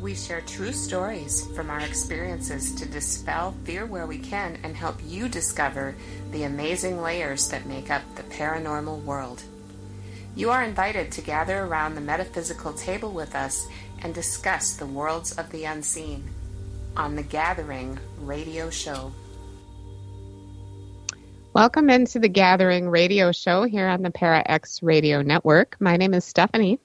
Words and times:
We 0.00 0.14
share 0.14 0.42
true 0.42 0.70
stories 0.70 1.44
from 1.56 1.70
our 1.70 1.80
experiences 1.80 2.72
to 2.76 2.86
dispel 2.86 3.52
fear 3.64 3.84
where 3.84 4.06
we 4.06 4.18
can 4.18 4.56
and 4.62 4.76
help 4.76 4.96
you 5.04 5.28
discover 5.28 5.96
the 6.30 6.44
amazing 6.44 7.02
layers 7.02 7.48
that 7.48 7.66
make 7.66 7.90
up 7.90 8.02
the 8.14 8.22
paranormal 8.22 9.02
world. 9.02 9.42
You 10.36 10.50
are 10.50 10.62
invited 10.62 11.10
to 11.12 11.20
gather 11.20 11.64
around 11.64 11.96
the 11.96 12.00
metaphysical 12.00 12.74
table 12.74 13.10
with 13.10 13.34
us 13.34 13.66
and 14.00 14.14
discuss 14.14 14.76
the 14.76 14.86
worlds 14.86 15.32
of 15.32 15.50
the 15.50 15.64
unseen 15.64 16.30
on 16.96 17.16
the 17.16 17.24
Gathering 17.24 17.98
radio 18.20 18.70
show. 18.70 19.12
Welcome 21.54 21.90
into 21.90 22.20
the 22.20 22.28
Gathering 22.28 22.88
radio 22.88 23.32
show 23.32 23.64
here 23.64 23.88
on 23.88 24.02
the 24.02 24.12
Para 24.12 24.44
X 24.46 24.80
Radio 24.80 25.22
Network. 25.22 25.76
My 25.80 25.96
name 25.96 26.14
is 26.14 26.24
Stephanie. 26.24 26.78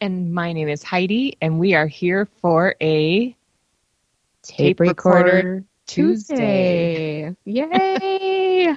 And 0.00 0.32
my 0.32 0.52
name 0.52 0.68
is 0.68 0.82
Heidi, 0.82 1.36
and 1.42 1.58
we 1.58 1.74
are 1.74 1.86
here 1.86 2.26
for 2.40 2.74
a 2.80 3.36
Tape, 4.42 4.78
Tape 4.78 4.80
Recorder, 4.80 5.24
Recorder 5.26 5.64
Tuesday. 5.86 7.36
Yay! 7.44 8.74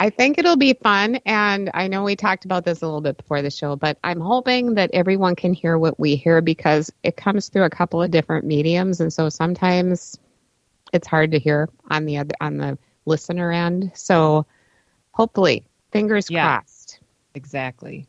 I 0.00 0.10
think 0.10 0.38
it'll 0.38 0.56
be 0.56 0.74
fun. 0.74 1.16
And 1.26 1.70
I 1.74 1.88
know 1.88 2.04
we 2.04 2.14
talked 2.14 2.44
about 2.44 2.64
this 2.64 2.82
a 2.82 2.86
little 2.86 3.00
bit 3.00 3.16
before 3.16 3.42
the 3.42 3.50
show, 3.50 3.74
but 3.74 3.98
I'm 4.04 4.20
hoping 4.20 4.74
that 4.74 4.90
everyone 4.92 5.34
can 5.34 5.52
hear 5.52 5.76
what 5.76 5.98
we 5.98 6.14
hear 6.14 6.40
because 6.40 6.92
it 7.02 7.16
comes 7.16 7.48
through 7.48 7.64
a 7.64 7.70
couple 7.70 8.00
of 8.00 8.10
different 8.12 8.44
mediums. 8.46 9.00
And 9.00 9.12
so 9.12 9.28
sometimes 9.28 10.18
it's 10.92 11.08
hard 11.08 11.32
to 11.32 11.38
hear 11.40 11.68
on 11.90 12.04
the 12.04 12.18
other, 12.18 12.34
on 12.40 12.58
the 12.58 12.78
listener 13.06 13.50
end. 13.50 13.90
So 13.94 14.46
hopefully, 15.12 15.64
fingers 15.90 16.30
Yeah. 16.30 16.44
crossed. 16.58 17.00
exactly. 17.34 18.06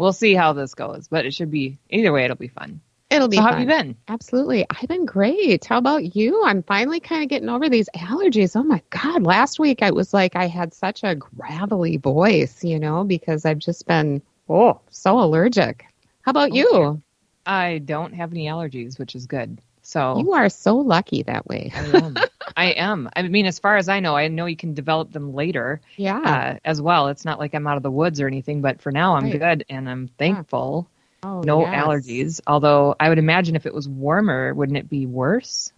We'll 0.00 0.14
see 0.14 0.34
how 0.34 0.54
this 0.54 0.74
goes, 0.74 1.08
but 1.08 1.26
it 1.26 1.34
should 1.34 1.50
be 1.50 1.78
either 1.90 2.10
way. 2.10 2.24
It'll 2.24 2.36
be 2.36 2.48
fun. 2.48 2.80
It'll 3.10 3.28
be 3.28 3.36
So 3.36 3.42
how 3.42 3.50
have 3.52 3.60
you 3.60 3.66
been? 3.66 3.96
Absolutely. 4.08 4.64
I've 4.70 4.88
been 4.88 5.04
great. 5.04 5.66
How 5.66 5.76
about 5.76 6.16
you? 6.16 6.42
I'm 6.44 6.62
finally 6.62 7.00
kind 7.00 7.22
of 7.22 7.28
getting 7.28 7.50
over 7.50 7.68
these 7.68 7.90
allergies. 7.94 8.56
Oh 8.56 8.62
my 8.62 8.82
God. 8.88 9.24
Last 9.24 9.58
week 9.60 9.82
I 9.82 9.90
was 9.90 10.14
like, 10.14 10.36
I 10.36 10.46
had 10.46 10.72
such 10.72 11.04
a 11.04 11.14
gravelly 11.16 11.98
voice, 11.98 12.64
you 12.64 12.78
know, 12.78 13.04
because 13.04 13.44
I've 13.44 13.58
just 13.58 13.86
been, 13.86 14.22
oh, 14.48 14.80
so 14.90 15.20
allergic. 15.20 15.84
How 16.22 16.30
about 16.30 16.52
Oh, 16.52 16.54
you? 16.54 17.02
I 17.44 17.78
don't 17.78 18.14
have 18.14 18.32
any 18.32 18.46
allergies, 18.46 18.98
which 18.98 19.14
is 19.14 19.26
good. 19.26 19.60
So 19.90 20.18
You 20.18 20.32
are 20.34 20.48
so 20.48 20.76
lucky 20.76 21.24
that 21.24 21.48
way. 21.48 21.72
I 21.74 21.80
am. 21.82 22.16
I 22.56 22.64
am. 22.66 23.10
I 23.16 23.22
mean, 23.22 23.46
as 23.46 23.58
far 23.58 23.76
as 23.76 23.88
I 23.88 23.98
know, 23.98 24.14
I 24.14 24.28
know 24.28 24.46
you 24.46 24.54
can 24.56 24.72
develop 24.72 25.10
them 25.10 25.34
later 25.34 25.80
Yeah. 25.96 26.20
uh, 26.20 26.58
as 26.64 26.80
well. 26.80 27.08
It's 27.08 27.24
not 27.24 27.40
like 27.40 27.54
I'm 27.54 27.66
out 27.66 27.76
of 27.76 27.82
the 27.82 27.90
woods 27.90 28.20
or 28.20 28.28
anything, 28.28 28.60
but 28.60 28.80
for 28.80 28.92
now, 28.92 29.16
I'm 29.16 29.24
Right. 29.24 29.38
good 29.40 29.64
and 29.68 29.90
I'm 29.90 30.06
thankful. 30.16 30.86
oh, 31.24 31.42
No 31.42 31.62
yes. 31.62 31.74
allergies. 31.74 32.40
Although 32.46 32.94
I 33.00 33.08
would 33.08 33.18
imagine 33.18 33.56
if 33.56 33.66
it 33.66 33.74
was 33.74 33.88
warmer, 33.88 34.54
wouldn't 34.54 34.78
it 34.78 34.88
be 34.88 35.06
worse? 35.06 35.72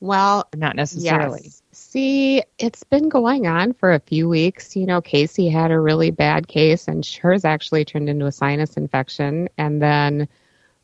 Well, 0.00 0.48
not 0.56 0.74
necessarily. 0.74 1.40
Yes. 1.44 1.62
See, 1.72 2.42
it's 2.58 2.84
been 2.84 3.10
going 3.10 3.46
on 3.46 3.74
for 3.74 3.92
a 3.92 4.00
few 4.00 4.26
weeks. 4.28 4.74
You 4.74 4.86
know, 4.86 5.02
Casey 5.02 5.48
had 5.50 5.70
a 5.70 5.78
really 5.78 6.12
bad 6.12 6.48
case, 6.48 6.88
and 6.88 7.04
hers 7.04 7.44
actually 7.44 7.84
turned 7.84 8.08
into 8.08 8.24
a 8.26 8.32
sinus 8.32 8.76
infection. 8.78 9.48
And 9.58 9.82
then 9.82 10.28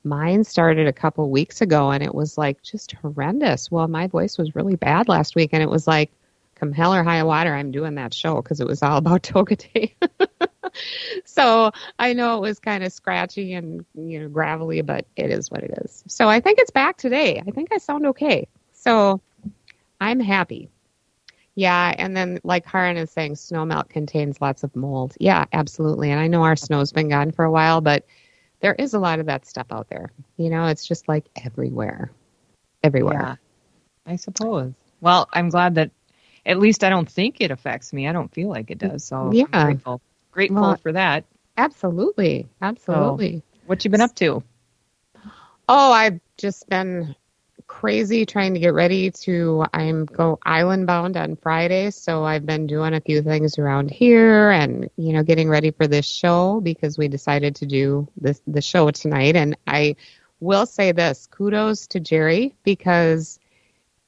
mine 0.04 0.44
started 0.44 0.86
a 0.86 0.92
couple 0.92 1.28
weeks 1.30 1.60
ago, 1.60 1.90
and 1.90 2.02
it 2.02 2.14
was 2.14 2.38
like 2.38 2.62
just 2.62 2.92
horrendous. 2.92 3.70
Well, 3.70 3.88
my 3.88 4.06
voice 4.06 4.38
was 4.38 4.54
really 4.54 4.76
bad 4.76 5.08
last 5.08 5.34
week, 5.34 5.50
and 5.52 5.62
it 5.62 5.70
was 5.70 5.86
like, 5.86 6.10
come 6.54 6.72
hell 6.72 6.94
or 6.94 7.02
high 7.02 7.22
water, 7.22 7.54
I'm 7.54 7.70
doing 7.70 7.94
that 7.96 8.14
show 8.14 8.36
because 8.36 8.60
it 8.60 8.66
was 8.66 8.82
all 8.82 8.98
about 8.98 9.22
Tokitae. 9.24 9.92
so 11.24 11.72
I 11.98 12.12
know 12.12 12.36
it 12.36 12.40
was 12.40 12.58
kind 12.58 12.84
of 12.84 12.92
scratchy 12.92 13.54
and 13.54 13.84
you 13.94 14.20
know 14.20 14.28
gravelly, 14.28 14.82
but 14.82 15.06
it 15.16 15.30
is 15.30 15.50
what 15.50 15.62
it 15.62 15.78
is. 15.84 16.04
So 16.06 16.28
I 16.28 16.40
think 16.40 16.58
it's 16.58 16.70
back 16.70 16.96
today. 16.96 17.42
I 17.46 17.50
think 17.50 17.72
I 17.72 17.78
sound 17.78 18.06
okay. 18.06 18.48
So 18.72 19.20
I'm 20.00 20.20
happy. 20.20 20.70
Yeah, 21.56 21.94
and 21.96 22.16
then 22.16 22.40
like 22.42 22.66
Haran 22.66 22.96
is 22.96 23.10
saying, 23.10 23.36
snow 23.36 23.64
melt 23.64 23.88
contains 23.88 24.40
lots 24.40 24.64
of 24.64 24.74
mold. 24.74 25.14
Yeah, 25.20 25.44
absolutely. 25.52 26.10
And 26.10 26.18
I 26.18 26.26
know 26.26 26.42
our 26.42 26.56
snow's 26.56 26.90
been 26.92 27.08
gone 27.08 27.30
for 27.30 27.44
a 27.44 27.50
while, 27.50 27.80
but 27.80 28.04
there 28.64 28.74
is 28.74 28.94
a 28.94 28.98
lot 28.98 29.20
of 29.20 29.26
that 29.26 29.44
stuff 29.44 29.66
out 29.70 29.90
there. 29.90 30.10
You 30.38 30.48
know, 30.48 30.68
it's 30.68 30.86
just 30.86 31.06
like 31.06 31.26
everywhere, 31.36 32.10
everywhere. 32.82 33.20
Yeah, 34.06 34.10
I 34.10 34.16
suppose. 34.16 34.72
Well, 35.02 35.28
I'm 35.34 35.50
glad 35.50 35.74
that 35.74 35.90
at 36.46 36.58
least 36.58 36.82
I 36.82 36.88
don't 36.88 37.06
think 37.06 37.42
it 37.42 37.50
affects 37.50 37.92
me. 37.92 38.08
I 38.08 38.12
don't 38.12 38.32
feel 38.32 38.48
like 38.48 38.70
it 38.70 38.78
does. 38.78 39.04
So 39.04 39.30
Yeah. 39.34 39.44
I'm 39.52 39.66
grateful. 39.66 40.00
Grateful 40.30 40.62
Well- 40.62 40.76
for 40.78 40.92
that. 40.92 41.24
Absolutely, 41.58 42.48
absolutely. 42.62 43.42
What 43.66 43.84
you 43.84 43.90
been 43.90 44.00
up 44.00 44.14
to? 44.14 44.42
Oh, 45.68 45.92
I've 45.92 46.20
just 46.38 46.66
been 46.66 47.14
crazy 47.80 48.24
trying 48.24 48.54
to 48.54 48.60
get 48.60 48.72
ready 48.72 49.10
to 49.10 49.64
I'm 49.74 50.04
go 50.04 50.38
island 50.44 50.86
bound 50.86 51.16
on 51.16 51.34
Friday, 51.34 51.90
so 51.90 52.24
I've 52.24 52.46
been 52.46 52.68
doing 52.68 52.94
a 52.94 53.00
few 53.00 53.20
things 53.20 53.58
around 53.58 53.90
here 53.90 54.50
and 54.50 54.88
you 54.96 55.12
know 55.12 55.24
getting 55.24 55.48
ready 55.48 55.72
for 55.72 55.88
this 55.88 56.06
show 56.06 56.60
because 56.60 56.96
we 56.96 57.08
decided 57.08 57.56
to 57.56 57.66
do 57.66 58.06
this 58.16 58.40
the 58.46 58.62
show 58.62 58.92
tonight. 58.92 59.34
And 59.34 59.56
I 59.66 59.96
will 60.38 60.66
say 60.66 60.92
this, 60.92 61.26
kudos 61.26 61.88
to 61.88 62.00
Jerry 62.00 62.54
because 62.62 63.40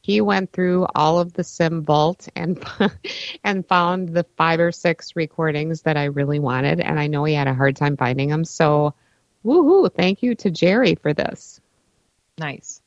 he 0.01 0.21
went 0.21 0.53
through 0.53 0.87
all 0.95 1.19
of 1.19 1.33
the 1.33 1.43
sim 1.43 1.83
vault 1.83 2.29
and 2.37 2.65
and 3.45 3.67
found 3.67 4.11
the 4.11 4.25
five 4.37 4.61
or 4.61 4.71
six 4.71 5.17
recordings 5.17 5.83
that 5.83 5.97
I 5.97 6.05
really 6.05 6.39
wanted. 6.39 6.79
And 6.79 7.01
I 7.01 7.09
know 7.09 7.25
he 7.25 7.35
had 7.35 7.49
a 7.49 7.55
hard 7.55 7.75
time 7.75 7.97
finding 7.97 8.29
them. 8.29 8.45
So 8.45 8.95
woohoo 9.45 9.93
thank 9.93 10.23
you 10.23 10.37
to 10.37 10.51
Jerry 10.53 10.95
for 10.95 11.13
this. 11.13 11.61
Nice. 12.39 12.81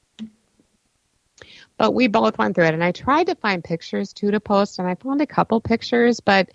But 1.79 1.91
we 1.93 2.07
both 2.07 2.37
went 2.37 2.53
through 2.53 2.65
it. 2.65 2.75
And 2.75 2.83
i 2.83 2.91
tried 2.91 3.25
to 3.27 3.35
find 3.35 3.63
pictures 3.63 4.13
too 4.13 4.29
to 4.29 4.39
post 4.39 4.77
and 4.77 4.87
i 4.87 4.93
found 4.93 5.21
a 5.21 5.25
couple 5.25 5.59
pictures 5.59 6.19
but 6.19 6.49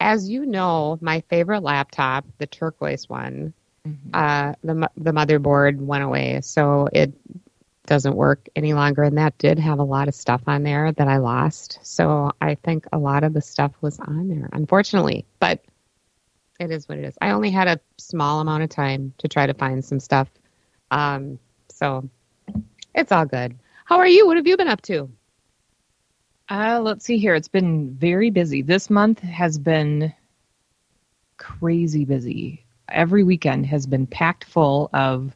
as 0.00 0.30
you 0.30 0.46
know 0.46 0.96
my 1.02 1.20
favorite 1.28 1.62
laptop 1.62 2.24
the 2.38 2.46
turquoise 2.46 3.06
one 3.10 3.52
Mhm. 3.86 3.94
uh, 4.12 4.54
the, 4.64 4.90
the 4.96 5.12
motherboard 5.12 5.76
went 5.78 6.02
away 6.04 6.40
so 6.42 6.88
it 6.92 7.12
doesn't 7.86 8.16
work 8.16 8.48
any 8.56 8.74
longer 8.74 9.02
and 9.02 9.16
that 9.18 9.38
did 9.38 9.58
have 9.58 9.78
a 9.78 9.84
lot 9.84 10.08
of 10.08 10.14
stuff 10.14 10.42
on 10.46 10.62
there 10.62 10.92
that 10.92 11.08
i 11.08 11.18
lost. 11.18 11.78
So 11.82 12.32
i 12.40 12.54
think 12.54 12.86
a 12.92 12.98
lot 12.98 13.24
of 13.24 13.32
the 13.34 13.40
stuff 13.40 13.72
was 13.80 13.98
on 14.00 14.28
there 14.28 14.48
unfortunately 14.52 15.26
but 15.40 15.64
it 16.60 16.72
is 16.72 16.88
what 16.88 16.98
it 16.98 17.04
is. 17.04 17.16
I 17.20 17.30
only 17.30 17.50
had 17.50 17.68
a 17.68 17.78
small 17.98 18.40
amount 18.40 18.64
of 18.64 18.68
time 18.68 19.14
to 19.18 19.28
try 19.28 19.46
to 19.46 19.54
find 19.54 19.84
some 19.84 20.00
stuff. 20.00 20.28
Um, 20.90 21.38
so 21.68 22.08
it's 22.96 23.12
all 23.12 23.26
good 23.26 23.56
how 23.88 23.96
are 23.96 24.06
you 24.06 24.26
what 24.26 24.36
have 24.36 24.46
you 24.46 24.56
been 24.56 24.68
up 24.68 24.82
to 24.82 25.10
Uh, 26.50 26.80
let's 26.82 27.04
see 27.04 27.18
here. 27.18 27.34
It's 27.34 27.48
been 27.48 27.90
very 27.94 28.30
busy. 28.30 28.62
This 28.62 28.88
month 28.88 29.20
has 29.20 29.58
been 29.58 30.12
crazy 31.36 32.04
busy. 32.04 32.64
Every 32.88 33.22
weekend 33.22 33.66
has 33.66 33.86
been 33.86 34.06
packed 34.06 34.44
full 34.44 34.88
of 34.92 35.34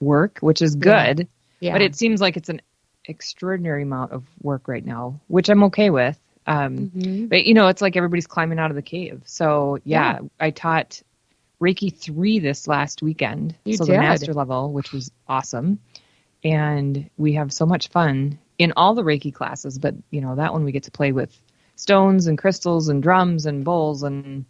work, 0.00 0.38
which 0.40 0.62
is 0.62 0.74
good. 0.76 1.26
yeah 1.60 1.72
But 1.72 1.82
it 1.82 1.96
seems 1.96 2.20
like 2.20 2.36
it's 2.36 2.48
an 2.48 2.60
extraordinary 3.06 3.82
amount 3.82 4.12
of 4.12 4.22
work 4.40 4.68
right 4.68 4.84
now, 4.84 5.20
which 5.28 5.48
I'm 5.48 5.64
okay 5.64 5.90
with. 5.90 6.18
Um, 6.46 6.90
Mhm. 6.96 7.28
But 7.28 7.44
you 7.46 7.54
know, 7.54 7.68
it's 7.68 7.82
like 7.82 7.96
everybody's 7.96 8.26
climbing 8.26 8.58
out 8.58 8.70
of 8.70 8.76
the 8.76 8.82
cave. 8.82 9.22
So 9.26 9.78
yeah, 9.84 10.18
I 10.40 10.50
taught 10.50 11.02
Reiki 11.60 11.92
3 11.94 12.40
this 12.40 12.66
last 12.66 13.02
weekend. 13.02 13.54
You 13.64 13.76
so 13.76 13.84
did. 13.84 13.94
the 13.94 13.98
master 13.98 14.34
level, 14.34 14.72
which 14.72 14.92
was 14.92 15.10
awesome. 15.28 15.78
And 16.44 17.08
we 17.16 17.34
have 17.34 17.52
so 17.52 17.66
much 17.66 17.88
fun 17.88 18.38
in 18.58 18.72
all 18.76 18.94
the 18.94 19.02
Reiki 19.02 19.32
classes, 19.32 19.78
but 19.78 19.94
you 20.10 20.20
know, 20.20 20.34
that 20.36 20.52
one 20.52 20.64
we 20.64 20.72
get 20.72 20.84
to 20.84 20.90
play 20.90 21.12
with 21.12 21.36
stones 21.76 22.26
and 22.26 22.36
crystals 22.38 22.88
and 22.88 23.02
drums 23.02 23.46
and 23.46 23.64
bowls 23.64 24.02
and 24.02 24.44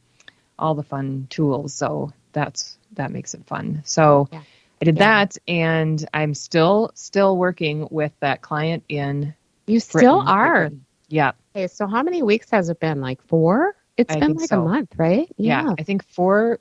all 0.59 0.75
the 0.75 0.83
fun 0.83 1.27
tools. 1.31 1.73
So 1.75 2.13
that's 2.33 2.77
that 2.95 3.11
makes 3.11 3.35
it 3.35 3.45
fun. 3.47 3.83
So 3.85 4.29
Yeah. 4.33 4.43
I 4.81 4.85
did 4.85 4.97
Yeah. 4.97 5.25
that 5.25 5.37
and 5.47 6.09
I'm 6.13 6.35
still 6.35 6.91
still 6.95 7.37
working 7.37 7.87
with 7.91 8.13
that 8.21 8.43
client 8.43 8.85
in 8.89 9.35
You 9.67 9.81
still 9.81 10.23
Britain. 10.23 10.29
are. 10.29 10.71
Yeah. 11.09 11.33
Okay, 11.55 11.69
so 11.69 11.87
how 11.87 12.03
many 12.03 12.23
weeks 12.23 12.51
has 12.51 12.69
it 12.71 12.81
been? 12.81 13.01
Like 13.01 13.23
four? 13.23 13.77
It's 13.97 14.15
I 14.15 14.21
been 14.21 14.35
like 14.35 14.49
so. 14.49 14.63
a 14.63 14.65
month, 14.65 14.95
right? 14.97 15.29
yeah 15.37 15.75
i 15.79 15.83
think 15.83 16.03
four 16.09 16.59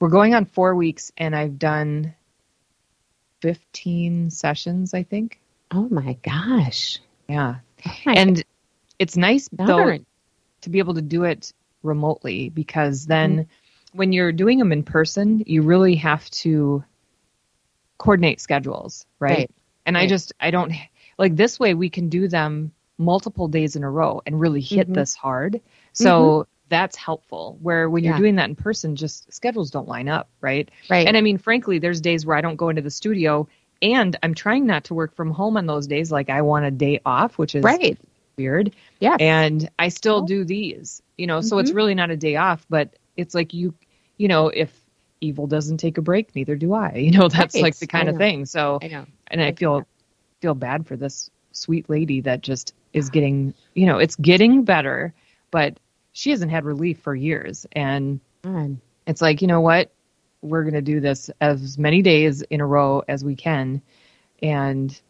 we're 0.00 0.08
going 0.08 0.34
on 0.34 0.46
four 0.46 0.74
weeks 0.74 1.12
and 1.18 1.36
i've 1.36 1.58
done 1.58 2.14
15 3.40 4.30
sessions 4.30 4.94
i 4.94 5.02
think. 5.02 5.40
Oh 5.72 5.88
my 5.90 6.14
gosh. 6.22 6.98
yeah. 7.28 7.56
Oh 7.86 7.92
my 8.06 8.14
and 8.14 8.44
it's 8.98 9.16
nice 9.16 9.48
though 9.52 9.98
to 10.62 10.70
be 10.70 10.78
able 10.78 10.94
to 10.94 11.02
do 11.02 11.24
it 11.24 11.52
remotely 11.82 12.48
because 12.50 13.06
then 13.06 13.46
when 13.92 14.12
you're 14.12 14.32
doing 14.32 14.58
them 14.58 14.72
in 14.72 14.82
person 14.82 15.42
you 15.46 15.62
really 15.62 15.94
have 15.96 16.28
to 16.30 16.84
coordinate 17.98 18.40
schedules 18.40 19.06
right, 19.18 19.30
Right. 19.38 19.50
and 19.86 19.96
i 19.96 20.06
just 20.06 20.32
i 20.40 20.50
don't 20.50 20.72
like 21.18 21.36
this 21.36 21.58
way 21.60 21.74
we 21.74 21.88
can 21.90 22.08
do 22.08 22.28
them 22.28 22.72
multiple 22.98 23.48
days 23.48 23.76
in 23.76 23.84
a 23.84 23.90
row 23.90 24.20
and 24.26 24.38
really 24.38 24.60
hit 24.60 24.88
Mhm. 24.90 24.94
this 24.94 25.14
hard. 25.14 25.60
So 25.94 26.46
that's 26.70 26.96
helpful 26.96 27.58
where 27.60 27.90
when 27.90 28.02
you're 28.04 28.16
doing 28.16 28.36
that 28.36 28.48
in 28.48 28.54
person 28.56 28.96
just 28.96 29.30
schedules 29.32 29.70
don't 29.70 29.86
line 29.88 30.08
up 30.08 30.30
right 30.40 30.70
right. 30.88 31.06
and 31.06 31.16
I 31.16 31.20
mean, 31.20 31.36
frankly, 31.36 31.78
there's 31.78 32.00
days 32.00 32.24
where 32.24 32.36
I 32.36 32.40
don't 32.40 32.56
go 32.56 32.70
into 32.70 32.80
the 32.80 32.90
studio 32.90 33.46
and 33.82 34.16
I'm 34.22 34.34
trying 34.34 34.66
not 34.66 34.84
to 34.84 34.94
work 34.94 35.14
from 35.14 35.30
home 35.30 35.56
on 35.56 35.66
those 35.66 35.86
days. 35.86 36.10
Like 36.12 36.30
I 36.30 36.42
want 36.42 36.64
a 36.66 36.70
day 36.70 37.00
off, 37.04 37.36
which 37.38 37.54
is 37.54 37.64
right. 37.64 37.98
weird. 38.38 38.72
Yeah. 39.00 39.16
And 39.20 39.68
I 39.78 39.88
still 39.88 40.22
Oh. 40.22 40.26
do 40.26 40.44
these, 40.44 41.02
you 41.18 41.26
know, 41.26 41.40
so 41.40 41.58
it's 41.58 41.70
Mhm. 41.72 41.76
really 41.76 41.94
not 41.94 42.10
a 42.10 42.16
day 42.16 42.36
off, 42.36 42.64
but 42.70 42.94
it's 43.16 43.34
like 43.34 43.52
you, 43.54 43.74
you 44.18 44.28
know, 44.28 44.48
if 44.48 44.70
evil 45.22 45.46
doesn't 45.46 45.78
take 45.78 45.98
a 45.98 46.02
break, 46.02 46.34
neither 46.34 46.56
do 46.56 46.72
I. 46.74 46.92
You 46.96 47.10
know, 47.12 47.28
that's 47.28 47.54
Right. 47.54 47.62
like 47.64 47.76
the 47.78 47.86
kind 47.86 48.08
of 48.08 48.16
thing. 48.16 48.46
So, 48.46 48.78
I 48.82 48.88
know. 48.88 49.06
and 49.28 49.42
I 49.42 49.52
feel, 49.52 49.86
feel 50.40 50.54
bad 50.54 50.86
for 50.86 50.96
this 50.96 51.30
sweet 51.52 51.88
lady 51.90 52.20
that 52.22 52.42
just 52.42 52.74
is 52.92 53.08
getting, 53.10 53.54
you 53.74 53.86
know, 53.86 53.98
it's 53.98 54.16
getting 54.16 54.64
better, 54.64 55.12
but 55.50 55.78
she 56.20 56.30
hasn't 56.30 56.50
had 56.50 56.64
relief 56.66 57.00
for 57.00 57.14
years. 57.14 57.66
And 57.72 58.20
God. 58.42 58.76
it's 59.06 59.22
like 59.22 59.40
you 59.40 59.48
know 59.48 59.60
what 59.62 59.90
we're 60.42 60.62
going 60.62 60.74
to 60.74 60.82
do 60.82 61.00
this 61.00 61.30
as 61.40 61.78
many 61.78 62.02
days 62.02 62.42
in 62.42 62.60
a 62.60 62.66
row 62.66 63.02
as 63.08 63.24
we 63.24 63.34
can 63.36 63.80
and 64.42 65.00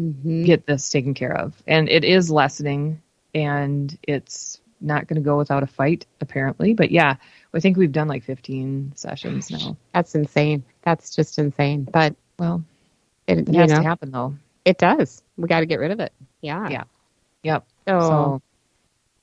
Mhm. 0.00 0.44
get 0.44 0.66
this 0.66 0.90
taken 0.90 1.14
care 1.14 1.32
of 1.36 1.62
and 1.68 1.88
it 1.88 2.02
is 2.02 2.28
lessening 2.28 3.00
and 3.32 3.96
it's 4.02 4.60
not 4.80 5.06
going 5.06 5.14
to 5.22 5.24
go 5.24 5.36
without 5.36 5.62
a 5.62 5.68
fight 5.68 6.04
apparently 6.20 6.74
but 6.74 6.90
yeah 6.90 7.14
i 7.54 7.60
think 7.60 7.76
we've 7.76 7.92
done 7.92 8.08
like 8.08 8.24
15 8.24 8.90
sessions 8.96 9.52
now 9.52 9.76
That's 9.92 10.16
insane. 10.16 10.64
That's 10.82 11.14
just 11.14 11.38
insane. 11.38 11.86
But 11.92 12.16
well 12.40 12.64
it, 13.28 13.48
it 13.48 13.54
has 13.54 13.70
know, 13.70 13.78
to 13.78 13.82
happen 13.84 14.10
though 14.10 14.34
it 14.64 14.78
does. 14.78 15.22
We 15.36 15.46
got 15.46 15.60
to 15.60 15.66
get 15.66 15.78
rid 15.78 15.92
of 15.92 16.00
it. 16.00 16.12
Yeah. 16.40 16.68
Yeah. 16.68 16.84
yep 17.44 17.64
So, 17.86 18.00
so 18.00 18.42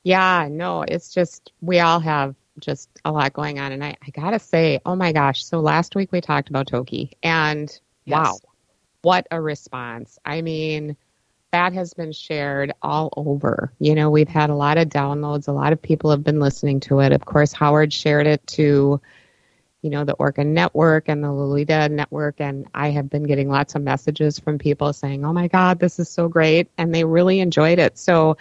yeah, 0.03 0.48
no, 0.50 0.83
it's 0.83 1.13
just 1.13 1.51
we 1.62 1.80
all 1.80 2.00
have 2.00 2.36
just 2.59 2.89
a 3.06 3.12
lot 3.12 3.33
going 3.33 3.59
on, 3.59 3.71
and 3.71 3.83
I, 3.83 3.98
I 4.06 4.09
gotta 4.12 4.39
say, 4.39 4.80
oh 4.86 4.95
my 4.95 5.12
gosh. 5.12 5.45
So 5.45 5.59
last 5.59 5.95
week 5.95 6.12
we 6.12 6.21
talked 6.21 6.50
about 6.50 6.68
Toki, 6.68 7.12
and 7.24 7.71
Yes. 8.06 8.12
wow, 8.12 8.39
what 9.01 9.27
a 9.31 9.42
response! 9.42 10.19
I 10.25 10.42
mean, 10.42 10.95
that 11.51 11.74
has 11.74 11.94
been 11.94 12.12
shared 12.12 12.74
all 12.81 13.12
over. 13.15 13.74
You 13.80 13.95
know, 13.95 14.09
we've 14.09 14.27
had 14.27 14.50
a 14.50 14.56
lot 14.56 14.77
of 14.77 14.89
downloads. 14.89 15.48
A 15.48 15.51
lot 15.53 15.74
of 15.74 15.81
people 15.81 16.12
have 16.12 16.24
been 16.24 16.39
listening 16.39 16.80
to 16.81 17.00
it. 17.01 17.12
Of 17.13 17.25
course, 17.25 17.53
Howard 17.53 17.94
shared 17.94 18.27
it 18.27 18.45
to, 18.48 19.01
you 19.81 19.89
know, 19.89 20.03
the 20.03 20.13
Orca 20.13 20.44
Network 20.44 21.09
and 21.09 21.24
the 21.24 21.31
Lolita 21.31 21.89
Network, 21.89 22.39
and 22.42 22.68
I 22.74 22.89
have 22.92 23.09
been 23.09 23.24
getting 23.24 23.50
lots 23.50 23.75
of 23.75 23.81
messages 23.83 24.39
from 24.39 24.57
people 24.57 24.94
saying, 24.94 25.25
"Oh 25.25 25.33
my 25.33 25.48
God, 25.48 25.80
this 25.80 26.00
is 26.00 26.09
so 26.09 26.27
great," 26.27 26.69
and 26.77 26.94
they 26.94 27.03
really 27.03 27.39
enjoyed 27.39 27.80
it. 27.80 27.98
So 27.98 28.38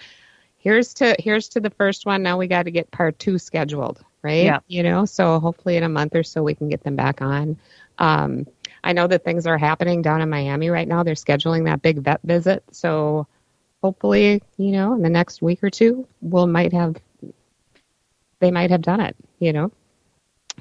here's 0.61 0.95
to 0.95 1.17
here's 1.19 1.49
to 1.51 1.61
the 1.61 1.71
first 1.71 2.07
one. 2.07 2.23
Now 2.23 2.39
we 2.39 2.47
got 2.47 2.65
to 2.65 2.71
get 2.71 2.91
part 2.91 3.19
two 3.19 3.39
scheduled, 3.39 4.03
right? 4.23 4.45
Yeah. 4.45 4.61
You 4.69 4.83
know, 4.83 5.05
so 5.05 5.41
hopefully 5.41 5.77
in 5.77 5.83
a 5.83 5.89
month 5.89 6.15
or 6.15 6.23
so 6.23 6.43
we 6.43 6.55
can 6.55 6.69
get 6.69 6.85
them 6.85 6.97
back 6.97 7.21
on. 7.21 7.59
Um, 7.99 8.47
I 8.85 8.93
know 8.93 9.07
that 9.07 9.25
things 9.25 9.47
are 9.47 9.59
happening 9.59 10.01
down 10.01 10.23
in 10.23 10.31
Miami 10.31 10.71
right 10.71 10.89
now. 10.89 11.03
They're 11.03 11.15
scheduling 11.15 11.65
that 11.65 11.83
big 11.83 11.99
vet 11.99 12.21
visit, 12.23 12.63
so 12.71 13.27
hopefully, 13.83 14.43
you 14.57 14.73
know, 14.73 14.95
in 14.95 15.03
the 15.03 15.11
next 15.11 15.43
week 15.43 15.63
or 15.65 15.71
two, 15.71 16.07
we'll 16.21 16.47
might 16.47 16.73
have 16.73 16.97
they 18.39 18.51
might 18.51 18.71
have 18.71 18.83
done 18.83 19.01
it. 19.01 19.17
You 19.39 19.53
know, 19.53 19.73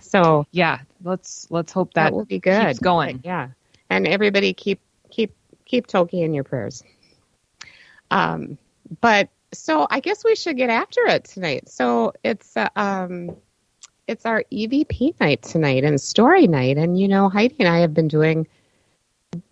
so 0.01 0.46
yeah 0.51 0.80
let's 1.04 1.48
let's 1.50 1.72
hope 1.72 1.94
that, 1.94 2.06
that, 2.06 2.13
will 2.13 2.25
be 2.25 2.40
good. 2.40 2.68
keeps 2.68 2.80
going 2.80 3.22
Yeah, 3.24 3.50
and 3.90 4.07
everybody 4.07 4.54
keep 4.54 4.80
keep 5.10 5.34
keep 5.66 5.88
Toki 5.88 6.22
in 6.22 6.34
your 6.34 6.44
prayers. 6.44 6.84
Um, 8.12 8.57
but 9.01 9.30
so 9.54 9.88
I 9.90 10.00
guess 10.00 10.24
we 10.24 10.36
should 10.36 10.57
get 10.57 10.69
after 10.69 11.01
it 11.07 11.25
tonight. 11.25 11.69
So 11.69 12.13
it's 12.24 12.56
uh, 12.56 12.69
um, 12.75 13.36
it's 14.07 14.25
our 14.25 14.44
EVP 14.51 15.19
night 15.19 15.42
tonight 15.42 15.84
and 15.84 16.00
story 16.00 16.48
night, 16.48 16.78
and 16.78 17.00
you 17.00 17.07
know 17.07 17.30
Heidi 17.30 17.56
and 17.60 17.68
I 17.68 17.80
have 17.80 17.94
been 17.94 18.07
doing 18.07 18.48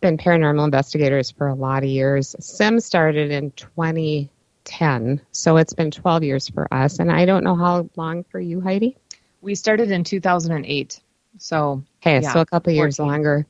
been 0.02 0.18
paranormal 0.18 0.66
investigators 0.66 1.32
for 1.32 1.48
a 1.48 1.56
lot 1.56 1.84
of 1.84 1.90
years. 1.90 2.36
Sim 2.40 2.80
started 2.80 3.32
in 3.32 3.52
2010, 3.52 5.22
so 5.32 5.58
it's 5.58 5.74
been 5.74 5.92
12 5.92 6.24
years 6.24 6.50
for 6.50 6.72
us, 6.74 7.00
and 7.00 7.12
I 7.12 7.26
don't 7.26 7.44
know 7.44 7.56
how 7.56 7.90
long 7.96 8.24
for 8.24 8.40
you, 8.40 8.60
Heidi. 8.62 8.98
we 9.42 9.54
started 9.54 9.92
in 9.92 10.04
2008 10.04 11.00
so 11.38 11.84
Okay, 12.02 12.22
Yeah, 12.22 12.34
so 12.34 12.42
a 12.42 12.46
couple 12.46 12.74
years 12.74 13.00
longer. 13.00 13.46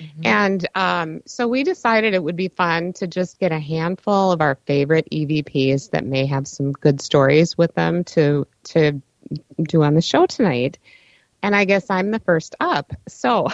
Mhm. 0.00 0.26
And 0.26 0.68
um, 0.74 1.22
so 1.26 1.46
we 1.46 1.62
decided 1.62 2.14
it 2.14 2.22
would 2.22 2.36
be 2.36 2.48
fun 2.48 2.92
to 2.94 3.06
just 3.06 3.38
get 3.38 3.52
a 3.52 3.58
handful 3.58 4.32
of 4.32 4.40
our 4.40 4.56
favorite 4.66 5.06
EVPs 5.12 5.90
that 5.90 6.04
may 6.04 6.26
have 6.26 6.48
some 6.48 6.72
good 6.72 7.00
stories 7.00 7.58
with 7.58 7.74
them 7.74 8.04
to 8.04 8.46
to 8.64 9.00
do 9.62 9.82
on 9.82 9.94
the 9.94 10.00
show 10.00 10.26
tonight. 10.26 10.78
And 11.42 11.56
I 11.56 11.64
guess 11.64 11.88
I'm 11.88 12.10
the 12.10 12.18
first 12.18 12.54
up. 12.60 12.92
So 13.08 13.48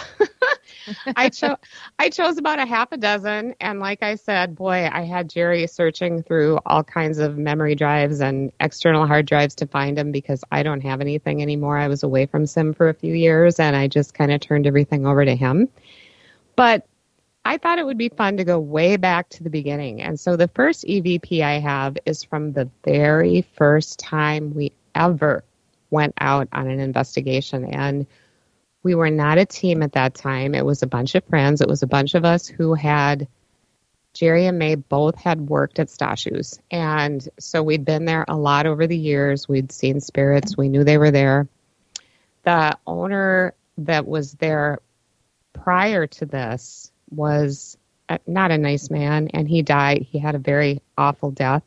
I 1.15 1.29
chose 1.29 1.57
I 1.99 2.09
chose 2.09 2.37
about 2.37 2.59
a 2.59 2.65
half 2.65 2.91
a 2.91 2.97
dozen 2.97 3.55
and 3.59 3.79
like 3.79 4.03
I 4.03 4.15
said, 4.15 4.55
boy, 4.55 4.89
I 4.91 5.03
had 5.03 5.29
Jerry 5.29 5.67
searching 5.67 6.23
through 6.23 6.59
all 6.65 6.83
kinds 6.83 7.17
of 7.17 7.37
memory 7.37 7.75
drives 7.75 8.19
and 8.21 8.51
external 8.59 9.05
hard 9.07 9.25
drives 9.25 9.55
to 9.55 9.67
find 9.67 9.97
them 9.97 10.11
because 10.11 10.43
I 10.51 10.63
don't 10.63 10.81
have 10.81 11.01
anything 11.01 11.41
anymore. 11.41 11.77
I 11.77 11.87
was 11.87 12.03
away 12.03 12.25
from 12.25 12.45
Sim 12.45 12.73
for 12.73 12.89
a 12.89 12.93
few 12.93 13.13
years 13.13 13.59
and 13.59 13.75
I 13.75 13.87
just 13.87 14.13
kind 14.13 14.31
of 14.31 14.41
turned 14.41 14.67
everything 14.67 15.05
over 15.05 15.23
to 15.23 15.35
him. 15.35 15.69
But 16.57 16.85
I 17.45 17.57
thought 17.57 17.79
it 17.79 17.85
would 17.85 17.97
be 17.97 18.09
fun 18.09 18.35
to 18.37 18.43
go 18.43 18.59
way 18.59 18.97
back 18.97 19.29
to 19.29 19.43
the 19.43 19.49
beginning. 19.49 20.01
And 20.01 20.19
so 20.19 20.35
the 20.35 20.49
first 20.49 20.83
EVP 20.83 21.41
I 21.41 21.59
have 21.59 21.97
is 22.05 22.25
from 22.25 22.51
the 22.51 22.69
very 22.83 23.43
first 23.55 23.99
time 23.99 24.53
we 24.53 24.73
ever 24.93 25.45
went 25.89 26.15
out 26.19 26.49
on 26.51 26.67
an 26.67 26.81
investigation. 26.81 27.63
And 27.63 28.05
we 28.83 28.95
were 28.95 29.09
not 29.09 29.37
a 29.37 29.45
team 29.45 29.81
at 29.83 29.93
that 29.93 30.15
time. 30.15 30.55
It 30.55 30.65
was 30.65 30.83
a 30.83 30.87
bunch 30.87 31.15
of 31.15 31.23
friends. 31.25 31.61
It 31.61 31.69
was 31.69 31.83
a 31.83 31.87
bunch 31.87 32.15
of 32.15 32.25
us 32.25 32.47
who 32.47 32.73
had, 32.73 33.27
Jerry 34.13 34.47
and 34.47 34.57
May 34.57 34.75
both 34.75 35.15
had 35.15 35.47
worked 35.47 35.79
at 35.79 35.87
Stashu's. 35.87 36.59
And 36.71 37.27
so 37.39 37.61
we'd 37.61 37.85
been 37.85 38.05
there 38.05 38.25
a 38.27 38.35
lot 38.35 38.65
over 38.65 38.87
the 38.87 38.97
years. 38.97 39.47
We'd 39.47 39.71
seen 39.71 40.01
spirits. 40.01 40.57
We 40.57 40.69
knew 40.69 40.83
they 40.83 40.97
were 40.97 41.11
there. 41.11 41.47
The 42.43 42.77
owner 42.87 43.53
that 43.77 44.07
was 44.07 44.33
there 44.33 44.79
prior 45.63 46.07
to 46.07 46.25
this 46.25 46.91
was 47.09 47.77
not 48.25 48.51
a 48.51 48.57
nice 48.57 48.89
man 48.89 49.29
and 49.33 49.47
he 49.47 49.61
died. 49.61 50.05
He 50.09 50.19
had 50.19 50.35
a 50.35 50.39
very 50.39 50.81
awful 50.97 51.31
death. 51.31 51.63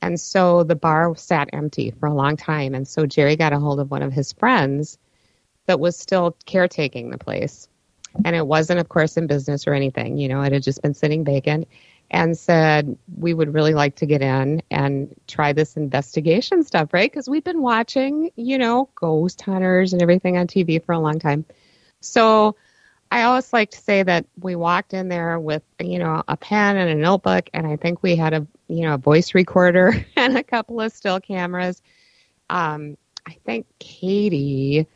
And 0.00 0.18
so 0.18 0.64
the 0.64 0.74
bar 0.74 1.14
sat 1.16 1.50
empty 1.52 1.92
for 1.92 2.06
a 2.06 2.14
long 2.14 2.36
time. 2.36 2.74
And 2.74 2.86
so 2.86 3.06
Jerry 3.06 3.36
got 3.36 3.52
a 3.52 3.58
hold 3.58 3.80
of 3.80 3.90
one 3.90 4.02
of 4.02 4.12
his 4.12 4.32
friends 4.32 4.98
that 5.66 5.78
was 5.78 5.96
still 5.96 6.36
caretaking 6.44 7.10
the 7.10 7.18
place. 7.18 7.68
And 8.24 8.36
it 8.36 8.46
wasn't, 8.46 8.80
of 8.80 8.88
course, 8.88 9.16
in 9.16 9.26
business 9.26 9.66
or 9.66 9.74
anything. 9.74 10.18
You 10.18 10.28
know, 10.28 10.42
it 10.42 10.52
had 10.52 10.62
just 10.62 10.82
been 10.82 10.92
sitting 10.92 11.24
vacant 11.24 11.68
and 12.10 12.36
said, 12.36 12.98
We 13.16 13.32
would 13.32 13.54
really 13.54 13.72
like 13.74 13.96
to 13.96 14.06
get 14.06 14.20
in 14.20 14.62
and 14.70 15.14
try 15.26 15.52
this 15.52 15.76
investigation 15.76 16.62
stuff, 16.62 16.92
right? 16.92 17.10
Because 17.10 17.28
we've 17.28 17.44
been 17.44 17.62
watching, 17.62 18.30
you 18.36 18.58
know, 18.58 18.90
ghost 18.94 19.40
hunters 19.40 19.94
and 19.94 20.02
everything 20.02 20.36
on 20.36 20.46
TV 20.46 20.84
for 20.84 20.92
a 20.92 20.98
long 20.98 21.20
time. 21.20 21.46
So 22.00 22.56
I 23.12 23.24
always 23.24 23.52
like 23.52 23.70
to 23.72 23.78
say 23.78 24.02
that 24.02 24.24
we 24.40 24.56
walked 24.56 24.94
in 24.94 25.08
there 25.08 25.38
with, 25.38 25.62
you 25.78 25.98
know, 25.98 26.22
a 26.26 26.36
pen 26.36 26.78
and 26.78 26.88
a 26.88 26.94
notebook, 26.94 27.50
and 27.52 27.66
I 27.66 27.76
think 27.76 28.02
we 28.02 28.16
had 28.16 28.32
a, 28.32 28.46
you 28.68 28.82
know, 28.82 28.94
a 28.94 28.98
voice 28.98 29.34
recorder 29.34 30.06
and 30.16 30.38
a 30.38 30.42
couple 30.42 30.80
of 30.80 30.92
still 30.92 31.20
cameras. 31.20 31.82
Um, 32.48 32.96
I 33.26 33.36
think 33.44 33.66
Katie 33.78 34.86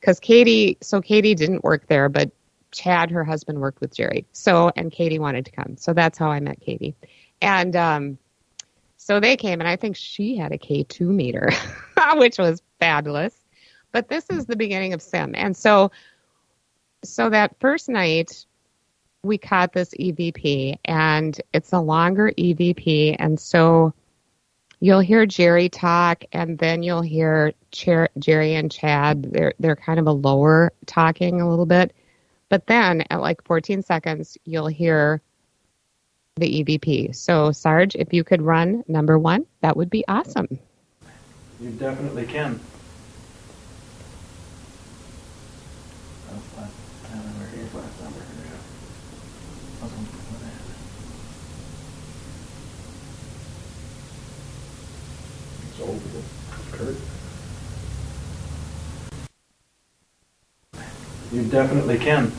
because 0.00 0.20
Katie, 0.20 0.78
so 0.80 1.00
Katie 1.00 1.34
didn't 1.34 1.64
work 1.64 1.88
there, 1.88 2.08
but 2.08 2.30
Chad, 2.70 3.10
her 3.10 3.24
husband, 3.24 3.60
worked 3.60 3.80
with 3.80 3.92
Jerry. 3.92 4.24
So, 4.32 4.70
and 4.76 4.92
Katie 4.92 5.18
wanted 5.18 5.44
to 5.46 5.50
come. 5.50 5.76
So 5.76 5.92
that's 5.92 6.16
how 6.16 6.30
I 6.30 6.38
met 6.38 6.60
Katie. 6.60 6.94
And 7.40 7.74
um, 7.74 8.18
so 8.96 9.20
they 9.20 9.36
came, 9.36 9.60
and 9.60 9.68
I 9.68 9.74
think 9.74 9.96
she 9.96 10.36
had 10.36 10.52
a 10.52 10.58
K2 10.58 11.00
meter, 11.00 11.50
which 12.14 12.38
was 12.38 12.62
fabulous. 12.78 13.34
But 13.90 14.08
this 14.08 14.30
is 14.30 14.46
the 14.46 14.56
beginning 14.56 14.92
of 14.92 15.02
Sim. 15.02 15.34
And 15.34 15.56
so, 15.56 15.90
so 17.04 17.30
that 17.30 17.58
first 17.60 17.88
night, 17.88 18.46
we 19.22 19.38
caught 19.38 19.72
this 19.72 19.90
EVP, 19.90 20.78
and 20.84 21.40
it's 21.52 21.72
a 21.72 21.80
longer 21.80 22.32
EVP. 22.38 23.16
And 23.18 23.38
so 23.38 23.92
you'll 24.80 25.00
hear 25.00 25.26
Jerry 25.26 25.68
talk, 25.68 26.24
and 26.32 26.58
then 26.58 26.82
you'll 26.82 27.02
hear 27.02 27.52
Cher- 27.72 28.10
Jerry 28.18 28.54
and 28.54 28.70
Chad. 28.70 29.24
They're 29.32 29.54
they're 29.58 29.76
kind 29.76 29.98
of 29.98 30.06
a 30.06 30.12
lower 30.12 30.72
talking 30.86 31.40
a 31.40 31.48
little 31.48 31.66
bit, 31.66 31.94
but 32.48 32.66
then 32.66 33.04
at 33.10 33.20
like 33.20 33.44
14 33.44 33.82
seconds, 33.82 34.38
you'll 34.44 34.68
hear 34.68 35.20
the 36.36 36.62
EVP. 36.62 37.14
So 37.16 37.50
Sarge, 37.52 37.96
if 37.96 38.12
you 38.12 38.22
could 38.22 38.42
run 38.42 38.84
number 38.86 39.18
one, 39.18 39.46
that 39.60 39.76
would 39.76 39.90
be 39.90 40.04
awesome. 40.06 40.58
You 41.60 41.70
definitely 41.70 42.26
can. 42.26 42.60
You 61.30 61.42
definitely 61.42 61.98
can. 61.98 62.32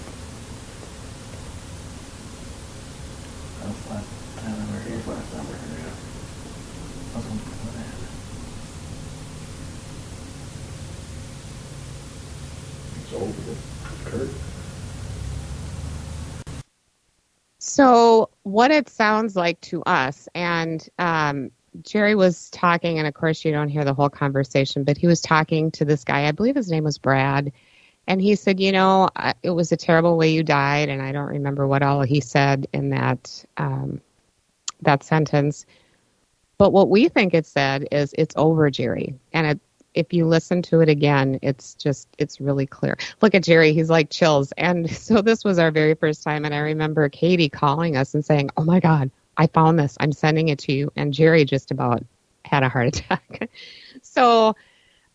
So, 17.62 18.29
what 18.43 18.72
it 18.72 18.89
sounds 18.89 19.36
like 19.36 19.62
to 19.62 19.84
us, 19.84 20.27
and 20.34 20.86
um, 20.98 21.51
Jerry 21.84 22.15
was 22.15 22.50
talking, 22.50 22.98
and 22.98 23.08
of 23.08 23.13
course, 23.13 23.46
you 23.46 23.51
don't 23.51 23.69
hear 23.69 23.86
the 23.86 23.93
whole 23.93 24.10
conversation, 24.10 24.84
but 24.84 24.98
he 24.98 25.08
was 25.08 25.22
talking 25.22 25.72
to 25.72 25.86
this 25.86 26.03
guy. 26.03 26.27
I 26.27 26.31
believe 26.31 26.55
his 26.55 26.72
name 26.72 26.84
was 26.84 26.98
Brad. 26.98 27.51
And 28.10 28.20
he 28.20 28.36
said, 28.36 28.60
You 28.60 28.72
know, 28.72 29.08
it 29.44 29.51
was 29.51 29.72
a 29.72 29.78
terrible 29.78 30.18
way 30.18 30.32
you 30.32 30.44
died. 30.44 30.89
And 30.89 31.01
I 31.01 31.12
don't 31.13 31.30
remember 31.30 31.68
what 31.68 31.84
all 31.84 32.01
he 32.01 32.20
said 32.20 32.68
in 32.74 32.89
that, 32.89 33.46
um, 33.58 34.01
that 34.82 35.04
sentence. 35.04 35.66
But 36.58 36.74
what 36.74 36.89
we 36.89 37.08
think 37.08 37.34
it 37.34 37.46
said 37.46 37.88
is, 37.92 38.13
It's 38.18 38.36
over, 38.36 38.70
Jerry. 38.72 39.13
And 39.32 39.46
it, 39.46 39.60
if 39.94 40.12
you 40.12 40.25
listen 40.25 40.63
to 40.63 40.82
it 40.82 40.89
again, 40.89 41.38
it's 41.44 41.75
just, 41.75 42.08
it's 42.18 42.42
really 42.42 42.66
clear. 42.66 42.98
Look 43.22 43.36
at 43.36 43.44
Jerry, 43.44 43.74
he's 43.74 43.92
like 43.92 44.10
chills. 44.10 44.51
And 44.54 44.89
so 44.92 45.22
this 45.22 45.46
was 45.46 45.60
our 45.60 45.70
very 45.70 45.94
first 45.94 46.24
time. 46.24 46.46
And 46.46 46.54
I 46.54 46.60
remember 46.60 47.08
Katie 47.10 47.48
calling 47.48 47.96
us 47.96 48.16
and 48.16 48.25
saying, 48.25 48.50
Oh 48.58 48.63
my 48.63 48.80
God, 48.80 49.12
I 49.38 49.46
found 49.46 49.78
this. 49.78 49.96
I'm 50.00 50.13
sending 50.13 50.50
it 50.50 50.58
to 50.60 50.74
you. 50.74 50.92
And 50.96 51.13
Jerry 51.13 51.46
just 51.46 51.70
about 51.70 52.04
had 52.44 52.63
a 52.63 52.70
heart 52.70 52.88
attack. 52.98 53.51
so, 54.01 54.56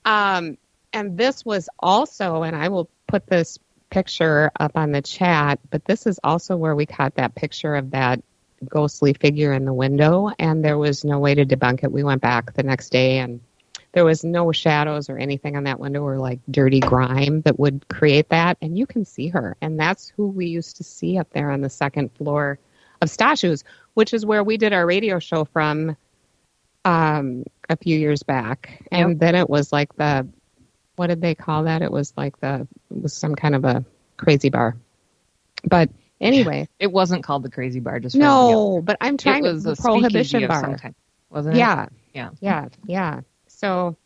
um, 0.05 0.59
and 0.95 1.19
this 1.19 1.45
was 1.45 1.69
also, 1.79 2.43
and 2.43 2.57
I 2.57 2.69
will 2.69 2.89
put 3.07 3.27
this 3.27 3.59
picture 3.91 4.51
up 4.59 4.77
on 4.77 4.93
the 4.93 5.03
chat, 5.03 5.61
but 5.71 5.85
this 5.85 6.07
is 6.07 6.19
also 6.25 6.57
where 6.57 6.75
we 6.75 6.87
caught 6.87 7.17
that 7.17 7.35
picture 7.35 7.75
of 7.75 7.91
that 7.91 8.23
ghostly 8.67 9.13
figure 9.13 9.53
in 9.53 9.67
the 9.67 9.75
window, 9.75 10.31
and 10.39 10.65
there 10.65 10.79
was 10.79 11.05
no 11.05 11.19
way 11.19 11.35
to 11.35 11.45
debunk 11.45 11.85
it. 11.85 11.93
We 11.93 12.03
went 12.03 12.23
back 12.23 12.55
the 12.55 12.63
next 12.63 12.91
day, 12.91 13.19
and 13.19 13.41
there 13.93 14.05
was 14.05 14.25
no 14.25 14.53
shadows 14.53 15.11
or 15.11 15.19
anything 15.19 15.57
on 15.57 15.65
that 15.65 15.79
window 15.79 16.03
or 16.03 16.19
like 16.19 16.41
dirty 16.51 16.81
grime 16.81 17.43
that 17.43 17.59
would 17.59 17.87
create 17.89 18.31
that, 18.31 18.57
and 18.63 18.79
you 18.79 18.87
can 18.87 19.05
see 19.05 19.29
her, 19.29 19.57
and 19.61 19.79
that's 19.79 20.09
who 20.09 20.29
we 20.29 20.47
used 20.47 20.79
to 20.79 20.85
see 20.85 21.19
up 21.19 21.31
there 21.31 21.51
on 21.51 21.61
the 21.61 21.71
second 21.71 22.11
floor 22.13 22.59
of 23.03 23.09
Stashu's, 23.11 23.65
which 23.93 24.15
is 24.15 24.25
where 24.25 24.43
we 24.43 24.57
did 24.57 24.73
our 24.73 24.87
radio 24.87 25.19
show 25.19 25.45
from 25.45 25.97
um, 26.85 27.45
a 27.69 27.77
few 27.77 27.99
years 27.99 28.23
back. 28.23 28.87
And 28.91 29.11
yep. 29.11 29.19
then 29.19 29.35
it 29.35 29.49
was 29.49 29.73
like 29.73 29.95
the, 29.97 30.29
what 30.97 31.09
did 31.09 31.21
they 31.21 31.35
call 31.35 31.65
that? 31.65 31.83
It 31.83 31.91
was 31.91 32.13
like 32.17 32.39
the, 32.41 32.67
it 32.91 33.03
was 33.03 33.13
some 33.13 33.35
kind 33.35 33.55
of 33.55 33.65
a 33.65 33.85
crazy 34.17 34.51
bar. 34.51 34.77
But 35.65 35.91
anyway. 36.21 36.69
It 36.79 36.93
wasn't 36.93 37.25
called 37.25 37.43
the 37.43 37.51
crazy 37.51 37.81
bar, 37.81 38.01
just 38.01 38.17
No, 38.17 38.81
but 38.83 38.97
I'm 39.01 39.17
trying 39.17 39.45
it 39.45 39.53
was 39.53 39.65
to, 39.65 39.71
the 39.71 39.77
prohibition 39.77 40.47
bar. 40.47 40.79
wasn't 41.31 41.57
it? 41.57 41.59
Yeah. 41.59 41.87
Yeah. 42.13 42.31
Yeah. 42.41 42.69
Yeah. 42.87 43.21
So, 43.49 43.97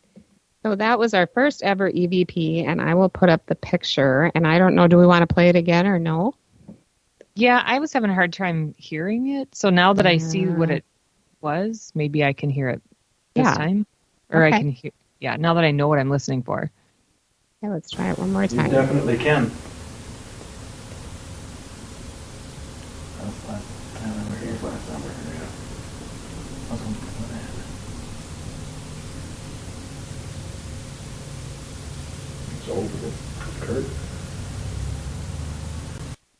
so 0.63 0.75
that 0.75 0.99
was 0.99 1.13
our 1.13 1.27
first 1.27 1.63
ever 1.63 1.91
EVP, 1.91 2.65
and 2.67 2.81
I 2.81 2.95
will 2.95 3.09
put 3.09 3.29
up 3.29 3.45
the 3.45 3.55
picture. 3.55 4.31
And 4.33 4.47
I 4.47 4.57
don't 4.57 4.75
know, 4.75 4.87
do 4.87 4.97
we 4.97 5.05
want 5.05 5.27
to 5.27 5.33
play 5.33 5.49
it 5.49 5.55
again 5.55 5.87
or 5.87 5.99
no? 5.99 6.35
Yeah, 7.35 7.61
I 7.63 7.79
was 7.79 7.93
having 7.93 8.09
a 8.09 8.13
hard 8.13 8.33
time 8.33 8.73
hearing 8.77 9.27
it. 9.27 9.55
So 9.55 9.69
now 9.69 9.93
that 9.93 10.05
I 10.05 10.17
see 10.17 10.45
what 10.45 10.69
it 10.69 10.83
was, 11.41 11.91
maybe 11.95 12.23
I 12.23 12.33
can 12.33 12.49
hear 12.49 12.69
it 12.69 12.81
this 13.33 13.45
yeah. 13.45 13.53
time. 13.53 13.85
Or 14.29 14.45
okay. 14.45 14.55
I 14.55 14.59
can 14.59 14.71
hear 14.71 14.91
yeah, 15.19 15.35
now 15.35 15.53
that 15.55 15.63
I 15.63 15.71
know 15.71 15.87
what 15.87 15.99
I'm 15.99 16.09
listening 16.09 16.43
for. 16.43 16.71
Yeah, 17.61 17.69
let's 17.69 17.91
try 17.91 18.09
it 18.09 18.17
one 18.17 18.31
more 18.31 18.47
time. 18.47 18.67
You 18.67 18.71
definitely 18.71 19.17
can. 19.17 19.51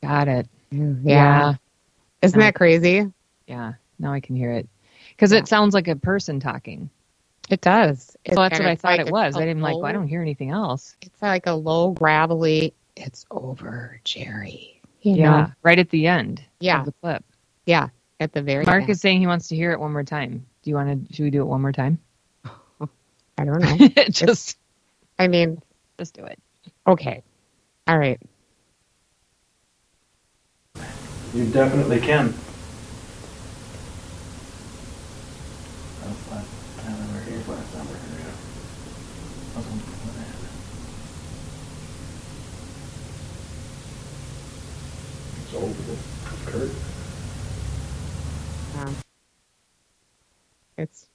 Got 0.01 0.27
it. 0.27 0.47
Yeah. 0.71 0.93
yeah. 1.03 1.53
Isn't 2.21 2.39
that 2.39 2.55
crazy? 2.55 3.11
Yeah. 3.45 3.73
Now 3.99 4.13
I 4.13 4.21
can 4.21 4.35
hear 4.35 4.51
it. 4.51 4.67
Because 5.09 5.33
yeah. 5.33 5.39
it 5.39 5.47
sounds 5.47 5.73
like 5.73 5.87
a 5.87 5.95
person 5.95 6.39
talking. 6.39 6.89
It 7.49 7.61
does. 7.61 8.15
It's 8.23 8.35
well, 8.35 8.47
that's 8.47 8.59
what 8.59 8.67
I 8.67 8.75
thought 8.75 8.97
like 8.97 9.07
it 9.07 9.11
was. 9.11 9.35
I 9.35 9.39
didn't 9.39 9.61
like, 9.61 9.75
well, 9.75 9.85
I 9.85 9.91
don't 9.91 10.07
hear 10.07 10.21
anything 10.21 10.51
else. 10.51 10.95
It's 11.01 11.21
like 11.21 11.47
a 11.47 11.53
low, 11.53 11.91
gravelly, 11.91 12.75
it's 12.95 13.25
over, 13.31 13.99
Jerry. 14.03 14.81
You 15.01 15.15
yeah. 15.15 15.29
Know? 15.31 15.51
Right 15.63 15.79
at 15.79 15.89
the 15.89 16.07
end 16.07 16.43
yeah. 16.59 16.81
of 16.81 16.85
the 16.85 16.91
clip. 17.01 17.23
Yeah. 17.65 17.89
At 18.19 18.33
the 18.33 18.43
very 18.43 18.65
Mark 18.65 18.83
end. 18.83 18.91
is 18.91 19.01
saying 19.01 19.19
he 19.19 19.27
wants 19.27 19.47
to 19.47 19.55
hear 19.55 19.71
it 19.71 19.79
one 19.79 19.93
more 19.93 20.03
time. 20.03 20.45
Do 20.61 20.69
you 20.69 20.75
want 20.75 21.07
to, 21.07 21.13
should 21.15 21.23
we 21.23 21.29
do 21.31 21.41
it 21.41 21.45
one 21.45 21.61
more 21.61 21.71
time? 21.71 21.99
I 22.45 23.45
don't 23.45 23.59
know. 23.59 23.87
just, 24.09 24.21
it's, 24.21 24.57
I 25.17 25.27
mean, 25.27 25.61
just 25.97 26.13
do 26.13 26.25
it. 26.25 26.37
Okay. 26.85 27.23
All 27.87 27.97
right. 27.97 28.21
You 31.33 31.45
definitely 31.45 32.01
can. 32.01 32.33
It's 45.51 45.53
over 45.53 45.95
Kurt. 46.45 46.69
Yeah. 48.75 48.89
It's 50.79 51.07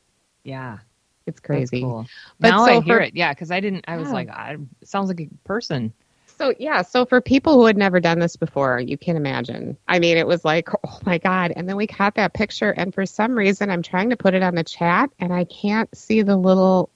yeah. 0.43 0.79
It's 1.27 1.41
crazy. 1.41 1.81
Cool. 1.81 2.07
But 2.39 2.51
now 2.51 2.67
so 2.67 2.73
I 2.73 2.81
hear 2.81 2.99
for, 2.99 3.03
it. 3.03 3.17
Yeah, 3.17 3.33
because 3.33 3.51
I 3.51 3.61
didn't. 3.61 3.87
I 3.89 3.97
was 3.97 4.09
yeah. 4.09 4.15
like, 4.15 4.29
I, 4.29 4.57
sounds 4.83 5.09
like 5.09 5.21
a 5.21 5.29
person. 5.45 5.93
So 6.39 6.53
yeah, 6.59 6.83
so 6.83 7.07
for 7.07 7.21
people 7.21 7.55
who 7.55 7.67
had 7.67 7.77
never 7.77 8.01
done 8.01 8.19
this 8.19 8.37
before, 8.37 8.81
you 8.81 8.99
can 8.99 9.17
imagine. 9.17 9.77
I 9.87 10.01
mean, 10.01 10.17
it 10.19 10.27
was 10.27 10.45
like, 10.45 10.69
oh 10.87 10.99
my 11.07 11.19
god! 11.19 11.53
And 11.55 11.69
then 11.69 11.77
we 11.77 11.87
caught 11.87 12.17
that 12.17 12.35
picture, 12.35 12.71
and 12.71 12.93
for 12.93 13.07
some 13.07 13.37
reason, 13.37 13.71
I'm 13.71 13.83
trying 13.83 14.11
to 14.11 14.17
put 14.17 14.35
it 14.35 14.43
on 14.43 14.55
the 14.55 14.65
chat, 14.65 15.11
and 15.19 15.33
I 15.33 15.45
can't 15.45 15.95
see 15.97 16.23
the 16.23 16.37
little 16.37 16.91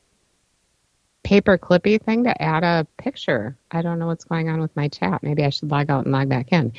paper 1.23 1.57
clippy 1.57 2.03
thing 2.03 2.25
to 2.25 2.43
add 2.43 2.65
a 2.65 2.87
picture. 2.97 3.57
I 3.71 3.83
don't 3.83 3.99
know 3.99 4.07
what's 4.07 4.25
going 4.25 4.49
on 4.49 4.61
with 4.61 4.75
my 4.75 4.89
chat. 4.89 5.23
Maybe 5.23 5.45
I 5.45 5.51
should 5.51 5.71
log 5.71 5.91
out 5.91 6.05
and 6.05 6.13
log 6.13 6.29
back 6.29 6.53
in. 6.53 6.73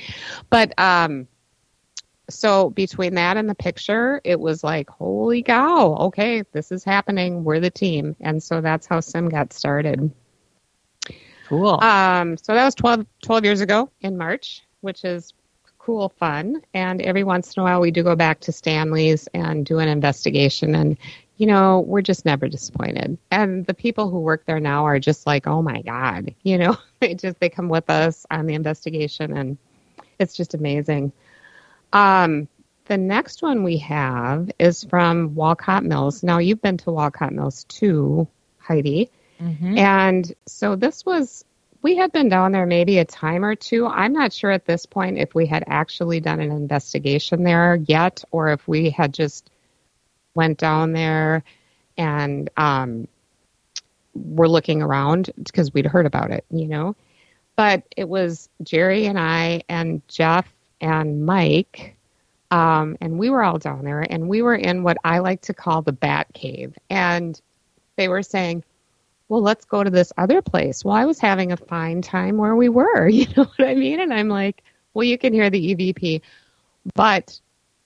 But 0.50 0.78
um, 0.78 1.28
so 2.30 2.70
between 2.70 3.16
that 3.16 3.38
and 3.38 3.50
the 3.50 3.56
picture, 3.56 4.22
it 4.24 4.40
was 4.40 4.64
like, 4.64 4.90
holy 4.90 5.44
cow! 5.44 5.96
Okay, 5.96 6.44
this 6.52 6.72
is 6.72 6.84
happening. 6.84 7.44
We're 7.44 7.60
the 7.60 7.70
team, 7.70 8.16
and 8.22 8.42
so 8.42 8.62
that's 8.62 8.88
how 8.88 9.00
Sim 9.00 9.30
got 9.30 9.54
started. 9.54 10.12
Cool. 11.48 11.82
Um, 11.82 12.38
so 12.38 12.54
that 12.54 12.66
was 12.66 12.76
12, 12.76 13.06
12 13.24 13.44
years 13.44 13.62
ago 13.62 13.90
in 14.02 14.18
March, 14.18 14.64
which 14.82 15.04
is 15.04 15.34
cool 15.80 16.10
fun. 16.10 16.62
And 16.76 17.02
every 17.02 17.24
once 17.24 17.56
in 17.56 17.62
a 17.62 17.64
while, 17.64 17.82
we 17.82 17.90
do 17.90 18.04
go 18.04 18.16
back 18.16 18.42
to 18.42 18.52
Stanley's 18.52 19.28
and 19.34 19.66
do 19.66 19.80
an 19.80 19.88
investigation. 19.88 20.76
And 20.76 20.98
you 21.40 21.48
know, 21.48 21.80
we're 21.80 22.02
just 22.02 22.26
never 22.26 22.50
disappointed. 22.50 23.18
And 23.32 23.66
the 23.66 23.74
people 23.74 24.10
who 24.10 24.20
work 24.20 24.46
there 24.46 24.60
now 24.60 24.86
are 24.86 25.00
just 25.00 25.26
like, 25.26 25.48
oh 25.48 25.62
my 25.62 25.82
God, 25.82 26.36
you 26.44 26.58
know, 26.58 26.78
they 27.00 27.16
just, 27.16 27.40
they 27.40 27.50
come 27.50 27.70
with 27.70 27.90
us 27.90 28.26
on 28.30 28.46
the 28.46 28.54
investigation 28.54 29.36
and 29.36 29.58
it's 30.20 30.36
just 30.36 30.54
amazing. 30.54 31.14
Um, 31.94 32.48
the 32.86 32.98
next 32.98 33.42
one 33.42 33.64
we 33.64 33.78
have 33.78 34.50
is 34.58 34.84
from 34.84 35.36
Walcott 35.36 35.84
Mills. 35.84 36.24
Now, 36.24 36.40
you've 36.40 36.62
been 36.62 36.78
to 36.78 36.92
Walcott 36.92 37.32
Mills 37.32 37.64
too, 37.66 38.28
Heidi. 38.58 39.12
Mm-hmm. 39.40 39.78
And 39.78 40.36
so 40.48 40.76
this 40.76 41.06
was, 41.06 41.46
we 41.82 41.96
had 41.96 42.12
been 42.12 42.30
down 42.30 42.52
there 42.52 42.66
maybe 42.66 42.98
a 42.98 43.06
time 43.06 43.46
or 43.46 43.56
two. 43.56 43.86
I'm 43.86 44.14
not 44.14 44.34
sure 44.34 44.52
at 44.52 44.66
this 44.66 44.86
point 44.86 45.20
if 45.20 45.36
we 45.36 45.46
had 45.46 45.64
actually 45.68 46.20
done 46.20 46.40
an 46.40 46.52
investigation 46.52 47.44
there 47.44 47.76
yet 47.76 48.24
or 48.32 48.50
if 48.50 48.68
we 48.68 48.90
had 48.90 49.14
just 49.14 49.50
went 50.34 50.58
down 50.58 50.92
there 50.92 51.44
and 51.98 52.50
um, 52.58 53.08
were 54.16 54.50
looking 54.50 54.82
around 54.82 55.30
because 55.38 55.74
we'd 55.74 55.86
heard 55.86 56.06
about 56.06 56.32
it, 56.32 56.44
you 56.50 56.68
know. 56.68 56.96
But 57.56 57.84
it 57.96 58.08
was 58.08 58.50
Jerry 58.64 59.06
and 59.06 59.20
I 59.20 59.64
and 59.70 60.02
Jeff 60.08 60.52
and 60.82 61.26
Mike. 61.26 61.96
Um, 62.52 62.98
and 63.00 63.20
we 63.20 63.30
were 63.30 63.44
all 63.44 63.60
down 63.60 63.84
there 63.84 64.02
and 64.02 64.28
we 64.28 64.42
were 64.42 64.56
in 64.56 64.82
what 64.82 64.98
I 65.04 65.20
like 65.20 65.42
to 65.42 65.54
call 65.54 65.82
the 65.82 65.92
bat 65.92 66.28
cave. 66.34 66.76
And 66.90 67.40
they 67.96 68.08
were 68.08 68.24
saying, 68.24 68.64
well, 69.28 69.42
let's 69.42 69.66
go 69.66 69.84
to 69.84 69.90
this 69.92 70.12
other 70.18 70.42
place. 70.42 70.84
Well, 70.84 70.96
I 70.96 71.06
was 71.06 71.20
having 71.20 71.52
a 71.52 71.58
fine 71.58 72.02
time 72.02 72.38
where 72.38 72.56
we 72.56 72.70
were, 72.70 73.08
you 73.08 73.28
know 73.38 73.44
what 73.44 73.68
I 73.68 73.76
mean? 73.76 74.00
And 74.00 74.14
I'm 74.14 74.30
like, 74.30 74.64
well, 74.94 75.04
you 75.04 75.18
can 75.18 75.34
hear 75.34 75.50
the 75.50 75.76
EVP, 75.76 76.22
but 76.96 77.40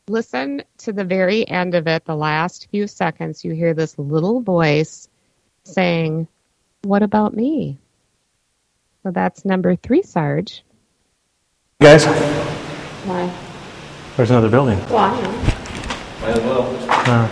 listen 0.07 0.63
to 0.79 0.93
the 0.93 1.03
very 1.03 1.47
end 1.47 1.75
of 1.75 1.87
it, 1.87 2.05
the 2.05 2.15
last 2.15 2.67
few 2.71 2.87
seconds, 2.87 3.43
you 3.43 3.53
hear 3.53 3.73
this 3.73 3.97
little 3.99 4.41
voice 4.41 5.09
saying, 5.65 6.27
what 6.83 7.03
about 7.03 7.33
me? 7.33 7.77
So 9.03 9.11
that's 9.11 9.43
number 9.43 9.75
three, 9.75 10.01
Sarge. 10.01 10.63
Guys, 11.81 12.05
Why? 13.05 13.29
there's 14.15 14.29
another 14.31 14.49
building. 14.49 14.79
Well, 14.89 14.97
I 14.99 15.21
know. 15.21 15.31
Might 16.21 16.37
as 16.37 16.43
well. 16.43 16.63
Uh, 16.89 17.27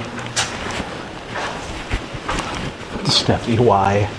Stephanie, 3.05 3.59
why? 3.59 4.09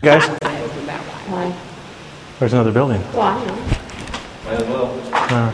Guys, 0.00 0.26
Why? 1.28 1.54
there's 2.38 2.52
another 2.54 2.72
building. 2.72 3.02
Well, 3.12 3.22
I 3.22 3.44
know. 3.44 3.54
Might 4.44 4.62
as 4.62 4.68
well. 4.68 5.00
Uh, 5.12 5.52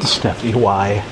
Stephanie, 0.00 0.54
why? 0.54 1.04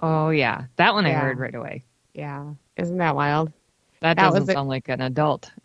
Oh 0.00 0.30
yeah, 0.30 0.64
that 0.76 0.94
one 0.94 1.06
I 1.06 1.12
heard 1.12 1.38
right 1.38 1.54
away. 1.54 1.84
Yeah. 2.14 2.54
Isn't 2.76 2.98
that 2.98 3.16
wild? 3.16 3.52
That, 4.00 4.16
That 4.16 4.24
doesn't 4.24 4.50
a- 4.50 4.52
sound 4.52 4.68
like 4.68 4.88
an 4.88 5.00
adult. 5.00 5.50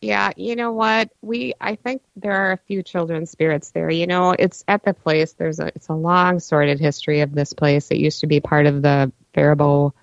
Yeah, 0.00 0.32
you 0.36 0.54
know 0.54 0.70
what? 0.70 1.10
We 1.22 1.54
I 1.62 1.76
think 1.76 2.02
there 2.14 2.32
are 2.32 2.52
a 2.52 2.58
few 2.58 2.82
children's 2.82 3.30
spirits 3.30 3.70
there. 3.70 3.88
You 3.88 4.06
know, 4.06 4.32
it's 4.38 4.62
at 4.68 4.84
the 4.84 4.92
place. 4.92 5.32
There's 5.32 5.60
a 5.60 5.68
it's 5.68 5.88
a 5.88 5.94
long 5.94 6.40
sordid 6.40 6.78
history 6.78 7.20
of 7.22 7.34
this 7.34 7.54
place. 7.54 7.90
It 7.90 7.96
used 7.96 8.20
to 8.20 8.26
be 8.26 8.38
part 8.38 8.66
of 8.66 8.82
the 8.82 9.10
Faribault 9.32 9.94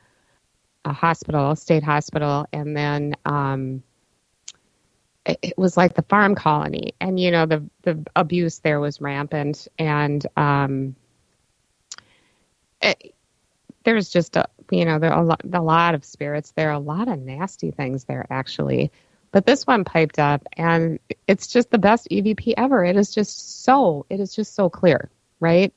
uh, 0.85 0.93
Hospital, 0.93 1.55
State 1.55 1.83
Hospital, 1.83 2.47
and 2.51 2.75
then 2.75 3.15
um, 3.25 3.83
it, 5.27 5.37
it 5.43 5.57
was 5.57 5.77
like 5.77 5.93
the 5.93 6.01
farm 6.01 6.33
colony. 6.33 6.95
And 6.99 7.19
you 7.19 7.29
know, 7.29 7.45
the 7.45 7.63
the 7.83 8.03
abuse 8.15 8.57
there 8.57 8.79
was 8.79 9.01
rampant, 9.01 9.67
and 9.77 10.25
um, 10.35 10.95
it, 12.81 13.13
there's 13.83 14.09
just 14.09 14.35
a 14.35 14.47
you 14.71 14.85
know 14.85 14.99
there 14.99 15.13
are 15.13 15.21
a 15.21 15.25
lot, 15.25 15.41
a 15.53 15.61
lot 15.61 15.95
of 15.95 16.05
spirits 16.05 16.51
there, 16.51 16.69
are 16.69 16.73
a 16.73 16.79
lot 16.79 17.07
of 17.07 17.19
nasty 17.19 17.71
things 17.71 18.05
there 18.05 18.25
actually. 18.29 18.91
But 19.31 19.45
this 19.45 19.65
one 19.65 19.85
piped 19.85 20.19
up, 20.19 20.45
and 20.57 20.99
it's 21.25 21.47
just 21.47 21.71
the 21.71 21.77
best 21.77 22.09
EVP 22.11 22.53
ever. 22.57 22.83
It 22.83 22.97
is 22.97 23.13
just 23.13 23.63
so, 23.63 24.05
it 24.09 24.19
is 24.19 24.35
just 24.35 24.53
so 24.55 24.69
clear, 24.69 25.09
right? 25.39 25.73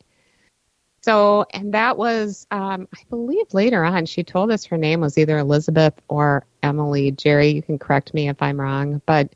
So, 1.02 1.46
and 1.52 1.74
that 1.74 1.96
was, 1.96 2.46
um, 2.50 2.88
I 2.92 3.02
believe 3.10 3.52
later 3.52 3.84
on, 3.84 4.06
she 4.06 4.24
told 4.24 4.50
us 4.50 4.64
her 4.66 4.76
name 4.76 5.02
was 5.02 5.18
either 5.18 5.38
Elizabeth 5.38 5.94
or 6.08 6.46
Emily. 6.62 7.12
Jerry, 7.12 7.50
you 7.50 7.62
can 7.62 7.78
correct 7.78 8.12
me 8.12 8.28
if 8.28 8.42
I'm 8.42 8.60
wrong, 8.60 9.02
but 9.06 9.34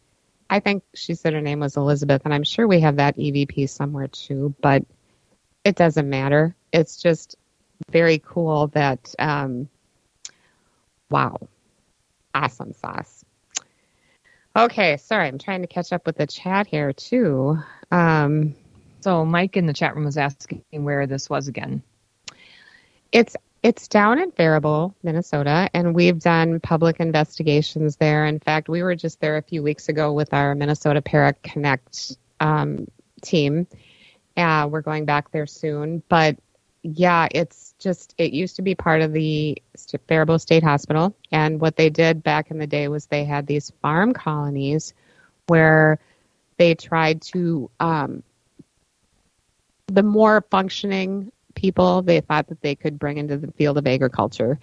I 0.50 0.60
think 0.60 0.82
she 0.94 1.14
said 1.14 1.34
her 1.34 1.40
name 1.40 1.60
was 1.60 1.76
Elizabeth, 1.76 2.22
and 2.24 2.34
I'm 2.34 2.42
sure 2.42 2.66
we 2.66 2.80
have 2.80 2.96
that 2.96 3.18
EVP 3.18 3.68
somewhere 3.68 4.08
too, 4.08 4.54
but 4.60 4.84
it 5.62 5.76
doesn't 5.76 6.08
matter. 6.08 6.56
It's 6.72 6.96
just 6.96 7.36
very 7.90 8.18
cool 8.24 8.68
that, 8.68 9.14
um, 9.18 9.68
wow, 11.10 11.38
awesome 12.34 12.72
sauce. 12.72 13.24
Okay, 14.56 14.96
sorry, 14.96 15.28
I'm 15.28 15.38
trying 15.38 15.60
to 15.62 15.68
catch 15.68 15.92
up 15.92 16.06
with 16.06 16.16
the 16.16 16.26
chat 16.26 16.66
here 16.66 16.92
too. 16.92 17.58
Um, 17.90 18.54
so 19.00 19.24
Mike 19.24 19.56
in 19.56 19.66
the 19.66 19.72
chat 19.72 19.94
room 19.94 20.04
was 20.06 20.18
asking 20.18 20.62
where 20.72 21.06
this 21.06 21.30
was 21.30 21.48
again. 21.48 21.82
it's 23.12 23.36
it's 23.62 23.88
down 23.88 24.20
in 24.20 24.30
Faribault, 24.30 24.94
Minnesota, 25.02 25.68
and 25.74 25.94
we've 25.94 26.20
done 26.20 26.60
public 26.60 27.00
investigations 27.00 27.96
there. 27.96 28.24
In 28.24 28.38
fact, 28.38 28.68
we 28.68 28.82
were 28.84 28.94
just 28.94 29.20
there 29.20 29.36
a 29.36 29.42
few 29.42 29.62
weeks 29.64 29.88
ago 29.88 30.12
with 30.12 30.32
our 30.32 30.54
Minnesota 30.54 31.02
Para 31.02 31.34
Connect 31.42 32.16
um, 32.40 32.86
team. 33.22 33.66
Uh, 34.36 34.68
we're 34.70 34.80
going 34.82 35.04
back 35.04 35.32
there 35.32 35.46
soon, 35.46 36.02
but 36.08 36.36
yeah, 36.82 37.26
it's 37.32 37.67
just 37.78 38.14
it 38.18 38.32
used 38.32 38.56
to 38.56 38.62
be 38.62 38.74
part 38.74 39.02
of 39.02 39.12
the 39.12 39.60
Faribault 40.06 40.40
State 40.40 40.62
Hospital, 40.62 41.14
and 41.30 41.60
what 41.60 41.76
they 41.76 41.90
did 41.90 42.22
back 42.22 42.50
in 42.50 42.58
the 42.58 42.66
day 42.66 42.88
was 42.88 43.06
they 43.06 43.24
had 43.24 43.46
these 43.46 43.72
farm 43.82 44.12
colonies 44.12 44.94
where 45.46 45.98
they 46.56 46.74
tried 46.74 47.22
to 47.22 47.70
um, 47.80 48.22
the 49.86 50.02
more 50.02 50.44
functioning 50.50 51.32
people 51.54 52.02
they 52.02 52.20
thought 52.20 52.48
that 52.48 52.60
they 52.60 52.74
could 52.74 52.98
bring 52.98 53.18
into 53.18 53.36
the 53.36 53.50
field 53.52 53.78
of 53.78 53.86
agriculture. 53.86 54.58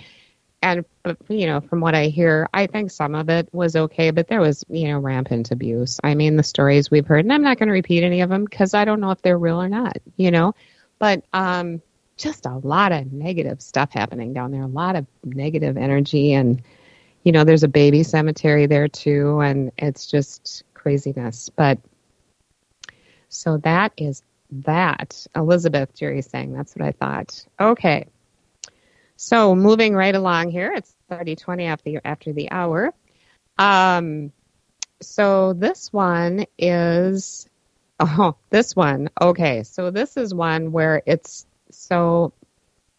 And 0.61 0.85
you 1.29 1.45
know, 1.45 1.61
from 1.61 1.79
what 1.79 1.93
I 1.93 2.07
hear, 2.07 2.47
I 2.53 2.65
think 2.67 2.89
some 2.89 3.13
of 3.13 3.29
it 3.29 3.49
was 3.53 3.75
okay, 3.75 4.11
but 4.11 4.27
there 4.27 4.41
was 4.41 4.65
you 4.69 4.87
know 4.87 4.99
rampant 4.99 5.51
abuse. 5.51 5.99
I 6.03 6.15
mean, 6.15 6.37
the 6.37 6.43
stories 6.43 6.89
we've 6.89 7.05
heard, 7.05 7.25
and 7.25 7.33
I'm 7.33 7.43
not 7.43 7.59
going 7.59 7.67
to 7.67 7.73
repeat 7.73 8.03
any 8.03 8.21
of 8.21 8.29
them 8.29 8.45
because 8.45 8.73
I 8.73 8.85
don't 8.85 8.99
know 8.99 9.11
if 9.11 9.21
they're 9.21 9.37
real 9.37 9.61
or 9.61 9.69
not. 9.69 9.97
You 10.17 10.31
know, 10.31 10.55
but 10.97 11.23
um, 11.33 11.81
just 12.17 12.45
a 12.45 12.57
lot 12.57 12.91
of 12.91 13.11
negative 13.11 13.61
stuff 13.61 13.91
happening 13.91 14.33
down 14.33 14.51
there. 14.51 14.61
A 14.61 14.67
lot 14.67 14.95
of 14.95 15.05
negative 15.23 15.77
energy, 15.77 16.33
and 16.33 16.61
you 17.23 17.31
know, 17.31 17.43
there's 17.43 17.63
a 17.63 17.67
baby 17.67 18.03
cemetery 18.03 18.65
there 18.67 18.87
too, 18.87 19.39
and 19.39 19.71
it's 19.77 20.05
just 20.05 20.63
craziness. 20.73 21.49
But 21.49 21.79
so 23.29 23.57
that 23.57 23.93
is 23.97 24.21
that. 24.51 25.25
Elizabeth, 25.35 25.93
Jerry's 25.95 26.29
saying 26.29 26.53
that's 26.53 26.75
what 26.75 26.87
I 26.87 26.91
thought. 26.91 27.45
Okay. 27.59 28.07
So 29.17 29.55
moving 29.55 29.95
right 29.95 30.13
along 30.13 30.51
here, 30.51 30.73
it's 30.73 30.93
3020 31.09 31.65
after 31.65 31.91
the, 31.91 32.07
after 32.07 32.33
the 32.33 32.51
hour. 32.51 32.93
Um, 33.57 34.31
so 35.01 35.53
this 35.53 35.91
one 35.91 36.45
is, 36.57 37.47
oh, 37.99 38.35
this 38.49 38.75
one. 38.75 39.09
Okay. 39.19 39.63
So 39.63 39.91
this 39.91 40.17
is 40.17 40.33
one 40.33 40.71
where 40.71 41.01
it's, 41.05 41.45
so 41.71 42.33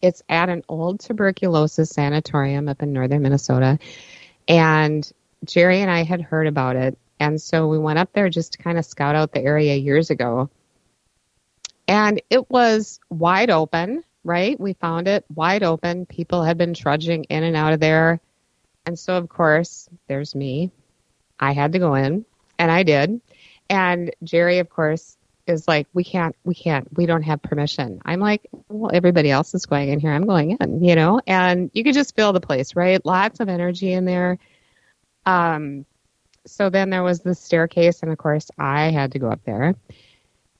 it's 0.01 0.21
at 0.29 0.49
an 0.49 0.63
old 0.69 0.99
tuberculosis 0.99 1.89
sanatorium 1.89 2.67
up 2.67 2.83
in 2.83 2.93
northern 2.93 3.21
Minnesota. 3.21 3.79
And 4.47 5.09
Jerry 5.43 5.81
and 5.81 5.91
I 5.91 6.03
had 6.03 6.21
heard 6.21 6.47
about 6.47 6.75
it. 6.75 6.97
And 7.19 7.41
so 7.41 7.67
we 7.67 7.79
went 7.79 7.99
up 7.99 8.13
there 8.13 8.29
just 8.29 8.53
to 8.53 8.59
kind 8.59 8.77
of 8.77 8.85
scout 8.85 9.15
out 9.15 9.31
the 9.31 9.41
area 9.41 9.75
years 9.75 10.09
ago. 10.09 10.49
And 11.87 12.21
it 12.29 12.49
was 12.49 12.99
wide 13.09 13.49
open, 13.49 14.03
right? 14.23 14.59
We 14.59 14.73
found 14.73 15.07
it 15.07 15.25
wide 15.33 15.63
open. 15.63 16.05
People 16.05 16.43
had 16.43 16.57
been 16.57 16.73
trudging 16.73 17.23
in 17.25 17.43
and 17.43 17.55
out 17.55 17.73
of 17.73 17.79
there. 17.79 18.19
And 18.85 18.97
so, 18.99 19.17
of 19.17 19.29
course, 19.29 19.89
there's 20.07 20.35
me. 20.35 20.71
I 21.39 21.53
had 21.53 21.73
to 21.73 21.79
go 21.79 21.95
in, 21.95 22.25
and 22.57 22.71
I 22.71 22.83
did. 22.83 23.21
And 23.69 24.11
Jerry, 24.23 24.59
of 24.59 24.69
course, 24.69 25.16
is 25.47 25.67
like, 25.67 25.87
we 25.93 26.03
can't, 26.03 26.35
we 26.43 26.55
can't, 26.55 26.87
we 26.97 27.05
don't 27.05 27.23
have 27.23 27.41
permission. 27.41 28.01
I'm 28.05 28.19
like, 28.19 28.47
well, 28.69 28.91
everybody 28.93 29.31
else 29.31 29.53
is 29.53 29.65
going 29.65 29.89
in 29.89 29.99
here. 29.99 30.11
I'm 30.11 30.25
going 30.25 30.57
in, 30.59 30.83
you 30.83 30.95
know? 30.95 31.21
And 31.25 31.71
you 31.73 31.83
could 31.83 31.93
just 31.93 32.15
feel 32.15 32.33
the 32.33 32.39
place, 32.39 32.75
right? 32.75 33.03
Lots 33.05 33.39
of 33.39 33.49
energy 33.49 33.93
in 33.93 34.05
there. 34.05 34.37
Um, 35.25 35.85
so 36.45 36.69
then 36.69 36.89
there 36.89 37.03
was 37.03 37.19
the 37.21 37.35
staircase, 37.35 38.01
and 38.01 38.11
of 38.11 38.17
course, 38.17 38.49
I 38.57 38.91
had 38.91 39.11
to 39.13 39.19
go 39.19 39.29
up 39.29 39.41
there. 39.43 39.75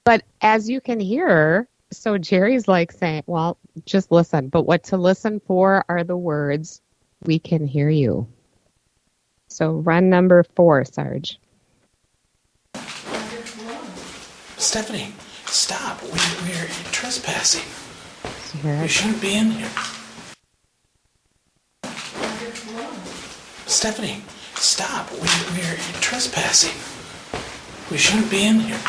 But 0.04 0.24
as 0.42 0.70
you 0.70 0.82
can 0.82 1.00
hear, 1.00 1.68
so 1.92 2.18
Jerry's 2.18 2.68
like 2.68 2.92
saying, 2.92 3.24
well, 3.28 3.58
just 3.86 4.12
listen. 4.12 4.50
But 4.50 4.64
what 4.64 4.86
to 4.86 4.98
listen 4.98 5.40
for 5.40 5.86
are 5.88 6.04
the 6.04 6.18
words, 6.18 6.82
we 7.24 7.40
can 7.40 7.66
hear 7.66 7.90
you. 7.90 8.28
So 9.48 9.72
run 9.72 10.10
number 10.10 10.44
four, 10.44 10.84
Sarge. 10.86 11.40
Stephanie, 14.58 15.14
stop. 15.46 16.02
We, 16.02 16.10
we're 16.10 16.68
trespassing. 16.92 17.64
We 18.82 18.88
shouldn't 18.88 19.22
be 19.22 19.36
in 19.36 19.52
here. 19.52 19.70
Stephanie, 23.68 24.24
stop. 24.56 25.12
We, 25.12 25.20
we're 25.20 25.78
trespassing. 26.02 26.74
We 27.92 27.98
shouldn't 27.98 28.32
be 28.32 28.48
in 28.48 28.60
here. 28.62 28.80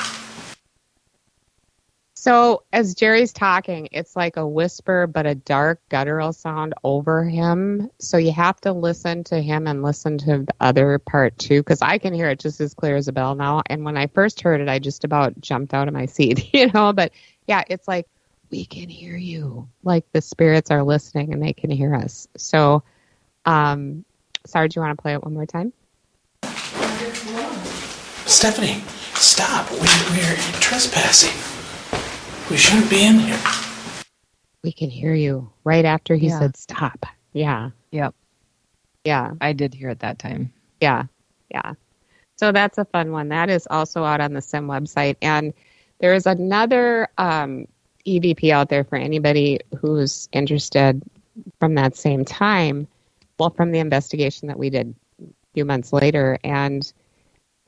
So 2.20 2.64
as 2.72 2.96
Jerry's 2.96 3.32
talking, 3.32 3.88
it's 3.92 4.16
like 4.16 4.36
a 4.36 4.44
whisper, 4.44 5.06
but 5.06 5.24
a 5.24 5.36
dark 5.36 5.80
guttural 5.88 6.32
sound 6.32 6.74
over 6.82 7.22
him. 7.22 7.90
So 8.00 8.16
you 8.16 8.32
have 8.32 8.60
to 8.62 8.72
listen 8.72 9.22
to 9.24 9.40
him 9.40 9.68
and 9.68 9.84
listen 9.84 10.18
to 10.18 10.38
the 10.38 10.54
other 10.58 10.98
part 10.98 11.38
too, 11.38 11.60
because 11.60 11.80
I 11.80 11.96
can 11.98 12.12
hear 12.12 12.28
it 12.28 12.40
just 12.40 12.60
as 12.60 12.74
clear 12.74 12.96
as 12.96 13.06
a 13.06 13.12
bell 13.12 13.36
now. 13.36 13.62
And 13.66 13.84
when 13.84 13.96
I 13.96 14.08
first 14.08 14.40
heard 14.40 14.60
it, 14.60 14.68
I 14.68 14.80
just 14.80 15.04
about 15.04 15.40
jumped 15.40 15.72
out 15.72 15.86
of 15.86 15.94
my 15.94 16.06
seat, 16.16 16.52
you 16.52 16.66
know. 16.72 16.92
But 16.92 17.12
yeah, 17.46 17.62
it's 17.68 17.86
like 17.86 18.08
we 18.50 18.64
can 18.64 18.88
hear 18.88 19.16
you, 19.16 19.68
like 19.84 20.04
the 20.10 20.20
spirits 20.20 20.72
are 20.72 20.82
listening 20.82 21.32
and 21.32 21.40
they 21.40 21.52
can 21.52 21.70
hear 21.70 21.94
us. 21.94 22.26
So, 22.36 22.82
um, 23.44 24.04
Sarge, 24.44 24.74
you 24.74 24.82
want 24.82 24.98
to 24.98 25.00
play 25.00 25.12
it 25.12 25.22
one 25.22 25.34
more 25.34 25.46
time? 25.46 25.72
Stephanie, 28.26 28.82
stop. 29.14 29.70
We, 29.70 29.86
we're 30.10 30.36
trespassing. 30.58 31.57
We 32.50 32.56
shouldn't 32.56 32.88
be 32.88 33.04
in 33.04 33.18
here. 33.18 33.38
We 34.64 34.72
can 34.72 34.90
hear 34.90 35.14
you. 35.14 35.50
Right 35.64 35.84
after 35.84 36.14
he 36.16 36.28
Yeah. 36.28 36.38
said 36.38 36.56
stop. 36.56 37.06
Yeah, 37.32 37.70
Yep. 37.92 38.14
yeah. 39.04 39.32
I 39.40 39.52
did 39.52 39.74
hear 39.74 39.90
it 39.90 40.00
that 40.00 40.18
time. 40.18 40.52
Yeah, 40.80 41.04
yeah. 41.50 41.74
So 42.36 42.52
that's 42.52 42.78
a 42.78 42.84
fun 42.86 43.12
one. 43.12 43.28
That 43.28 43.50
is 43.50 43.66
also 43.70 44.04
out 44.04 44.20
on 44.20 44.32
the 44.32 44.40
SIM 44.40 44.66
website. 44.66 45.16
And 45.20 45.52
there 46.00 46.14
is 46.14 46.26
another 46.26 47.08
um, 47.18 47.66
EVP 48.06 48.50
out 48.50 48.68
there 48.68 48.84
for 48.84 48.96
anybody 48.96 49.60
who's 49.78 50.28
interested 50.32 51.02
from 51.60 51.74
that 51.74 51.96
same 51.96 52.24
time. 52.24 52.86
Well, 53.38 53.50
from 53.50 53.72
the 53.72 53.78
investigation 53.80 54.48
that 54.48 54.58
we 54.58 54.70
did 54.70 54.94
a 55.22 55.26
few 55.54 55.64
months 55.64 55.92
later. 55.92 56.38
And 56.44 56.90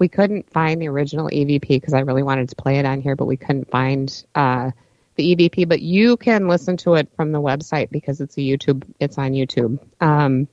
we 0.01 0.09
couldn't 0.09 0.51
find 0.51 0.81
the 0.81 0.89
original 0.89 1.29
EVP 1.29 1.69
because 1.69 1.95
I 1.95 2.01
really 2.01 2.23
wanted 2.23 2.49
to 2.49 2.57
play 2.57 2.79
it 2.79 2.87
on 2.87 3.01
here, 3.01 3.15
but 3.15 3.27
we 3.27 3.37
couldn't 3.37 3.71
find 3.71 4.25
uh, 4.35 4.71
the 5.15 5.37
EVP. 5.37 5.69
But 5.69 5.83
you 5.83 6.17
can 6.17 6.49
listen 6.49 6.77
to 6.79 6.95
it 6.95 7.09
from 7.15 7.31
the 7.31 7.41
website 7.41 7.91
because 7.91 8.21
it's 8.21 8.37
a 8.39 8.41
YouTube. 8.41 8.83
It's 8.99 9.19
on 9.19 9.33
YouTube. 9.33 9.79
Um, 10.01 10.49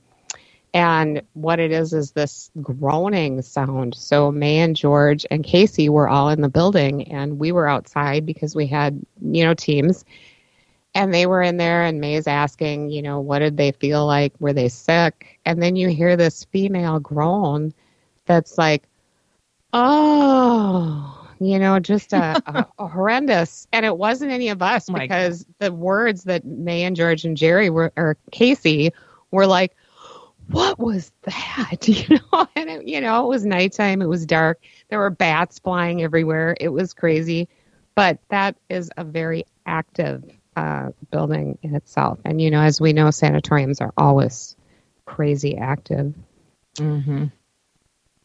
and 0.74 1.22
what 1.32 1.60
it 1.60 1.72
is 1.72 1.94
is 1.94 2.12
this 2.12 2.50
groaning 2.60 3.40
sound. 3.40 3.94
So 3.94 4.30
May 4.30 4.58
and 4.58 4.76
George 4.76 5.24
and 5.30 5.42
Casey 5.42 5.88
were 5.88 6.08
all 6.08 6.28
in 6.28 6.42
the 6.42 6.50
building, 6.50 7.10
and 7.10 7.38
we 7.38 7.50
were 7.50 7.66
outside 7.66 8.26
because 8.26 8.54
we 8.54 8.66
had 8.66 9.00
you 9.20 9.44
know 9.44 9.54
teams. 9.54 10.04
And 10.94 11.12
they 11.12 11.26
were 11.26 11.42
in 11.42 11.58
there, 11.58 11.84
and 11.84 12.00
May's 12.00 12.26
asking, 12.26 12.90
you 12.90 13.02
know, 13.02 13.20
what 13.20 13.38
did 13.38 13.56
they 13.56 13.72
feel 13.72 14.06
like? 14.06 14.32
Were 14.40 14.52
they 14.52 14.68
sick? 14.68 15.38
And 15.44 15.62
then 15.62 15.76
you 15.76 15.88
hear 15.88 16.16
this 16.16 16.44
female 16.44 16.98
groan 16.98 17.72
that's 18.24 18.58
like, 18.58 18.88
oh, 19.72 21.28
you 21.40 21.58
know, 21.58 21.78
just 21.78 22.12
a, 22.12 22.42
a, 22.46 22.66
a 22.78 22.88
horrendous. 22.88 23.66
And 23.72 23.84
it 23.84 23.96
wasn't 23.96 24.32
any 24.32 24.48
of 24.48 24.62
us 24.62 24.88
Oh 24.88 24.92
my 24.92 25.00
because 25.00 25.46
the 25.58 25.72
words 25.72 26.24
that 26.24 26.44
May 26.44 26.84
and 26.84 26.96
George 26.96 27.24
and 27.24 27.36
Jerry 27.36 27.70
were, 27.70 27.92
or 27.96 28.16
Casey 28.30 28.92
were 29.30 29.46
like, 29.46 29.74
what 30.50 30.78
was 30.78 31.12
that? 31.22 31.88
You 31.88 32.18
know, 32.32 32.46
and 32.56 32.70
it, 32.70 32.88
you 32.88 33.00
know, 33.00 33.24
it 33.24 33.28
was 33.28 33.44
nighttime. 33.44 34.02
It 34.02 34.08
was 34.08 34.26
dark. 34.26 34.60
There 34.88 34.98
were 34.98 35.10
bats 35.10 35.58
flying 35.58 36.02
everywhere. 36.02 36.56
It 36.58 36.68
was 36.68 36.94
crazy. 36.94 37.48
But 37.94 38.18
that 38.28 38.56
is 38.68 38.90
a 38.96 39.04
very 39.04 39.44
active 39.66 40.24
uh, 40.56 40.90
building 41.10 41.58
in 41.62 41.74
itself. 41.74 42.18
And, 42.24 42.40
you 42.40 42.50
know, 42.50 42.60
as 42.60 42.80
we 42.80 42.92
know, 42.92 43.10
sanatoriums 43.10 43.80
are 43.80 43.92
always 43.96 44.56
crazy 45.04 45.56
active. 45.56 46.14
Mm-hmm. 46.76 47.26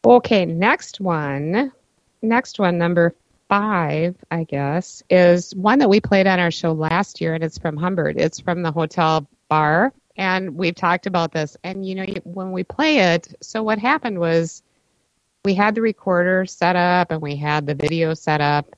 Okay, 0.04 0.44
next 0.44 1.00
one. 1.00 1.72
Next 2.20 2.58
one, 2.58 2.76
number 2.76 3.14
five, 3.48 4.16
I 4.30 4.44
guess, 4.44 5.02
is 5.08 5.54
one 5.54 5.78
that 5.78 5.88
we 5.88 6.00
played 6.00 6.26
on 6.26 6.38
our 6.38 6.50
show 6.50 6.72
last 6.72 7.22
year, 7.22 7.34
and 7.34 7.42
it's 7.42 7.56
from 7.56 7.76
Humbert. 7.78 8.16
It's 8.18 8.38
from 8.38 8.62
the 8.62 8.70
hotel 8.70 9.26
bar, 9.48 9.94
and 10.16 10.56
we've 10.56 10.74
talked 10.74 11.06
about 11.06 11.32
this. 11.32 11.56
And, 11.64 11.86
you 11.86 11.94
know, 11.94 12.04
when 12.24 12.52
we 12.52 12.64
play 12.64 13.14
it, 13.14 13.34
so 13.40 13.62
what 13.62 13.78
happened 13.78 14.18
was 14.18 14.62
we 15.42 15.54
had 15.54 15.74
the 15.74 15.80
recorder 15.80 16.44
set 16.44 16.76
up 16.76 17.10
and 17.10 17.22
we 17.22 17.36
had 17.36 17.66
the 17.66 17.74
video 17.74 18.12
set 18.14 18.40
up. 18.42 18.76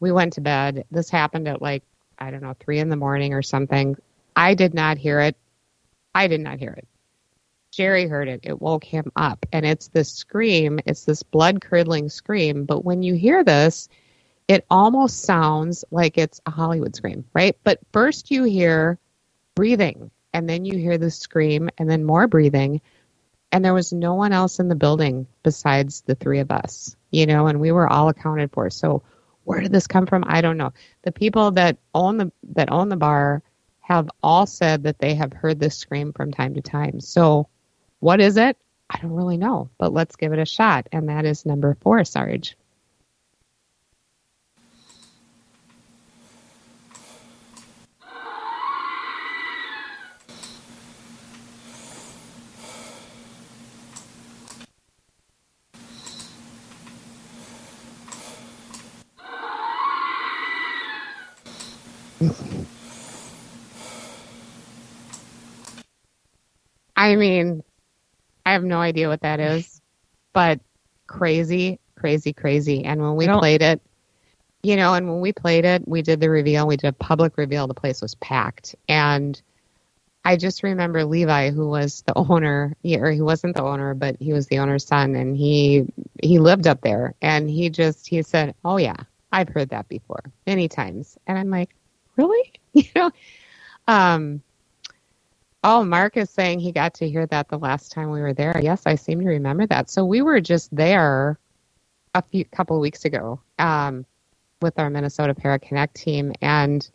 We 0.00 0.10
went 0.10 0.34
to 0.34 0.40
bed. 0.40 0.84
This 0.90 1.10
happened 1.10 1.46
at 1.48 1.62
like, 1.62 1.82
I 2.18 2.30
don't 2.30 2.42
know, 2.42 2.54
three 2.58 2.80
in 2.80 2.88
the 2.88 2.96
morning 2.96 3.34
or 3.34 3.42
something. 3.42 3.96
I 4.34 4.54
did 4.54 4.74
not 4.74 4.98
hear 4.98 5.20
it. 5.20 5.36
I 6.14 6.26
did 6.28 6.40
not 6.40 6.58
hear 6.58 6.72
it. 6.72 6.86
Jerry 7.76 8.06
heard 8.08 8.26
it. 8.28 8.40
It 8.42 8.62
woke 8.62 8.84
him 8.84 9.12
up. 9.16 9.44
And 9.52 9.66
it's 9.66 9.88
this 9.88 10.10
scream, 10.10 10.80
it's 10.86 11.04
this 11.04 11.22
blood 11.22 11.60
curdling 11.60 12.08
scream. 12.08 12.64
But 12.64 12.86
when 12.86 13.02
you 13.02 13.12
hear 13.12 13.44
this, 13.44 13.90
it 14.48 14.64
almost 14.70 15.24
sounds 15.24 15.84
like 15.90 16.16
it's 16.16 16.40
a 16.46 16.50
Hollywood 16.50 16.96
scream, 16.96 17.26
right? 17.34 17.54
But 17.64 17.80
first 17.92 18.30
you 18.30 18.44
hear 18.44 18.98
breathing, 19.54 20.10
and 20.32 20.48
then 20.48 20.64
you 20.64 20.78
hear 20.78 20.96
the 20.96 21.10
scream, 21.10 21.68
and 21.76 21.90
then 21.90 22.02
more 22.02 22.26
breathing. 22.26 22.80
And 23.52 23.62
there 23.62 23.74
was 23.74 23.92
no 23.92 24.14
one 24.14 24.32
else 24.32 24.58
in 24.58 24.68
the 24.68 24.74
building 24.74 25.26
besides 25.42 26.00
the 26.00 26.14
three 26.14 26.38
of 26.38 26.50
us, 26.50 26.96
you 27.10 27.26
know, 27.26 27.46
and 27.46 27.60
we 27.60 27.72
were 27.72 27.92
all 27.92 28.08
accounted 28.08 28.52
for. 28.52 28.70
So 28.70 29.02
where 29.44 29.60
did 29.60 29.72
this 29.72 29.86
come 29.86 30.06
from? 30.06 30.24
I 30.26 30.40
don't 30.40 30.56
know. 30.56 30.72
The 31.02 31.12
people 31.12 31.50
that 31.52 31.76
own 31.94 32.16
the 32.16 32.32
that 32.54 32.72
own 32.72 32.88
the 32.88 32.96
bar 32.96 33.42
have 33.80 34.08
all 34.22 34.46
said 34.46 34.84
that 34.84 34.98
they 34.98 35.14
have 35.14 35.34
heard 35.34 35.60
this 35.60 35.76
scream 35.76 36.14
from 36.14 36.32
time 36.32 36.54
to 36.54 36.62
time. 36.62 37.00
So 37.00 37.48
what 38.06 38.20
is 38.20 38.36
it? 38.36 38.56
I 38.88 39.00
don't 39.00 39.14
really 39.14 39.36
know, 39.36 39.68
but 39.78 39.92
let's 39.92 40.14
give 40.14 40.32
it 40.32 40.38
a 40.38 40.46
shot. 40.46 40.86
And 40.92 41.08
that 41.08 41.24
is 41.24 41.44
number 41.44 41.76
four, 41.80 42.04
Sarge. 42.04 42.56
I 66.94 67.16
mean, 67.16 67.64
I 68.46 68.52
have 68.52 68.62
no 68.62 68.78
idea 68.78 69.08
what 69.08 69.22
that 69.22 69.40
is, 69.40 69.82
but 70.32 70.60
crazy, 71.08 71.80
crazy, 71.96 72.32
crazy. 72.32 72.84
And 72.84 73.02
when 73.02 73.16
we 73.16 73.26
played 73.26 73.60
it, 73.60 73.82
you 74.62 74.76
know, 74.76 74.94
and 74.94 75.08
when 75.08 75.20
we 75.20 75.32
played 75.32 75.64
it, 75.64 75.86
we 75.86 76.00
did 76.00 76.20
the 76.20 76.30
reveal, 76.30 76.66
we 76.68 76.76
did 76.76 76.86
a 76.86 76.92
public 76.92 77.36
reveal, 77.38 77.66
the 77.66 77.74
place 77.74 78.00
was 78.00 78.14
packed. 78.14 78.76
And 78.88 79.40
I 80.24 80.36
just 80.36 80.62
remember 80.62 81.04
Levi, 81.04 81.50
who 81.50 81.68
was 81.68 82.02
the 82.02 82.16
owner, 82.16 82.76
or 82.84 83.10
he 83.10 83.20
wasn't 83.20 83.56
the 83.56 83.64
owner, 83.64 83.94
but 83.94 84.16
he 84.20 84.32
was 84.32 84.46
the 84.46 84.60
owner's 84.60 84.86
son, 84.86 85.16
and 85.16 85.36
he 85.36 85.86
he 86.22 86.38
lived 86.38 86.68
up 86.68 86.80
there. 86.82 87.14
And 87.20 87.50
he 87.50 87.68
just 87.68 88.08
he 88.08 88.22
said, 88.22 88.54
"Oh 88.64 88.76
yeah, 88.76 88.96
I've 89.32 89.48
heard 89.48 89.70
that 89.70 89.88
before 89.88 90.22
many 90.46 90.68
times." 90.68 91.18
And 91.26 91.36
I'm 91.36 91.50
like, 91.50 91.74
"Really?" 92.16 92.52
You 92.72 92.84
know. 92.94 93.10
Um, 93.88 94.42
Oh, 95.68 95.82
Mark 95.82 96.16
is 96.16 96.30
saying 96.30 96.60
he 96.60 96.70
got 96.70 96.94
to 96.94 97.08
hear 97.08 97.26
that 97.26 97.48
the 97.48 97.58
last 97.58 97.90
time 97.90 98.12
we 98.12 98.20
were 98.20 98.32
there. 98.32 98.56
Yes, 98.62 98.84
I 98.86 98.94
seem 98.94 99.18
to 99.18 99.26
remember 99.26 99.66
that. 99.66 99.90
So 99.90 100.04
we 100.04 100.22
were 100.22 100.40
just 100.40 100.72
there 100.74 101.40
a 102.14 102.22
few 102.22 102.44
couple 102.44 102.76
of 102.76 102.82
weeks 102.82 103.04
ago 103.04 103.40
um, 103.58 104.06
with 104.62 104.78
our 104.78 104.88
Minnesota 104.90 105.34
Para 105.34 105.58
Connect 105.58 105.92
team, 105.96 106.32
and 106.40 106.88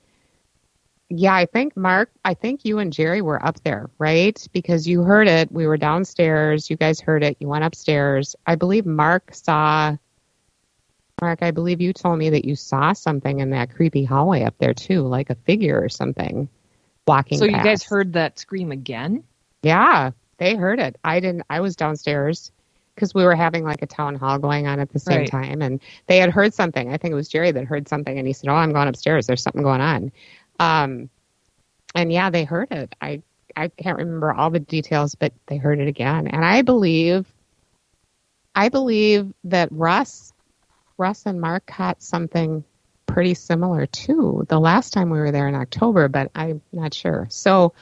yeah, 1.09 1.35
I 1.35 1.47
think 1.47 1.75
Mark, 1.75 2.11
I 2.23 2.33
think 2.33 2.63
you 2.63 2.79
and 2.79 2.93
Jerry 2.93 3.21
were 3.21 3.45
up 3.45 3.61
there, 3.65 3.89
right? 3.99 4.41
Because 4.53 4.87
you 4.87 5.03
heard 5.03 5.27
it. 5.27 5.51
We 5.51 5.67
were 5.67 5.75
downstairs. 5.75 6.69
You 6.69 6.77
guys 6.77 7.01
heard 7.01 7.25
it. 7.25 7.35
You 7.41 7.49
went 7.49 7.65
upstairs. 7.65 8.37
I 8.47 8.55
believe 8.55 8.85
Mark 8.85 9.33
saw. 9.33 9.97
Mark, 11.19 11.43
I 11.43 11.51
believe 11.51 11.81
you 11.81 11.91
told 11.91 12.19
me 12.19 12.29
that 12.29 12.45
you 12.45 12.55
saw 12.55 12.93
something 12.93 13.41
in 13.41 13.49
that 13.49 13.75
creepy 13.75 14.05
hallway 14.05 14.43
up 14.43 14.55
there 14.59 14.73
too, 14.73 15.01
like 15.01 15.29
a 15.29 15.35
figure 15.35 15.77
or 15.83 15.89
something 15.89 16.47
walking. 17.07 17.37
So 17.37 17.45
you 17.45 17.59
guys 17.61 17.83
heard 17.83 18.13
that 18.13 18.39
scream 18.39 18.71
again? 18.71 19.23
Yeah, 19.63 20.11
they 20.37 20.55
heard 20.55 20.79
it. 20.79 20.97
I 21.03 21.19
didn't. 21.19 21.43
I 21.49 21.59
was 21.61 21.75
downstairs 21.75 22.51
because 22.95 23.13
we 23.13 23.23
were 23.23 23.35
having 23.35 23.63
like 23.63 23.81
a 23.81 23.87
town 23.87 24.15
hall 24.15 24.37
going 24.39 24.67
on 24.67 24.79
at 24.79 24.89
the 24.89 24.99
same 24.99 25.19
Right. 25.19 25.29
time, 25.29 25.61
and 25.61 25.79
they 26.07 26.17
had 26.17 26.29
heard 26.29 26.53
something. 26.53 26.91
I 26.93 26.97
think 26.97 27.11
it 27.11 27.15
was 27.15 27.29
Jerry 27.29 27.51
that 27.51 27.65
heard 27.65 27.87
something, 27.87 28.17
and 28.17 28.27
he 28.27 28.33
said, 28.33 28.49
"Oh, 28.49 28.55
I'm 28.55 28.73
going 28.73 28.87
upstairs. 28.87 29.27
There's 29.27 29.41
something 29.41 29.63
going 29.63 29.81
on." 29.81 30.11
Um, 30.59 31.09
and 31.95 32.11
yeah, 32.11 32.29
they 32.29 32.43
heard 32.43 32.71
it. 32.71 32.93
I 33.01 33.21
I 33.55 33.67
can't 33.69 33.97
remember 33.97 34.31
all 34.33 34.49
the 34.49 34.59
details, 34.59 35.15
but 35.15 35.33
they 35.47 35.57
heard 35.57 35.79
it 35.79 35.87
again, 35.87 36.27
and 36.27 36.43
I 36.45 36.61
believe 36.61 37.25
I 38.55 38.69
believe 38.69 39.33
that 39.45 39.69
Russ, 39.71 40.33
Russ 40.97 41.25
and 41.25 41.39
Mark 41.39 41.65
caught 41.65 42.01
something 42.01 42.63
pretty 43.11 43.33
similar 43.33 43.85
to 43.85 44.45
the 44.47 44.59
last 44.59 44.93
time 44.93 45.09
we 45.09 45.19
were 45.19 45.31
there 45.31 45.47
in 45.47 45.55
October, 45.55 46.07
but 46.07 46.31
I'm 46.33 46.61
not 46.71 46.93
sure. 46.93 47.27
So, 47.29 47.73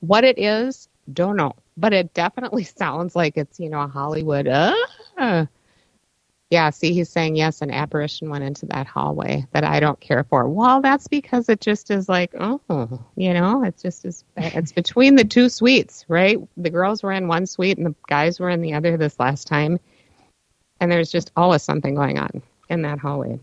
what 0.00 0.24
it 0.24 0.38
is, 0.38 0.88
don't 1.12 1.36
know, 1.36 1.54
but 1.76 1.92
it 1.92 2.12
definitely 2.14 2.64
sounds 2.78 3.16
like 3.16 3.36
it's 3.36 3.58
you 3.58 3.70
know 3.70 3.80
a 3.80 3.88
Hollywood. 3.88 4.46
Uh, 4.46 5.46
yeah, 6.50 6.70
see, 6.70 6.92
he's 6.92 7.08
saying 7.08 7.36
yes, 7.36 7.62
an 7.62 7.72
apparition 7.72 8.30
went 8.30 8.44
into 8.44 8.66
that 8.66 8.86
hallway 8.86 9.46
that 9.52 9.64
I 9.64 9.80
don't 9.80 9.98
care 9.98 10.24
for. 10.24 10.48
Well, 10.48 10.80
that's 10.80 11.08
because 11.08 11.48
it 11.48 11.60
just 11.60 11.90
is 11.90 12.08
like, 12.08 12.32
oh, 12.38 13.00
you 13.16 13.34
know, 13.34 13.64
it's 13.64 13.82
just 13.82 14.04
is 14.04 14.24
it's 14.36 14.72
between 14.72 15.16
the 15.16 15.24
two 15.24 15.48
suites, 15.48 16.04
right? 16.06 16.38
The 16.56 16.70
girls 16.70 17.02
were 17.02 17.12
in 17.12 17.26
one 17.28 17.46
suite 17.46 17.78
and 17.78 17.86
the 17.86 17.94
guys 18.08 18.38
were 18.38 18.50
in 18.50 18.60
the 18.60 18.74
other 18.74 18.96
this 18.96 19.18
last 19.18 19.48
time, 19.48 19.80
and 20.80 20.92
there's 20.92 21.10
just 21.10 21.32
always 21.34 21.62
something 21.62 21.94
going 21.94 22.18
on 22.18 22.42
in 22.68 22.82
that 22.82 22.98
hallway. 22.98 23.40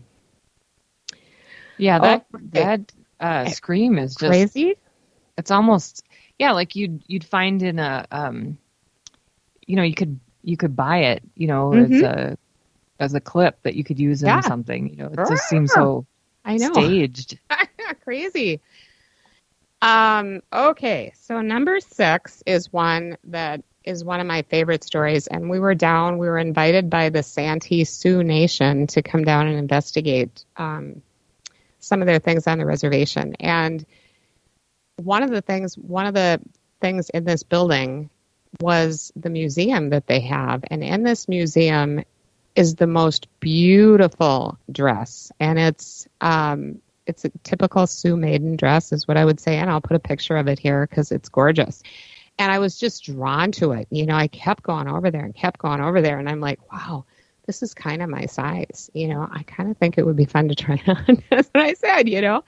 Yeah, 1.84 1.98
that 2.00 2.22
Oh, 2.22 2.40
that 2.52 2.92
uh, 3.20 3.46
scream 3.46 3.98
is 3.98 4.16
just 4.16 4.48
Crazy. 4.52 4.76
it's 5.36 5.50
almost 5.50 6.02
yeah, 6.38 6.52
like 6.52 6.74
you'd 6.76 7.02
you'd 7.06 7.24
find 7.24 7.62
in 7.62 7.78
a 7.78 8.06
um 8.10 8.58
you 9.66 9.76
know, 9.76 9.82
you 9.82 9.94
could 9.94 10.18
you 10.42 10.56
could 10.56 10.76
buy 10.76 10.98
it, 11.12 11.22
you 11.34 11.46
know, 11.46 11.74
as 11.74 12.02
a 12.02 12.36
as 13.00 13.14
a 13.14 13.20
clip 13.20 13.62
that 13.62 13.74
you 13.74 13.84
could 13.84 13.98
use 13.98 14.22
in 14.22 14.42
Yeah. 14.42 14.42
something. 14.42 14.90
You 14.90 14.96
know, 14.96 15.10
it 15.12 15.24
just 15.24 15.46
seems 15.46 15.72
so 15.72 16.06
I 16.44 16.58
know. 16.58 16.94
staged. 16.96 17.38
Crazy. 18.04 18.60
Um, 19.82 20.42
okay, 20.52 21.12
so 21.16 21.40
number 21.42 21.80
six 21.80 22.42
is 22.46 22.72
one 22.72 23.18
that 23.24 23.62
is 23.84 24.04
one 24.04 24.20
of 24.20 24.26
my 24.26 24.42
favorite 24.42 24.84
stories, 24.84 25.26
and 25.26 25.50
we 25.50 25.58
were 25.60 25.74
down. 25.74 26.18
We 26.18 26.28
were 26.28 26.38
invited 26.38 26.88
by 26.90 27.10
the 27.10 27.22
Santee 27.22 27.84
Sioux 27.84 28.22
Nation 28.24 28.86
to 28.88 29.02
come 29.02 29.24
down 29.24 29.46
and 29.48 29.58
investigate 29.58 30.44
um, 30.56 31.02
some 31.84 32.00
of 32.00 32.06
their 32.06 32.18
things 32.18 32.46
on 32.46 32.58
the 32.58 32.66
reservation. 32.66 33.34
And 33.40 33.84
one 34.96 35.22
of 35.22 35.30
the 35.30 35.42
things, 35.42 35.76
one 35.76 36.06
of 36.06 36.14
the 36.14 36.40
things 36.80 37.10
in 37.10 37.24
this 37.24 37.42
building 37.42 38.10
was 38.60 39.12
the 39.16 39.30
museum 39.30 39.90
that 39.90 40.06
they 40.06 40.20
have, 40.20 40.64
and 40.70 40.82
in 40.84 41.02
this 41.02 41.28
museum 41.28 42.04
is 42.54 42.76
the 42.76 42.86
most 42.86 43.26
beautiful 43.40 44.56
dress, 44.70 45.32
and 45.40 45.58
it's 45.58 46.06
um, 46.20 46.80
it's 47.06 47.24
a 47.24 47.30
typical 47.42 47.86
Sioux 47.86 48.16
maiden 48.16 48.56
dress, 48.56 48.92
is 48.92 49.08
what 49.08 49.16
I 49.16 49.24
would 49.24 49.40
say, 49.40 49.56
and 49.56 49.70
I'll 49.70 49.80
put 49.80 49.96
a 49.96 50.00
picture 50.00 50.36
of 50.36 50.46
it 50.46 50.58
here 50.58 50.86
because 50.86 51.10
it's 51.12 51.28
gorgeous. 51.28 51.82
And 52.38 52.50
I 52.50 52.58
was 52.58 52.78
just 52.78 53.04
drawn 53.04 53.52
to 53.52 53.72
it. 53.72 53.86
You 53.90 54.06
know, 54.06 54.16
I 54.16 54.26
kept 54.28 54.62
going 54.62 54.88
over 54.88 55.10
there 55.10 55.24
and 55.24 55.34
kept 55.34 55.58
going 55.58 55.80
over 55.80 56.00
there, 56.00 56.18
and 56.18 56.28
I'm 56.28 56.40
like, 56.40 56.60
wow, 56.72 57.04
this 57.46 57.62
is 57.62 57.74
kind 57.74 58.02
of 58.02 58.08
my 58.08 58.26
size. 58.26 58.90
You 58.94 59.08
know, 59.08 59.28
I 59.30 59.42
kind 59.42 59.70
of 59.70 59.76
think 59.76 59.98
it 59.98 60.06
would 60.06 60.16
be 60.16 60.24
fun 60.24 60.48
to 60.48 60.54
try 60.54 60.80
on. 60.86 61.22
That's 61.30 61.48
what 61.48 61.64
I 61.64 61.74
said. 61.74 62.08
You 62.08 62.20
know, 62.20 62.44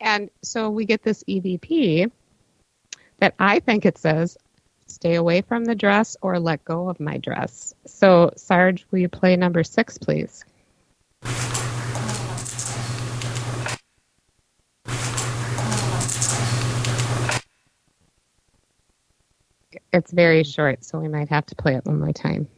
and 0.00 0.30
so 0.42 0.70
we 0.70 0.84
get 0.84 1.02
this 1.02 1.24
EVP 1.24 2.10
that 3.18 3.34
I 3.38 3.60
think 3.60 3.86
it 3.86 3.98
says 3.98 4.36
stay 4.86 5.16
away 5.16 5.42
from 5.42 5.64
the 5.64 5.74
dress 5.74 6.16
or 6.22 6.38
let 6.38 6.64
go 6.64 6.88
of 6.88 7.00
my 7.00 7.18
dress. 7.18 7.74
So, 7.86 8.30
Sarge, 8.36 8.86
will 8.90 9.00
you 9.00 9.08
play 9.08 9.36
number 9.36 9.64
six, 9.64 9.98
please? 9.98 10.44
It's 19.92 20.12
very 20.12 20.44
short, 20.44 20.84
so 20.84 20.98
we 20.98 21.08
might 21.08 21.30
have 21.30 21.46
to 21.46 21.54
play 21.54 21.74
it 21.74 21.86
one 21.86 21.98
more 21.98 22.12
time. 22.12 22.48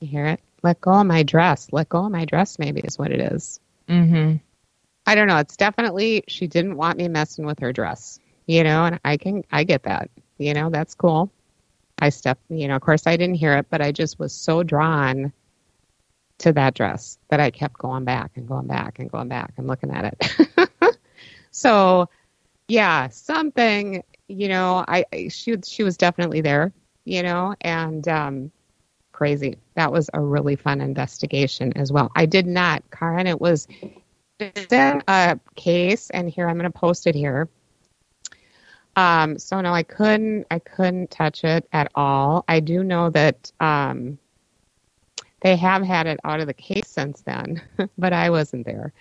You 0.00 0.08
hear 0.08 0.26
it? 0.26 0.40
Let 0.62 0.80
go 0.80 0.92
of 0.92 1.06
my 1.06 1.22
dress. 1.22 1.68
Let 1.72 1.88
go 1.88 2.04
of 2.06 2.12
my 2.12 2.24
dress, 2.24 2.58
maybe, 2.58 2.80
is 2.80 2.98
what 2.98 3.12
it 3.12 3.20
is. 3.32 3.60
Mm-hmm. 3.88 4.36
I 5.06 5.14
don't 5.14 5.28
know. 5.28 5.38
It's 5.38 5.56
definitely 5.56 6.24
she 6.28 6.46
didn't 6.46 6.76
want 6.76 6.98
me 6.98 7.08
messing 7.08 7.46
with 7.46 7.58
her 7.60 7.72
dress, 7.72 8.18
you 8.46 8.64
know, 8.64 8.84
and 8.84 9.00
I 9.04 9.16
can 9.16 9.44
I 9.50 9.64
get 9.64 9.84
that, 9.84 10.10
you 10.38 10.54
know, 10.54 10.70
that's 10.70 10.94
cool. 10.94 11.30
I 11.98 12.10
stepped, 12.10 12.42
you 12.48 12.68
know, 12.68 12.76
of 12.76 12.82
course 12.82 13.06
I 13.06 13.16
didn't 13.16 13.34
hear 13.36 13.56
it, 13.56 13.66
but 13.70 13.80
I 13.82 13.92
just 13.92 14.18
was 14.18 14.32
so 14.32 14.62
drawn 14.62 15.32
to 16.38 16.52
that 16.52 16.74
dress 16.74 17.18
that 17.28 17.40
I 17.40 17.50
kept 17.50 17.74
going 17.78 18.04
back 18.04 18.32
and 18.36 18.46
going 18.48 18.66
back 18.66 18.98
and 18.98 19.10
going 19.10 19.28
back 19.28 19.52
and 19.56 19.66
looking 19.66 19.90
at 19.90 20.14
it. 20.14 20.70
so, 21.50 22.08
yeah, 22.68 23.08
something, 23.08 24.02
you 24.28 24.48
know, 24.48 24.84
I 24.86 25.04
I- 25.12 25.28
she 25.28 25.56
she 25.66 25.82
was 25.82 25.96
definitely 25.96 26.40
there, 26.40 26.72
you 27.04 27.22
know, 27.22 27.54
and 27.60 28.06
um 28.08 28.52
crazy. 29.20 29.58
That 29.74 29.92
was 29.92 30.08
a 30.14 30.20
really 30.20 30.56
fun 30.56 30.80
investigation 30.80 31.74
as 31.76 31.92
well. 31.92 32.10
I 32.16 32.24
did 32.24 32.46
not, 32.46 32.82
Karen, 32.90 33.26
it 33.26 33.38
was 33.38 33.68
in 34.38 35.02
a 35.06 35.38
case, 35.56 36.08
and 36.08 36.30
here 36.30 36.48
I'm 36.48 36.56
going 36.58 36.72
to 36.72 36.78
post 36.78 37.06
it 37.06 37.14
here. 37.14 37.50
Um, 38.96 39.38
so 39.38 39.60
no, 39.60 39.74
I 39.74 39.82
couldn't. 39.82 40.46
I 40.50 40.58
couldn't 40.58 41.10
touch 41.10 41.44
it 41.44 41.68
at 41.70 41.92
all. 41.94 42.46
I 42.48 42.60
do 42.60 42.82
know 42.82 43.10
that 43.10 43.52
um, 43.60 44.18
they 45.42 45.54
have 45.54 45.82
had 45.82 46.06
it 46.06 46.18
out 46.24 46.40
of 46.40 46.46
the 46.46 46.54
case 46.54 46.88
since 46.88 47.20
then, 47.20 47.60
but 47.98 48.14
I 48.14 48.30
wasn't 48.30 48.64
there. 48.64 48.94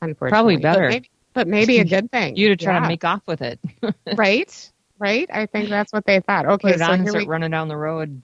Unfortunately, 0.00 0.30
Probably 0.30 0.56
But 0.58 0.62
better. 0.62 0.88
maybe, 0.90 1.10
but 1.34 1.48
maybe 1.48 1.78
a 1.80 1.84
good 1.84 2.12
thing. 2.12 2.36
You 2.36 2.50
to 2.50 2.56
try 2.56 2.74
Yeah. 2.74 2.80
to 2.82 2.86
make 2.88 3.04
off 3.04 3.22
with 3.26 3.42
it. 3.42 3.58
right, 4.16 4.72
right. 5.00 5.28
I 5.32 5.46
think 5.46 5.68
that's 5.70 5.92
what 5.92 6.04
they 6.06 6.20
thought. 6.20 6.46
Okay, 6.46 6.76
so 6.76 6.94
here 6.94 7.06
start 7.06 7.24
we 7.24 7.26
running 7.26 7.50
down 7.50 7.66
the 7.66 7.76
road. 7.76 8.22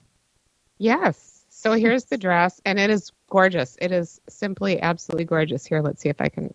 Yes. 0.77 1.45
So 1.49 1.73
here's 1.73 2.05
the 2.05 2.17
dress, 2.17 2.61
and 2.65 2.79
it 2.79 2.89
is 2.89 3.11
gorgeous. 3.29 3.77
It 3.81 3.91
is 3.91 4.21
simply 4.29 4.81
absolutely 4.81 5.25
gorgeous. 5.25 5.65
Here, 5.65 5.81
let's 5.81 6.01
see 6.01 6.09
if 6.09 6.21
I 6.21 6.29
can. 6.29 6.53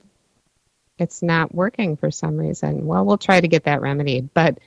It's 0.99 1.23
not 1.23 1.55
working 1.55 1.97
for 1.97 2.11
some 2.11 2.37
reason. 2.37 2.87
Well, 2.87 3.05
we'll 3.05 3.19
try 3.19 3.41
to 3.41 3.49
get 3.49 3.65
that 3.65 3.81
remedied. 3.81 4.33
But 4.33 4.59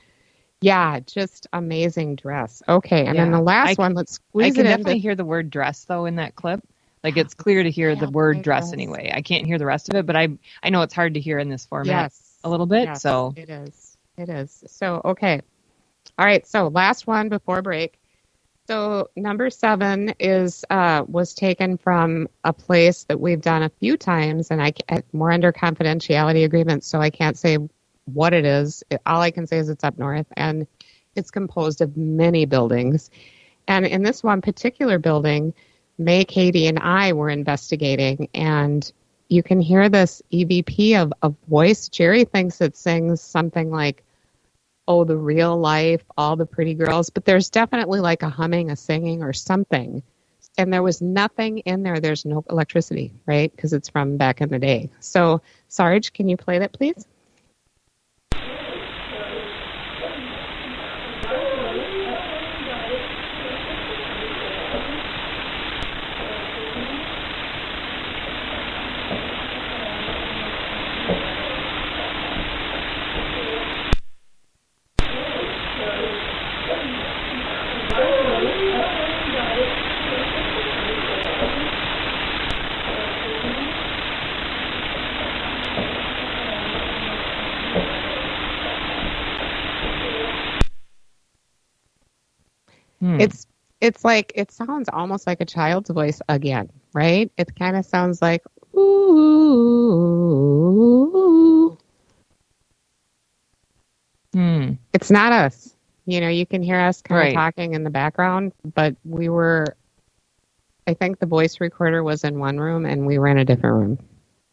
yeah, 0.60 1.00
just 1.00 1.46
amazing 1.52 2.16
dress. 2.16 2.62
Okay, 2.68 3.06
and 3.06 3.18
then 3.18 3.30
the 3.30 3.40
last 3.40 3.78
I- 3.78 3.82
one, 3.82 3.94
let's 3.94 4.12
I 4.12 4.14
squeeze 4.14 4.54
can 4.54 4.66
it. 4.66 4.68
I 4.68 4.72
can 4.72 4.78
definitely 4.78 4.98
hear 5.00 5.14
the 5.14 5.24
word 5.24 5.50
dress 5.50 5.84
though 5.84 6.04
in 6.06 6.16
that 6.16 6.34
clip. 6.34 6.62
Like 7.02 7.16
it's 7.16 7.34
clear 7.34 7.62
to 7.62 7.70
hear 7.70 7.94
the 7.96 8.10
word 8.10 8.38
it 8.38 8.42
dress 8.42 8.72
anyway. 8.72 9.10
I 9.14 9.22
can't 9.22 9.46
hear 9.46 9.58
the 9.58 9.66
rest 9.66 9.88
of 9.88 9.94
it, 9.94 10.06
but 10.06 10.16
I 10.16 10.28
I 10.62 10.70
know 10.70 10.82
it's 10.82 10.94
hard 10.94 11.14
to 11.14 11.20
hear 11.20 11.38
in 11.38 11.48
this 11.48 11.64
format 11.64 11.86
yes, 11.86 12.38
a 12.44 12.50
little 12.50 12.66
bit. 12.66 12.84
Yes, 12.84 13.02
So 13.02 13.32
it 13.36 13.48
is. 13.48 13.96
It 14.18 14.28
is. 14.28 14.64
So 14.66 15.00
okay. 15.04 15.40
All 16.18 16.26
right. 16.26 16.46
So 16.46 16.68
last 16.68 17.06
one 17.06 17.28
before 17.28 17.62
break. 17.62 17.98
So 18.68 19.10
number 19.14 19.48
seven 19.50 20.12
is 20.18 20.64
uh, 20.70 21.04
was 21.06 21.34
taken 21.34 21.78
from 21.78 22.28
a 22.42 22.52
place 22.52 23.04
that 23.04 23.20
we've 23.20 23.40
done 23.40 23.62
a 23.62 23.68
few 23.68 23.96
times, 23.96 24.50
and 24.50 24.60
I 24.60 24.72
we're 25.12 25.30
under 25.30 25.52
confidentiality 25.52 26.44
agreements, 26.44 26.88
so 26.88 27.00
I 27.00 27.10
can't 27.10 27.38
say 27.38 27.58
what 28.06 28.34
it 28.34 28.44
is. 28.44 28.82
All 29.04 29.20
I 29.20 29.30
can 29.30 29.46
say 29.46 29.58
is 29.58 29.68
it's 29.68 29.84
up 29.84 29.98
north, 29.98 30.26
and 30.36 30.66
it's 31.14 31.30
composed 31.30 31.80
of 31.80 31.96
many 31.96 32.44
buildings. 32.44 33.10
And 33.68 33.86
in 33.86 34.02
this 34.02 34.22
one 34.22 34.40
particular 34.40 34.98
building, 34.98 35.54
May, 35.98 36.24
Katie, 36.24 36.66
and 36.66 36.80
I 36.80 37.12
were 37.12 37.30
investigating, 37.30 38.28
and 38.34 38.90
you 39.28 39.42
can 39.44 39.60
hear 39.60 39.88
this 39.88 40.22
EVP 40.32 41.00
of 41.00 41.12
a 41.22 41.30
voice. 41.48 41.88
Jerry 41.88 42.24
thinks 42.24 42.60
it 42.60 42.76
sings 42.76 43.20
something 43.20 43.70
like, 43.70 44.02
Oh, 44.88 45.04
the 45.04 45.16
real 45.16 45.58
life, 45.58 46.02
all 46.16 46.36
the 46.36 46.46
pretty 46.46 46.74
girls, 46.74 47.10
but 47.10 47.24
there's 47.24 47.50
definitely 47.50 48.00
like 48.00 48.22
a 48.22 48.28
humming, 48.28 48.70
a 48.70 48.76
singing, 48.76 49.22
or 49.22 49.32
something. 49.32 50.02
And 50.58 50.72
there 50.72 50.82
was 50.82 51.02
nothing 51.02 51.58
in 51.58 51.82
there. 51.82 52.00
There's 52.00 52.24
no 52.24 52.44
electricity, 52.48 53.12
right? 53.26 53.54
Because 53.54 53.72
it's 53.72 53.88
from 53.88 54.16
back 54.16 54.40
in 54.40 54.48
the 54.48 54.58
day. 54.58 54.90
So, 55.00 55.42
Sarge, 55.68 56.12
can 56.12 56.28
you 56.28 56.36
play 56.36 56.60
that, 56.60 56.72
please? 56.72 57.06
It's 93.26 93.46
it's 93.80 94.04
like 94.04 94.32
it 94.36 94.52
sounds 94.52 94.90
almost 94.92 95.26
like 95.26 95.40
a 95.42 95.46
child's 95.46 95.90
voice 95.90 96.22
again, 96.28 96.70
right? 96.94 97.32
It 97.38 97.56
kind 97.56 97.76
of 97.76 97.86
sounds 97.86 98.22
like 98.22 98.44
ooh. 98.76 98.98
Hmm. 104.34 104.72
It's 104.94 105.10
not 105.10 105.32
us. 105.32 105.74
You 106.06 106.20
know, 106.22 106.28
you 106.28 106.46
can 106.46 106.62
hear 106.62 106.80
us 106.80 107.02
kind 107.02 107.18
Right. 107.18 107.30
of 107.30 107.34
talking 107.34 107.74
in 107.74 107.84
the 107.84 107.90
background, 107.90 108.52
but 108.74 108.96
we 109.04 109.28
were. 109.30 109.76
I 110.86 110.94
think 110.94 111.18
the 111.20 111.26
voice 111.26 111.60
recorder 111.60 112.04
was 112.04 112.24
in 112.24 112.38
one 112.40 112.58
room 112.58 112.86
and 112.86 113.06
we 113.06 113.18
were 113.18 113.28
in 113.28 113.38
a 113.38 113.46
different 113.46 113.76
room. 113.76 113.98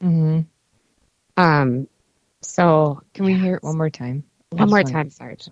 hmm 0.02 0.42
Um, 1.38 1.88
so 2.42 3.02
Can 3.14 3.26
we 3.26 3.36
hear 3.36 3.56
it 3.56 3.64
one 3.64 3.78
more 3.78 3.90
time? 3.92 4.26
One 4.52 4.70
more 4.70 4.84
time, 4.84 5.10
Sarge. 5.12 5.50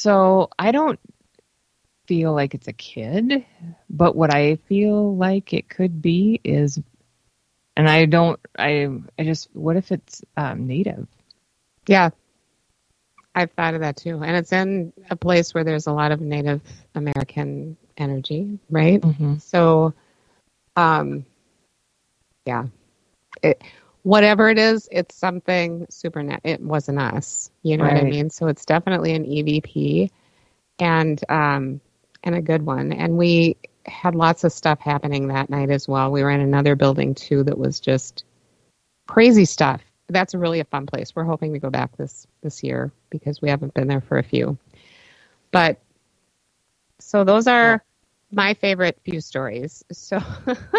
So 0.00 0.48
I 0.58 0.72
don't 0.72 0.98
feel 2.06 2.32
like 2.32 2.54
it's 2.54 2.68
a 2.68 2.72
kid, 2.72 3.44
but 3.90 4.16
what 4.16 4.32
I 4.32 4.56
feel 4.56 5.14
like 5.14 5.52
it 5.52 5.68
could 5.68 6.00
be 6.00 6.40
is, 6.42 6.80
and 7.76 7.86
I 7.86 8.06
don't, 8.06 8.40
I, 8.58 8.88
I 9.18 9.24
just, 9.24 9.50
what 9.52 9.76
if 9.76 9.92
it's 9.92 10.22
um, 10.38 10.66
native? 10.66 11.06
Yeah, 11.86 12.08
I've 13.34 13.52
thought 13.52 13.74
of 13.74 13.82
that 13.82 13.98
too, 13.98 14.22
and 14.22 14.34
it's 14.38 14.54
in 14.54 14.94
a 15.10 15.16
place 15.16 15.52
where 15.52 15.64
there's 15.64 15.86
a 15.86 15.92
lot 15.92 16.12
of 16.12 16.22
Native 16.22 16.62
American 16.94 17.76
energy, 17.98 18.58
right? 18.70 19.02
Mm-hmm. 19.02 19.36
So, 19.36 19.92
um, 20.76 21.26
yeah, 22.46 22.64
it, 23.42 23.60
whatever 24.02 24.48
it 24.48 24.58
is, 24.58 24.88
it's 24.90 25.14
something 25.14 25.86
supernat. 25.90 26.40
It 26.44 26.60
wasn't 26.60 26.98
us, 26.98 27.50
you 27.62 27.76
know 27.76 27.84
what 27.84 27.96
I 27.96 28.02
mean? 28.02 28.30
So 28.30 28.46
it's 28.48 28.64
definitely 28.64 29.14
an 29.14 29.24
EVP, 29.24 30.10
and 30.78 31.20
um, 31.28 31.80
and 32.24 32.34
a 32.34 32.42
good 32.42 32.64
one. 32.64 32.92
And 32.92 33.16
we 33.16 33.56
had 33.86 34.14
lots 34.14 34.44
of 34.44 34.52
stuff 34.52 34.80
happening 34.80 35.28
that 35.28 35.50
night 35.50 35.70
as 35.70 35.88
well. 35.88 36.10
We 36.10 36.22
were 36.22 36.30
in 36.30 36.40
another 36.40 36.76
building 36.76 37.14
too 37.14 37.44
that 37.44 37.58
was 37.58 37.80
just 37.80 38.24
crazy 39.06 39.44
stuff. 39.44 39.82
That's 40.08 40.34
really 40.34 40.60
a 40.60 40.64
fun 40.64 40.86
place. 40.86 41.14
We're 41.14 41.24
hoping 41.24 41.52
to 41.52 41.58
go 41.58 41.70
back 41.70 41.96
this 41.96 42.26
this 42.42 42.62
year 42.62 42.92
because 43.10 43.40
we 43.40 43.48
haven't 43.48 43.74
been 43.74 43.88
there 43.88 44.00
for 44.00 44.18
a 44.18 44.22
few. 44.22 44.58
But 45.50 45.80
so 46.98 47.24
those 47.24 47.46
are 47.46 47.82
my 48.30 48.54
favorite 48.54 49.00
few 49.04 49.20
stories. 49.20 49.84
So 49.92 50.20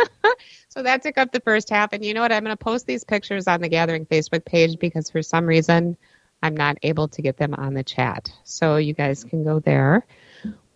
so 0.70 0.84
that 0.84 1.04
took 1.04 1.18
up 1.18 1.32
the 1.32 1.42
first 1.42 1.70
half 1.70 1.94
and 1.94 2.04
you 2.04 2.14
know 2.14 2.22
what? 2.22 2.32
I'm 2.32 2.44
going 2.44 2.56
to 2.56 2.64
post 2.64 2.86
these 2.86 3.04
pictures 3.04 3.48
on 3.48 3.62
the 3.62 3.70
Gathering 3.70 4.06
Facebook 4.06 4.46
page 4.46 4.80
because 4.80 5.10
for 5.10 5.22
some 5.22 5.46
reason 5.46 5.98
I'm 6.44 6.56
not 6.56 6.78
able 6.84 7.08
to 7.10 7.22
get 7.22 7.38
them 7.38 7.54
on 7.54 7.74
the 7.74 7.84
chat. 7.84 8.32
So 8.44 8.78
you 8.78 8.94
guys 8.94 9.24
can 9.24 9.44
go 9.44 9.60
there. 9.60 10.06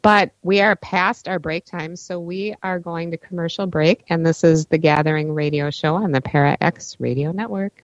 But 0.02 0.34
we 0.44 0.62
are 0.62 0.76
past 0.76 1.28
our 1.28 1.40
break 1.40 1.66
time, 1.66 1.96
so 1.96 2.20
we 2.20 2.54
are 2.62 2.78
going 2.78 3.10
to 3.12 3.18
commercial 3.18 3.66
break 3.66 4.04
and 4.10 4.24
this 4.26 4.44
is 4.44 4.68
the 4.68 4.78
Gathering 4.78 5.34
Radio 5.34 5.72
show 5.72 5.96
on 5.96 6.12
the 6.12 6.22
Para 6.22 6.58
X 6.62 6.98
Radio 7.00 7.32
Network. 7.32 7.85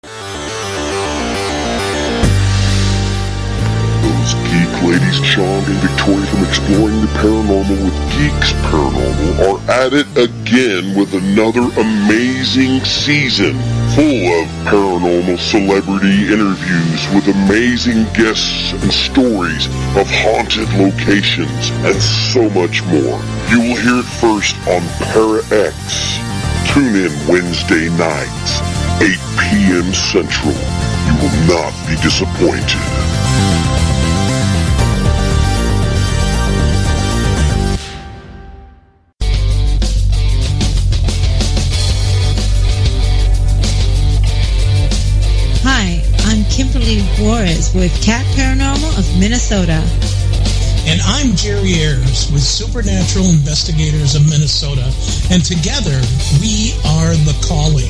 Those 4.26 4.34
geek 4.50 4.82
ladies, 4.82 5.24
Sean 5.24 5.64
and 5.66 5.80
Victoria 5.86 6.26
from 6.26 6.44
Exploring 6.46 7.00
the 7.02 7.08
Paranormal 7.22 7.78
with 7.86 7.94
Geeks 8.18 8.54
Paranormal, 8.66 9.38
are 9.46 9.72
at 9.86 9.94
it 9.94 10.10
again 10.18 10.98
with 10.98 11.14
another 11.14 11.62
amazing 11.80 12.84
season 12.84 13.54
full 13.94 14.26
of 14.42 14.50
paranormal 14.66 15.38
celebrity 15.38 16.34
interviews 16.34 17.06
with 17.14 17.28
amazing 17.28 18.06
guests 18.18 18.74
and 18.74 18.92
stories 18.92 19.68
of 19.94 20.10
haunted 20.10 20.74
locations 20.74 21.70
and 21.86 22.02
so 22.02 22.50
much 22.50 22.82
more. 22.86 23.22
You 23.54 23.62
will 23.62 23.78
hear 23.78 24.00
it 24.02 24.10
first 24.18 24.58
on 24.66 24.82
Para 25.14 25.46
X. 25.54 26.18
Tune 26.74 26.98
in 26.98 27.14
Wednesday 27.30 27.94
nights, 27.94 28.58
8 29.06 29.22
p.m. 29.38 29.94
Central. 29.94 30.58
You 31.06 31.14
will 31.22 31.38
not 31.46 31.74
be 31.86 31.94
disappointed. 32.02 33.65
I'm 46.88 47.02
Juarez 47.18 47.74
with 47.74 47.92
Cat 48.04 48.24
Paranormal 48.38 49.00
of 49.00 49.20
Minnesota. 49.20 49.82
And 50.86 51.02
I'm 51.02 51.36
Jerry 51.36 51.82
Ayers 51.82 52.30
with 52.32 52.44
Supernatural 52.44 53.26
Investigators 53.26 54.14
of 54.14 54.30
Minnesota. 54.30 54.94
And 55.32 55.44
together, 55.44 56.00
we 56.38 56.78
are 56.86 57.18
The 57.26 57.34
Calling. 57.50 57.90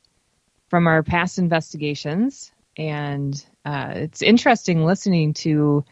from 0.69 0.87
our 0.87 1.03
past 1.03 1.37
investigations. 1.37 2.51
And 2.77 3.43
uh, 3.63 3.93
it's 3.95 4.21
interesting 4.21 4.85
listening 4.85 5.33
to 5.35 5.85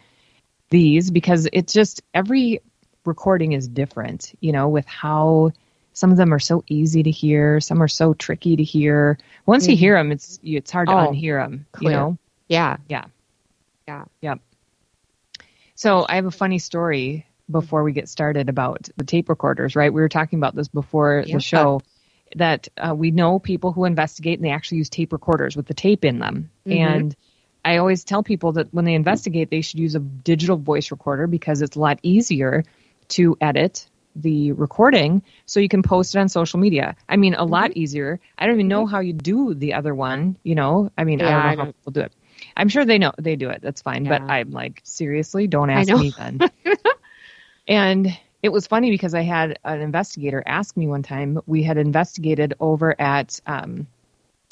these 0.70 1.12
because 1.12 1.48
it's 1.54 1.74
just 1.74 2.02
every 2.14 2.62
recording 3.06 3.54
is 3.54 3.68
different, 3.68 4.34
you 4.40 4.52
know, 4.52 4.70
with 4.70 4.86
how 4.86 5.52
some 5.94 6.12
of 6.12 6.18
them 6.18 6.34
are 6.34 6.40
so 6.40 6.64
easy 6.68 7.04
to 7.04 7.12
hear, 7.12 7.60
some 7.60 7.82
are 7.82 7.88
so 7.88 8.14
tricky 8.14 8.56
to 8.56 8.64
hear. 8.64 9.18
Once 9.46 9.68
you 9.68 9.76
Mhm. 9.76 9.80
hear 9.80 9.98
them, 9.98 10.12
it's 10.12 10.40
it's 10.44 10.72
hard 10.72 10.88
to 10.88 10.94
Oh, 10.94 11.12
unhear 11.12 11.44
them, 11.44 11.66
you 11.80 11.90
know. 11.90 12.18
Yeah. 12.48 12.78
Yeah. 12.90 13.06
Yeah. 13.88 14.06
Yep. 14.22 14.40
So 15.76 16.06
I 16.08 16.16
have 16.16 16.26
a 16.26 16.32
funny 16.32 16.60
story 16.60 17.26
before 17.50 17.84
we 17.84 17.92
get 17.92 18.10
started 18.10 18.50
about 18.50 18.90
the 18.96 19.04
tape 19.04 19.30
recorders, 19.30 19.76
right? 19.76 19.94
We 19.94 20.02
were 20.02 20.10
talking 20.10 20.40
about 20.40 20.56
this 20.56 20.68
before 20.68 21.24
Yeah. 21.26 21.36
the 21.36 21.42
show 21.42 21.82
that 22.36 22.68
uh, 22.78 22.94
we 22.96 23.12
know 23.12 23.40
people 23.40 23.72
who 23.72 23.86
investigate 23.86 24.40
and 24.40 24.46
they 24.46 24.52
actually 24.52 24.80
use 24.80 24.90
tape 24.90 25.14
recorders 25.14 25.56
with 25.56 25.68
the 25.68 25.74
tape 25.74 26.04
in 26.04 26.20
them. 26.20 26.50
Mhm. 26.68 26.78
And 26.80 27.16
I 27.66 27.78
always 27.78 28.04
tell 28.04 28.24
people 28.24 28.54
that 28.54 28.74
when 28.74 28.86
they 28.86 28.94
investigate, 28.94 29.50
they 29.50 29.62
should 29.62 29.80
use 29.80 29.96
a 29.96 30.00
digital 30.00 30.58
voice 30.58 30.92
recorder 30.92 31.28
because 31.28 31.62
it's 31.62 31.76
a 31.76 31.80
lot 31.80 32.00
easier 32.04 32.64
to 33.10 33.38
edit 33.40 33.88
the 34.16 34.52
recording 34.52 35.24
so 35.46 35.60
you 35.60 35.70
can 35.70 35.82
post 35.82 36.14
it 36.16 36.20
on 36.20 36.30
social 36.30 36.60
media. 36.60 36.96
I 37.10 37.16
mean, 37.18 37.34
a 37.36 37.46
lot 37.46 37.72
easier. 37.78 38.20
I 38.38 38.46
don't 38.46 38.56
even 38.56 38.68
know 38.68 38.86
how 38.86 39.00
you 39.00 39.14
do 39.14 39.54
the 39.54 39.74
other 39.74 39.96
one, 39.96 40.36
you 40.44 40.56
know? 40.56 40.92
I 40.98 41.04
mean, 41.04 41.22
I 41.22 41.24
don't 41.24 41.32
know 41.32 41.38
I 41.38 41.42
how 41.50 41.56
don't- 41.56 41.66
people 41.78 41.92
do 41.94 42.02
it. 42.02 42.14
I'm 42.58 42.68
sure 42.68 42.84
they 42.84 42.98
know 42.98 43.12
they 43.18 43.36
do 43.36 43.50
it. 43.50 43.62
That's 43.62 43.82
fine. 43.82 44.04
But 44.04 44.22
I'm 44.24 44.52
like, 44.52 44.82
seriously, 44.84 45.48
don't 45.48 45.70
ask 45.70 45.90
me 45.90 46.12
then. 46.18 46.40
and 47.68 48.18
it 48.44 48.52
was 48.52 48.68
funny 48.68 48.92
because 48.92 49.16
I 49.16 49.22
had 49.22 49.58
an 49.64 49.82
investigator 49.82 50.44
ask 50.46 50.76
me 50.76 50.86
one 50.86 51.02
time. 51.02 51.40
We 51.48 51.64
had 51.64 51.78
investigated 51.78 52.54
over 52.60 53.00
at, 53.00 53.40
um, 53.48 53.88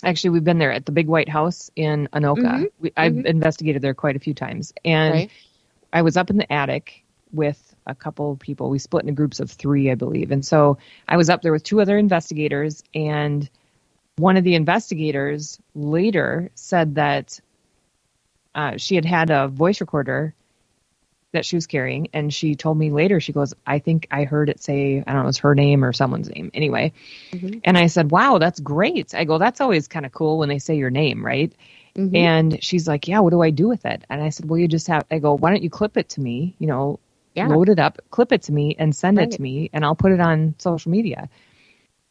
actually, 0.04 0.32
we've 0.32 0.46
been 0.46 0.60
there 0.60 0.72
at 0.72 0.86
the 0.86 0.94
Big 0.94 1.08
White 1.08 1.28
House 1.30 1.70
in 1.76 2.08
Anoka. 2.14 2.38
Mhm. 2.38 2.72
We, 2.80 2.94
I've 2.96 3.14
Mhm. 3.14 3.26
investigated 3.26 3.82
there 3.82 3.94
quite 3.94 4.16
a 4.16 4.20
few 4.20 4.34
times, 4.34 4.74
and 4.86 5.14
Right. 5.14 5.32
I 5.92 6.02
was 6.02 6.16
up 6.16 6.30
in 6.30 6.38
the 6.38 6.52
attic 6.52 7.04
with 7.34 7.76
a 7.86 7.94
couple 7.94 8.38
people. 8.38 8.70
We 8.70 8.80
split 8.80 9.04
into 9.04 9.14
groups 9.14 9.42
of 9.42 9.52
three, 9.52 9.92
I 9.92 9.96
believe. 9.96 10.32
And 10.32 10.46
so 10.46 10.78
I 11.10 11.18
was 11.18 11.30
up 11.30 11.42
there 11.42 11.52
with 11.52 11.64
two 11.64 11.82
other 11.82 11.98
investigators, 11.98 12.84
and 12.96 13.50
one 14.18 14.38
of 14.38 14.46
the 14.46 14.56
investigators 14.56 15.60
later 15.76 16.50
said 16.56 16.96
that 16.96 17.40
uh, 18.56 18.78
she 18.78 18.96
had 18.96 19.06
had 19.06 19.30
a 19.30 19.48
voice 19.50 19.82
recorder 19.82 20.34
that 21.34 21.46
she 21.46 21.56
was 21.56 21.68
carrying, 21.68 22.08
and 22.14 22.34
she 22.34 22.56
told 22.56 22.78
me 22.78 22.92
later, 22.92 23.20
she 23.20 23.32
goes, 23.32 23.54
I 23.66 23.80
think 23.80 24.08
I 24.12 24.26
heard 24.26 24.50
it 24.50 24.62
say, 24.62 25.04
I 25.06 25.14
don't 25.14 25.22
know, 25.22 25.24
it 25.24 25.28
was 25.28 25.38
her 25.40 25.56
name 25.56 25.84
or 25.84 25.94
someone's 25.94 26.30
name. 26.30 26.52
Anyway. 26.54 26.92
Mm-hmm. 27.32 27.60
And 27.64 27.78
I 27.78 27.88
said, 27.88 28.12
Wow, 28.12 28.38
that's 28.38 28.60
great. 28.60 29.16
I 29.16 29.24
go, 29.24 29.38
That's 29.38 29.62
always 29.62 29.88
kind 29.88 30.06
of 30.06 30.12
cool 30.12 30.38
when 30.40 30.50
they 30.50 30.60
say 30.60 30.76
your 30.76 30.90
name, 30.90 31.26
right? 31.26 31.54
Mhm. 31.96 32.16
And 32.16 32.64
she's 32.64 32.88
like, 32.88 33.08
Yeah, 33.08 33.20
what 33.20 33.30
do 33.32 33.42
I 33.42 33.50
do 33.50 33.68
with 33.70 33.86
it? 33.86 34.04
And 34.10 34.22
I 34.22 34.30
said, 34.30 34.50
Well, 34.50 34.60
you 34.60 34.68
just 34.68 34.88
have, 34.88 35.06
I 35.10 35.20
go, 35.20 35.36
Why 35.36 35.52
don't 35.52 35.64
you 35.64 35.70
clip 35.70 35.96
it 35.98 36.10
to 36.10 36.22
me? 36.22 36.56
You 36.60 36.68
know, 36.68 37.00
Yeah. 37.34 37.48
load 37.48 37.70
it 37.70 37.80
up, 37.80 38.00
clip 38.12 38.32
it 38.34 38.44
to 38.44 38.52
me, 38.52 38.76
and 38.78 38.94
send 38.94 39.18
it 39.20 39.32
to 39.32 39.42
me, 39.42 39.70
and 39.72 39.86
I'll 39.86 39.96
put 39.96 40.12
it 40.12 40.20
on 40.20 40.56
social 40.58 40.92
media. 40.92 41.30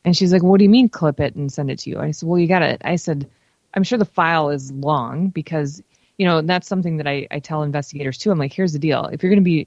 And 0.05 0.16
she's 0.16 0.33
like, 0.33 0.43
What 0.43 0.59
do 0.59 0.64
you 0.64 0.71
mean 0.71 0.89
clip 0.89 1.21
it 1.21 1.35
and 1.35 1.53
send 1.53 1.71
it 1.71 1.81
to 1.81 1.91
you? 1.91 1.99
I 1.99 2.12
said, 2.12 2.27
Well, 2.29 2.39
you 2.39 2.49
got 2.49 2.62
it. 2.62 2.81
I 2.85 2.97
said, 2.97 3.29
I'm 3.75 3.85
sure 3.85 3.99
the 3.99 4.05
file 4.07 4.49
is 4.49 4.73
long 4.73 5.29
because, 5.29 5.83
you 6.21 6.27
know, 6.27 6.43
that's 6.43 6.68
something 6.68 6.99
that 6.99 7.07
I, 7.07 7.27
I 7.31 7.39
tell 7.39 7.62
investigators 7.62 8.18
too. 8.18 8.31
I'm 8.31 8.39
like, 8.39 8.53
Here's 8.53 8.75
the 8.75 8.79
deal. 8.79 9.07
If 9.07 9.23
you're 9.23 9.31
going 9.31 9.43
to 9.43 9.43
be 9.43 9.66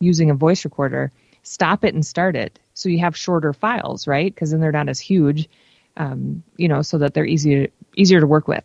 using 0.00 0.28
a 0.28 0.34
voice 0.34 0.64
recorder, 0.64 1.12
stop 1.44 1.84
it 1.84 1.94
and 1.94 2.04
start 2.04 2.34
it 2.34 2.58
so 2.74 2.88
you 2.88 2.98
have 2.98 3.16
shorter 3.16 3.52
files, 3.52 4.08
right? 4.08 4.34
Because 4.34 4.50
then 4.50 4.60
they're 4.60 4.72
not 4.72 4.88
as 4.88 4.98
huge, 4.98 5.48
um, 5.96 6.42
you 6.56 6.66
know, 6.66 6.82
so 6.82 6.98
that 6.98 7.14
they're 7.14 7.24
easier 7.24 7.68
easier 7.96 8.18
to 8.18 8.26
work 8.26 8.48
with. 8.48 8.64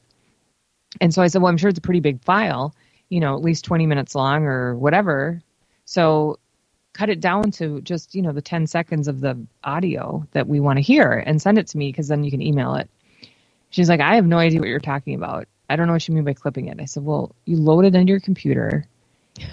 And 1.00 1.14
so 1.14 1.22
I 1.22 1.28
said, 1.28 1.44
well, 1.44 1.52
I'm 1.52 1.58
sure 1.58 1.70
it's 1.70 1.78
a 1.78 1.82
pretty 1.82 2.00
big 2.00 2.24
file, 2.24 2.74
you 3.10 3.20
know, 3.20 3.36
at 3.36 3.44
least 3.44 3.66
20 3.66 3.86
minutes 3.86 4.16
long 4.16 4.46
or 4.46 4.76
whatever. 4.76 5.44
So 5.86 6.40
cut 6.94 7.12
it 7.12 7.20
down 7.20 7.52
to 7.52 7.82
just, 7.82 8.16
you 8.16 8.24
know, 8.24 8.32
the 8.32 8.42
10 8.42 8.66
seconds 8.66 9.08
of 9.08 9.22
the 9.22 9.38
audio 9.64 10.26
that 10.32 10.48
we 10.48 10.60
want 10.60 10.78
to 10.78 10.82
hear 10.82 11.24
and 11.28 11.40
send 11.40 11.60
it 11.60 11.68
to 11.68 11.78
me 11.78 11.90
because 11.90 12.08
then 12.08 12.24
you 12.24 12.32
can 12.32 12.42
email 12.42 12.74
it. 12.74 12.90
She's 13.70 13.90
like, 13.90 14.00
I 14.00 14.16
have 14.16 14.26
no 14.26 14.40
idea 14.40 14.60
what 14.60 14.70
you're 14.70 14.80
talking 14.80 15.14
about. 15.14 15.48
I 15.70 15.76
don't 15.76 15.88
know 15.88 15.94
what 15.94 16.08
you 16.08 16.14
mean 16.14 16.24
by 16.24 16.34
clipping 16.34 16.68
it. 16.68 16.80
I 16.80 16.86
said, 16.86 17.04
well, 17.04 17.36
you 17.46 17.58
load 17.58 17.86
it 17.86 17.96
into 17.96 18.12
your 18.12 18.20
computer 18.20 18.86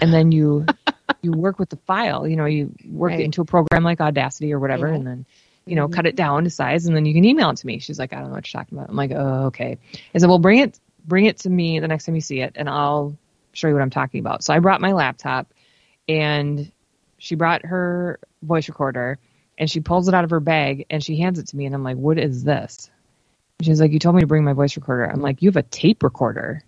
and 0.01 0.13
then 0.13 0.31
you 0.31 0.65
you 1.21 1.31
work 1.31 1.59
with 1.59 1.69
the 1.69 1.77
file. 1.87 2.27
You 2.27 2.35
know, 2.35 2.45
you 2.45 2.73
work 2.87 3.11
Right. 3.11 3.19
it 3.21 3.23
into 3.23 3.41
a 3.41 3.45
program 3.45 3.83
like 3.83 3.99
Audacity 4.01 4.53
or 4.53 4.59
whatever, 4.59 4.87
Yeah. 4.89 4.95
and 4.95 5.07
then 5.07 5.25
you 5.65 5.75
know 5.75 5.87
Mhm. 5.87 5.93
cut 5.93 6.05
it 6.05 6.15
down 6.15 6.43
to 6.43 6.49
size, 6.49 6.85
and 6.85 6.95
then 6.95 7.05
you 7.05 7.13
can 7.13 7.23
email 7.25 7.49
it 7.49 7.57
to 7.57 7.67
me. 7.67 7.79
She's 7.79 7.97
like, 7.99 8.13
I 8.13 8.17
don't 8.19 8.27
know 8.29 8.35
what 8.35 8.53
you're 8.53 8.59
talking 8.61 8.77
about. 8.77 8.89
I'm 8.89 8.95
like, 8.95 9.11
oh, 9.11 9.45
okay. 9.47 9.77
I 10.13 10.17
said, 10.17 10.27
well, 10.29 10.39
bring 10.39 10.59
it 10.59 10.79
bring 11.05 11.25
it 11.25 11.37
to 11.39 11.49
me 11.49 11.79
the 11.79 11.87
next 11.87 12.05
time 12.05 12.15
you 12.15 12.21
see 12.21 12.39
it, 12.41 12.53
and 12.55 12.69
I'll 12.69 13.17
show 13.53 13.67
you 13.67 13.73
what 13.73 13.81
I'm 13.81 13.89
talking 13.89 14.19
about. 14.19 14.43
So 14.43 14.53
I 14.53 14.59
brought 14.59 14.81
my 14.81 14.91
laptop, 14.93 15.53
and 16.07 16.71
she 17.17 17.35
brought 17.35 17.65
her 17.65 18.19
voice 18.41 18.67
recorder, 18.67 19.19
and 19.57 19.69
she 19.69 19.79
pulls 19.79 20.07
it 20.07 20.13
out 20.13 20.23
of 20.23 20.29
her 20.31 20.39
bag, 20.39 20.85
and 20.89 21.03
she 21.03 21.17
hands 21.17 21.39
it 21.39 21.47
to 21.49 21.57
me, 21.57 21.65
and 21.65 21.75
I'm 21.75 21.83
like, 21.83 21.97
what 21.97 22.17
is 22.17 22.43
this? 22.43 22.89
She's 23.63 23.81
like, 23.81 23.91
you 23.93 23.99
told 23.99 24.15
me 24.15 24.21
to 24.21 24.27
bring 24.27 24.43
my 24.45 24.53
voice 24.53 24.75
recorder. 24.77 25.05
I'm 25.05 25.21
like, 25.21 25.41
you 25.41 25.49
have 25.49 25.57
a 25.57 25.63
tape 25.63 26.03
recorder 26.03 26.61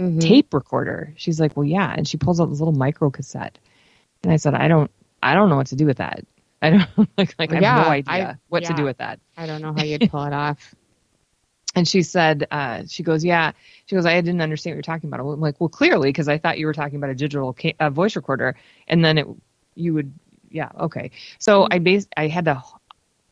Mhm. 0.00 0.20
tape 0.20 0.54
recorder. 0.54 1.14
She's 1.16 1.40
like, 1.40 1.56
well, 1.56 1.64
yeah. 1.66 1.92
And 1.96 2.06
she 2.08 2.16
pulls 2.16 2.40
out 2.40 2.46
this 2.50 2.60
little 2.60 2.74
micro 2.74 3.10
cassette. 3.10 3.58
And 4.24 4.32
I 4.32 4.36
said, 4.36 4.54
I 4.54 4.68
don't, 4.68 4.90
I 5.22 5.34
don't 5.34 5.48
know 5.50 5.56
what 5.56 5.68
to 5.68 5.76
do 5.76 5.86
with 5.86 5.98
that. 5.98 6.24
I 6.62 6.70
don't 6.70 7.10
like, 7.18 7.36
like 7.38 7.52
I 7.52 7.56
have 7.56 7.68
no 7.68 7.88
idea 7.88 8.24
I- 8.24 8.36
what 8.48 8.64
to 8.66 8.74
do 8.74 8.84
with 8.84 8.98
that. 8.98 9.20
I 9.36 9.46
don't 9.46 9.62
know 9.62 9.74
how 9.74 9.82
you'd 9.82 10.06
pull 10.06 10.24
it 10.24 10.32
off. 10.34 10.58
And 11.76 11.88
she 11.88 12.02
said, 12.02 12.46
uh, 12.50 12.84
she 12.88 13.02
goes, 13.02 13.24
yeah. 13.24 13.52
She 13.86 13.96
goes, 13.96 14.06
I 14.06 14.20
didn't 14.20 14.42
understand 14.42 14.72
what 14.74 14.76
you're 14.76 14.94
talking 14.94 15.08
about. 15.08 15.20
I'm 15.20 15.40
like, 15.40 15.60
well, 15.60 15.70
clearly, 15.70 16.10
because 16.10 16.28
I 16.28 16.38
thought 16.38 16.58
you 16.58 16.66
were 16.66 16.74
talking 16.74 16.96
about 16.96 17.10
a 17.10 17.14
digital 17.14 17.54
ca- 17.54 17.76
uh, 17.80 17.90
voice 17.90 18.16
recorder, 18.16 18.56
and 18.88 19.04
then 19.04 19.18
it, 19.18 19.26
you 19.74 19.94
would, 19.94 20.12
yeah, 20.50 20.70
okay. 20.80 21.12
So 21.38 21.68
I 21.70 21.78
bas 21.78 22.08
I 22.16 22.28
had 22.28 22.46
to, 22.46 22.62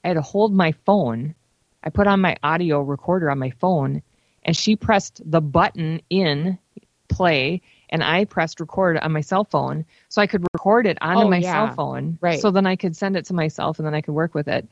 I 0.05 0.09
had 0.09 0.15
to 0.15 0.23
hold 0.23 0.55
my 0.55 0.73
phone. 0.87 1.35
I 1.83 1.91
put 1.91 2.07
on 2.07 2.21
my 2.21 2.37
audio 2.43 2.81
recorder 2.81 3.31
on 3.31 3.39
my 3.39 3.51
phone, 3.51 4.03
and 4.43 4.57
she 4.57 4.77
pressed 4.77 5.21
the 5.25 5.41
button 5.41 6.01
in 6.11 6.59
play, 7.09 7.63
and 7.89 8.03
I 8.05 8.25
pressed 8.25 8.61
record 8.61 8.99
on 8.99 9.13
my 9.13 9.21
cell 9.21 9.45
phone, 9.45 9.85
so 10.09 10.23
I 10.23 10.27
could 10.27 10.45
record 10.55 10.87
it 10.87 10.99
onto 11.01 11.25
Oh, 11.25 11.29
my 11.31 11.39
yeah. 11.39 11.53
cell 11.53 11.75
phone, 11.75 12.19
Right. 12.21 12.41
So 12.41 12.51
then 12.51 12.67
I 12.67 12.77
could 12.77 12.97
send 12.97 13.17
it 13.17 13.27
to 13.27 13.35
myself, 13.35 13.79
and 13.79 13.87
then 13.87 13.95
I 13.95 14.01
could 14.01 14.15
work 14.15 14.35
with 14.35 14.49
it. 14.49 14.69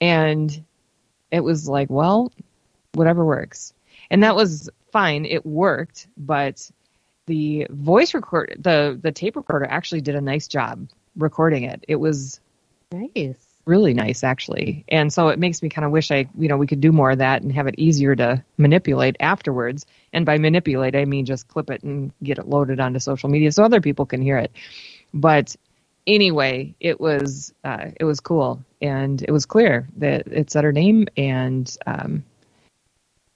And 0.00 0.64
it 1.30 1.40
was 1.40 1.68
like, 1.68 1.90
well, 1.90 2.32
whatever 2.94 3.24
works. 3.24 3.72
And 4.10 4.22
that 4.22 4.36
was 4.36 4.70
fine. 4.92 5.24
It 5.24 5.44
worked, 5.44 6.06
but 6.16 6.70
the 7.26 7.66
voice 7.70 8.14
record 8.14 8.56
the 8.58 8.98
the 9.02 9.10
tape 9.10 9.34
recorder 9.36 9.66
actually 9.66 10.00
did 10.00 10.14
a 10.14 10.20
nice 10.20 10.46
job 10.46 10.88
recording 11.16 11.64
it. 11.64 11.84
It 11.88 11.96
was 11.96 12.40
Nice. 12.92 13.45
Really 13.66 13.92
nice 13.92 14.22
actually. 14.24 14.84
And 14.88 15.12
so 15.12 15.28
it 15.28 15.38
makes 15.38 15.62
me 15.62 15.68
kind 15.68 15.84
of 15.84 15.90
wish 15.90 16.10
I, 16.10 16.28
you 16.38 16.48
know, 16.48 16.56
we 16.56 16.68
could 16.68 16.80
do 16.80 16.92
more 16.92 17.10
of 17.10 17.18
that 17.18 17.42
and 17.42 17.52
have 17.52 17.66
it 17.66 17.74
easier 17.76 18.14
to 18.16 18.42
manipulate 18.56 19.16
afterwards. 19.20 19.84
And 20.12 20.24
by 20.24 20.38
manipulate, 20.38 20.94
I 20.94 21.04
mean 21.04 21.26
just 21.26 21.48
clip 21.48 21.70
it 21.70 21.82
and 21.82 22.12
get 22.22 22.38
it 22.38 22.48
loaded 22.48 22.80
onto 22.80 23.00
social 23.00 23.28
media 23.28 23.52
so 23.52 23.64
other 23.64 23.80
people 23.80 24.06
can 24.06 24.22
hear 24.22 24.38
it. 24.38 24.52
But 25.12 25.56
anyway, 26.06 26.74
it 26.78 27.00
was 27.00 27.52
uh, 27.64 27.90
it 27.98 28.04
was 28.04 28.20
cool 28.20 28.64
and 28.80 29.20
it 29.22 29.32
was 29.32 29.46
clear 29.46 29.88
that 29.96 30.28
it 30.28 30.50
said 30.50 30.64
her 30.64 30.72
name 30.72 31.08
and 31.16 31.76
um, 31.86 32.24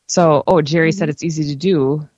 so 0.07 0.45
oh 0.47 0.63
Jerry 0.63 0.93
said 0.93 1.09
it's 1.09 1.25
easy 1.25 1.45
to 1.45 1.57
do. 1.57 2.09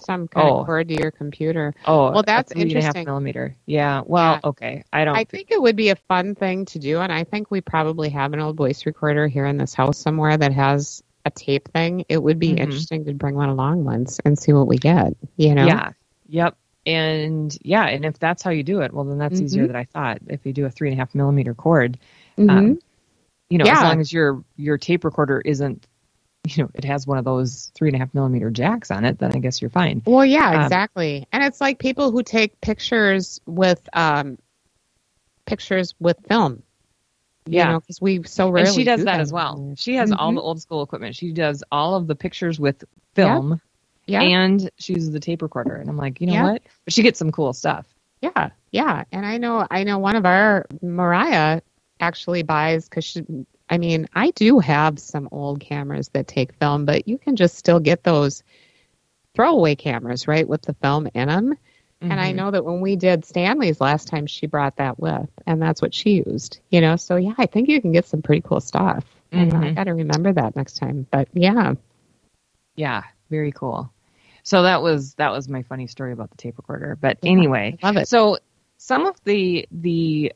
Some 0.00 0.28
kind 0.28 0.48
Oh. 0.48 0.60
of 0.60 0.66
cord 0.66 0.88
to 0.88 0.94
your 0.94 1.10
computer. 1.10 1.74
Oh, 1.86 2.10
Well, 2.12 2.22
that's 2.22 2.50
a 2.52 2.54
three 2.54 2.62
and 2.62 2.72
a 2.72 2.74
half 2.76 2.84
interesting. 2.96 3.04
millimeter. 3.06 3.56
Yeah. 3.66 4.02
Well, 4.04 4.34
Yeah. 4.42 4.48
okay. 4.50 4.84
I 4.92 5.04
don't. 5.04 5.16
I 5.16 5.24
think 5.24 5.50
it 5.50 5.60
would 5.60 5.76
be 5.76 5.90
a 5.90 5.96
fun 5.96 6.34
thing 6.34 6.64
to 6.66 6.78
do, 6.78 6.98
and 7.00 7.12
I 7.12 7.24
think 7.24 7.50
we 7.50 7.60
probably 7.60 8.08
have 8.10 8.32
an 8.32 8.40
old 8.40 8.56
voice 8.56 8.86
recorder 8.86 9.26
here 9.28 9.46
in 9.46 9.56
this 9.56 9.74
house 9.74 9.98
somewhere 9.98 10.36
that 10.36 10.52
has 10.52 11.02
a 11.26 11.30
tape 11.30 11.68
thing. 11.72 12.04
It 12.08 12.22
would 12.22 12.38
be 12.38 12.52
Mhm. 12.52 12.58
interesting 12.60 13.04
to 13.06 13.14
bring 13.14 13.34
one 13.34 13.48
along 13.48 13.84
once 13.84 14.20
and 14.24 14.38
see 14.38 14.52
what 14.52 14.66
we 14.66 14.76
get. 14.76 15.16
You 15.36 15.54
know? 15.54 15.66
Yeah. 15.66 15.90
Yep. 16.28 16.56
And 16.86 17.56
yeah, 17.62 17.86
and 17.86 18.04
if 18.04 18.18
that's 18.18 18.42
how 18.42 18.50
you 18.50 18.62
do 18.62 18.82
it, 18.82 18.92
well, 18.92 19.04
then 19.04 19.16
that's 19.18 19.40
easier 19.40 19.64
Mhm. 19.64 19.68
than 19.68 19.76
I 19.76 19.84
thought. 19.84 20.18
If 20.28 20.44
you 20.44 20.52
do 20.52 20.66
a 20.66 20.70
three 20.70 20.88
and 20.90 20.98
a 20.98 21.00
half 21.00 21.14
millimeter 21.14 21.54
cord, 21.54 21.98
Mhm. 22.36 22.50
um, 22.50 22.78
you 23.48 23.56
know, 23.58 23.64
as 23.64 23.80
long 23.82 24.00
as 24.00 24.12
your 24.12 24.42
your 24.56 24.76
tape 24.76 25.04
recorder 25.04 25.40
isn't, 25.40 25.86
you 26.56 26.62
know, 26.64 26.70
it 26.74 26.84
has 26.84 27.06
one 27.06 27.18
of 27.18 27.24
those 27.24 27.70
three 27.74 27.88
and 27.88 27.96
a 27.96 27.98
half 27.98 28.12
millimeter 28.14 28.50
jacks 28.50 28.90
on 28.90 29.04
it, 29.04 29.18
then 29.18 29.32
I 29.34 29.38
guess 29.38 29.60
you're 29.62 29.70
fine. 29.70 30.02
Well, 30.06 30.24
yeah, 30.26 30.50
Um, 30.50 30.62
exactly. 30.64 31.26
and 31.32 31.42
it's 31.44 31.60
like 31.60 31.78
people 31.78 32.10
who 32.10 32.22
take 32.22 32.60
pictures 32.60 33.40
with 33.46 33.88
um, 33.94 34.38
pictures 35.46 35.94
with 36.00 36.18
film. 36.28 36.62
You 37.46 37.58
Yeah. 37.58 37.78
because 37.78 38.00
we 38.00 38.22
so 38.24 38.50
rarely. 38.50 38.68
and 38.68 38.76
she 38.76 38.84
does 38.84 39.00
do 39.00 39.04
that 39.04 39.20
as 39.20 39.32
well. 39.32 39.74
She 39.76 39.96
has 39.96 40.12
all 40.12 40.32
Mhm. 40.32 40.36
the 40.36 40.40
old 40.42 40.62
school 40.62 40.82
equipment. 40.82 41.14
She 41.16 41.32
does 41.32 41.62
all 41.72 41.94
of 41.94 42.06
the 42.06 42.14
pictures 42.14 42.58
with 42.60 42.84
film, 43.14 43.60
Yeah. 44.06 44.22
and 44.22 44.70
she 44.78 44.94
uses 44.94 45.12
the 45.12 45.20
tape 45.20 45.42
recorder. 45.42 45.76
And 45.76 45.88
I'm 45.90 45.96
like, 45.96 46.20
you 46.20 46.26
know 46.26 46.32
Yeah. 46.34 46.42
what? 46.52 46.62
But 46.84 46.94
she 46.94 47.02
gets 47.02 47.18
some 47.18 47.32
cool 47.32 47.52
stuff. 47.52 47.86
Yeah, 48.22 48.50
yeah, 48.72 49.04
and 49.12 49.26
I 49.26 49.36
know 49.38 49.66
I 49.70 49.84
know 49.84 49.98
one 49.98 50.16
of 50.16 50.24
our 50.24 50.66
Mariah 50.82 51.60
actually 52.00 52.42
buys 52.42 52.88
because 52.88 53.04
she. 53.04 53.22
I 53.68 53.78
mean, 53.78 54.08
I 54.14 54.30
do 54.32 54.58
have 54.60 54.98
some 54.98 55.28
old 55.32 55.60
cameras 55.60 56.08
that 56.10 56.28
take 56.28 56.52
film, 56.54 56.84
but 56.84 57.08
you 57.08 57.18
can 57.18 57.36
just 57.36 57.56
still 57.56 57.80
get 57.80 58.04
those 58.04 58.42
throwaway 59.34 59.74
cameras, 59.74 60.28
right, 60.28 60.48
with 60.48 60.62
the 60.62 60.74
film 60.74 61.08
in 61.14 61.28
them. 61.28 61.56
And 62.02 62.20
I 62.20 62.32
Mhm. 62.32 62.36
know 62.36 62.50
that 62.50 62.64
when 62.64 62.80
we 62.80 62.96
did 62.96 63.24
Stanley's 63.24 63.80
last 63.80 64.08
time, 64.08 64.26
she 64.26 64.46
brought 64.46 64.76
that 64.76 64.98
with, 64.98 65.28
and 65.46 65.60
that's 65.62 65.80
what 65.82 65.94
she 65.94 66.22
used. 66.26 66.60
You 66.70 66.80
know, 66.80 66.96
so 66.96 67.16
yeah, 67.16 67.34
I 67.38 67.46
think 67.46 67.68
you 67.68 67.80
can 67.80 67.92
get 67.92 68.06
some 68.06 68.22
pretty 68.22 68.42
cool 68.42 68.60
stuff. 68.60 69.04
And 69.32 69.52
I 69.52 69.70
got 69.72 69.84
to 69.84 69.94
remember 69.94 70.32
that 70.32 70.54
next 70.54 70.76
time. 70.76 71.06
But 71.10 71.28
yeah, 71.32 71.74
Yeah, 72.76 73.02
very 73.30 73.52
cool. 73.52 73.90
So 74.42 74.62
that 74.62 74.82
was 74.82 75.14
that 75.14 75.32
was 75.32 75.48
my 75.48 75.62
funny 75.62 75.86
story 75.86 76.12
about 76.12 76.30
the 76.30 76.36
tape 76.36 76.58
recorder. 76.58 76.96
But 77.00 77.18
anyway, 77.22 77.78
I 77.82 77.86
love 77.86 77.96
it. 77.96 78.08
So 78.08 78.38
some 78.76 79.06
of 79.06 79.16
the 79.24 79.66
the 79.70 80.32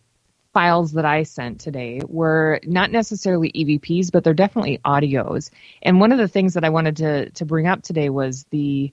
files 0.58 0.90
that 0.90 1.04
I 1.04 1.22
sent 1.22 1.60
today 1.60 2.00
were 2.08 2.58
not 2.64 2.90
necessarily 2.90 3.52
EVPs, 3.52 4.10
but 4.10 4.24
they're 4.24 4.34
definitely 4.34 4.80
audios. 4.84 5.50
And 5.84 6.00
one 6.00 6.10
of 6.10 6.18
the 6.18 6.26
things 6.26 6.54
that 6.54 6.64
I 6.64 6.68
wanted 6.68 6.96
to 6.96 7.30
to 7.30 7.44
bring 7.44 7.68
up 7.68 7.82
today 7.82 8.08
was 8.10 8.44
the 8.50 8.92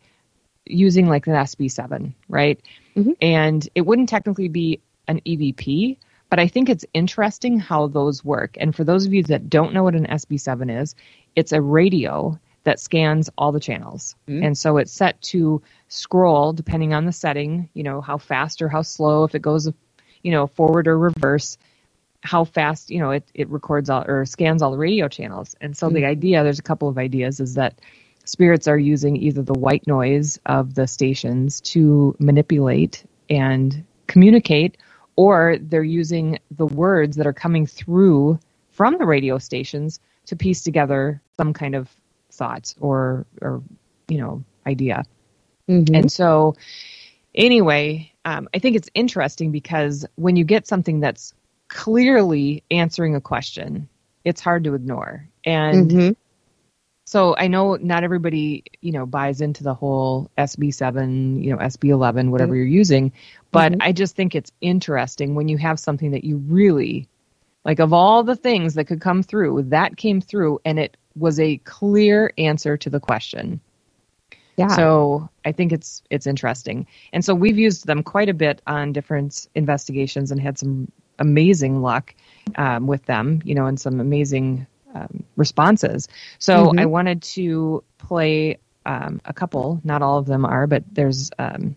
using 0.67 1.07
like 1.07 1.25
an 1.25 1.33
SB7, 1.33 2.13
right? 2.29 2.59
Mhm. 2.95 3.15
And 3.19 3.67
it 3.73 3.81
wouldn't 3.81 4.09
technically 4.09 4.47
be 4.47 4.79
an 5.07 5.21
EVP, 5.25 5.97
but 6.29 6.37
I 6.37 6.47
think 6.47 6.69
it's 6.69 6.85
interesting 6.93 7.59
how 7.59 7.87
those 7.87 8.23
work. 8.23 8.57
And 8.59 8.75
for 8.75 8.83
those 8.83 9.07
of 9.07 9.13
you 9.15 9.23
that 9.23 9.49
don't 9.49 9.73
know 9.73 9.81
what 9.85 9.95
an 9.95 10.05
SB7 10.05 10.69
is, 10.69 10.93
it's 11.35 11.51
a 11.51 11.61
radio 11.61 12.39
that 12.65 12.79
scans 12.79 13.27
all 13.39 13.51
the 13.51 13.59
channels. 13.59 14.15
Mhm. 14.27 14.45
And 14.45 14.57
so 14.57 14.77
it's 14.77 14.91
set 14.91 15.19
to 15.33 15.63
scroll 15.87 16.53
depending 16.53 16.93
on 16.93 17.05
the 17.05 17.11
setting, 17.11 17.69
you 17.73 17.81
know, 17.81 18.01
how 18.01 18.19
fast 18.19 18.61
or 18.61 18.69
how 18.69 18.83
slow, 18.83 19.23
if 19.23 19.33
it 19.33 19.41
goes, 19.41 19.67
you 20.25 20.31
know, 20.31 20.47
forward 20.47 20.87
or 20.87 20.97
reverse, 20.97 21.55
how 22.23 22.43
fast, 22.45 22.89
you 22.89 22.99
know, 22.99 23.11
it, 23.11 23.29
it 23.35 23.47
records 23.47 23.91
all 23.91 24.03
or 24.07 24.25
scans 24.25 24.63
all 24.63 24.71
the 24.71 24.77
radio 24.77 25.07
channels. 25.07 25.55
And 25.61 25.77
so 25.77 25.87
the 25.87 26.01
Mhm. 26.01 26.07
idea, 26.07 26.43
there's 26.43 26.57
a 26.57 26.63
couple 26.63 26.89
of 26.89 26.97
ideas, 26.97 27.39
is 27.39 27.53
that 27.53 27.79
spirits 28.25 28.67
are 28.67 28.79
using 28.79 29.17
either 29.17 29.43
the 29.43 29.53
white 29.53 29.85
noise 29.85 30.39
of 30.47 30.73
the 30.73 30.87
stations 30.87 31.61
to 31.61 32.15
manipulate 32.17 33.05
and 33.29 33.85
communicate 34.07 34.77
or 35.15 35.57
they're 35.61 35.83
using 35.83 36.39
the 36.49 36.65
words 36.65 37.17
that 37.17 37.27
are 37.27 37.33
coming 37.33 37.67
through 37.67 38.39
from 38.71 38.97
the 38.97 39.05
radio 39.05 39.37
stations 39.37 39.99
to 40.25 40.35
piece 40.35 40.63
together 40.63 41.21
some 41.37 41.53
kind 41.53 41.75
of 41.75 41.87
thought 42.31 42.73
or 42.81 43.27
or 43.41 43.61
you 44.07 44.17
know 44.17 44.43
idea. 44.65 45.03
Mhm. 45.69 45.95
And 45.95 46.11
so, 46.11 46.55
anyway, 47.35 48.11
um, 48.25 48.49
I 48.53 48.59
think 48.59 48.75
it's 48.75 48.89
interesting 48.93 49.51
because 49.51 50.05
when 50.15 50.35
you 50.35 50.43
get 50.43 50.67
something 50.67 50.99
that's 50.99 51.33
clearly 51.67 52.63
answering 52.71 53.15
a 53.15 53.21
question, 53.21 53.87
it's 54.23 54.41
hard 54.41 54.63
to 54.63 54.73
ignore. 54.73 55.27
And 55.45 55.91
Mhm. 55.91 56.15
so 57.05 57.35
I 57.37 57.47
know 57.47 57.75
not 57.75 58.03
everybody, 58.03 58.63
you 58.81 58.91
know, 58.91 59.05
buys 59.05 59.41
into 59.41 59.63
the 59.63 59.75
whole 59.75 60.31
SB7, 60.37 61.43
you 61.43 61.51
know, 61.51 61.57
SB11, 61.57 62.31
whatever 62.31 62.55
you're 62.55 62.65
using, 62.65 63.11
but 63.51 63.73
Mhm. 63.73 63.77
I 63.81 63.91
just 63.91 64.15
think 64.15 64.33
it's 64.33 64.51
interesting 64.61 65.35
when 65.35 65.47
you 65.47 65.57
have 65.57 65.79
something 65.79 66.11
that 66.11 66.23
you 66.23 66.37
really 66.37 67.07
like 67.63 67.79
of 67.79 67.93
all 67.93 68.23
the 68.23 68.35
things 68.35 68.75
that 68.75 68.85
could 68.85 69.01
come 69.01 69.23
through, 69.23 69.63
that 69.63 69.97
came 69.97 70.21
through 70.21 70.59
and 70.65 70.79
it 70.79 70.97
was 71.15 71.39
a 71.39 71.57
clear 71.57 72.31
answer 72.37 72.77
to 72.77 72.89
the 72.89 72.99
question. 72.99 73.59
Yeah. 74.57 74.67
So 74.67 75.29
I 75.43 75.51
think 75.51 75.71
it's 75.73 76.01
it's 76.09 76.27
interesting, 76.27 76.87
and 77.11 77.23
so 77.25 77.35
we've 77.35 77.57
used 77.57 77.85
them 77.87 78.03
quite 78.03 78.29
a 78.29 78.33
bit 78.33 78.61
on 78.67 78.93
different 78.93 79.47
investigations 79.55 80.31
and 80.31 80.39
had 80.39 80.57
some 80.57 80.91
amazing 81.19 81.81
luck 81.81 82.15
um, 82.55 82.87
with 82.87 83.05
them, 83.05 83.41
you 83.43 83.55
know, 83.55 83.65
and 83.65 83.79
some 83.79 83.99
amazing 83.99 84.65
um, 84.93 85.23
responses. 85.35 86.07
So 86.39 86.71
Mhm. 86.71 86.79
I 86.79 86.85
wanted 86.85 87.21
to 87.23 87.83
play 87.97 88.57
um, 88.85 89.19
a 89.25 89.33
couple. 89.33 89.81
Not 89.83 90.01
all 90.01 90.17
of 90.17 90.25
them 90.25 90.45
are, 90.45 90.67
but 90.67 90.83
there's 90.91 91.31
um, 91.37 91.75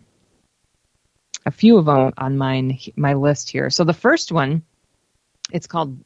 a 1.45 1.51
few 1.51 1.77
of 1.77 1.85
them 1.85 2.13
on 2.17 2.37
mine 2.37 2.77
my 2.95 3.13
list 3.13 3.49
here. 3.49 3.69
So 3.69 3.83
the 3.83 3.93
first 3.93 4.31
one, 4.31 4.63
it's 5.51 5.67
called 5.67 5.97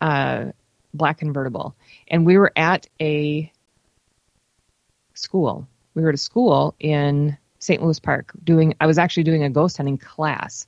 uh, 0.00 0.52
Black 0.94 1.18
Convertible, 1.18 1.74
and 2.08 2.24
we 2.26 2.38
were 2.38 2.52
at 2.56 2.86
a 3.00 3.50
school. 5.14 5.66
We 5.94 6.02
were 6.02 6.10
at 6.10 6.14
a 6.14 6.18
school 6.18 6.74
in 6.78 7.36
St. 7.58 7.82
Louis 7.82 8.00
Park 8.00 8.32
doing. 8.42 8.74
I 8.80 8.86
was 8.86 8.98
actually 8.98 9.24
doing 9.24 9.42
a 9.42 9.50
ghost 9.50 9.76
hunting 9.76 9.98
class, 9.98 10.66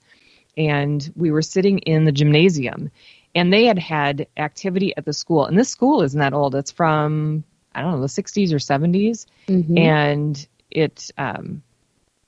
and 0.57 1.11
we 1.17 1.31
were 1.31 1.43
sitting 1.43 1.79
in 1.79 2.05
the 2.05 2.13
gymnasium, 2.13 2.91
and 3.35 3.53
they 3.53 3.65
had 3.65 3.79
had 3.79 4.27
activity 4.37 4.95
at 4.97 5.05
the 5.05 5.13
school. 5.13 5.47
And 5.47 5.59
this 5.59 5.71
school 5.71 6.03
isn't 6.03 6.19
that 6.19 6.35
old. 6.35 6.55
It's 6.55 6.71
from 6.71 7.45
I 7.75 7.81
don't 7.81 7.93
know 7.93 8.01
the 8.01 8.09
60s 8.09 8.53
or 8.53 8.59
70s, 8.59 9.27
Mhm. 9.49 9.79
and 9.79 10.49
it 10.71 11.11
um, 11.17 11.63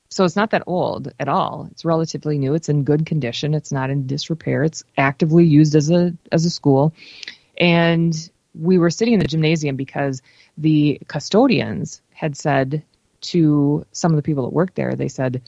so 0.09 0.25
it's 0.25 0.37
not 0.37 0.51
that 0.51 0.63
old 0.67 1.13
at 1.19 1.29
all. 1.29 1.69
It's 1.73 1.85
relatively 1.85 2.39
new. 2.39 2.55
It's 2.55 2.69
in 2.69 2.85
good 2.85 3.05
condition. 3.05 3.53
It's 3.53 3.73
not 3.73 3.91
in 3.91 4.07
disrepair. 4.07 4.63
It's 4.63 4.85
actively 4.97 5.45
used 5.45 5.75
as 5.75 5.91
a 5.91 6.15
as 6.31 6.45
a 6.45 6.51
school, 6.51 6.95
and 7.59 8.31
we 8.55 8.79
were 8.79 8.91
sitting 8.91 9.15
in 9.15 9.21
the 9.21 9.27
gymnasium 9.27 9.75
because 9.75 10.23
the 10.57 11.01
custodians 11.09 12.01
had 12.25 12.37
said 12.39 12.83
to 13.21 13.85
some 13.93 14.13
of 14.13 14.17
the 14.17 14.23
people 14.23 14.45
that 14.45 14.53
worked 14.55 14.77
there, 14.77 14.95
they 14.95 15.09
said, 15.09 15.43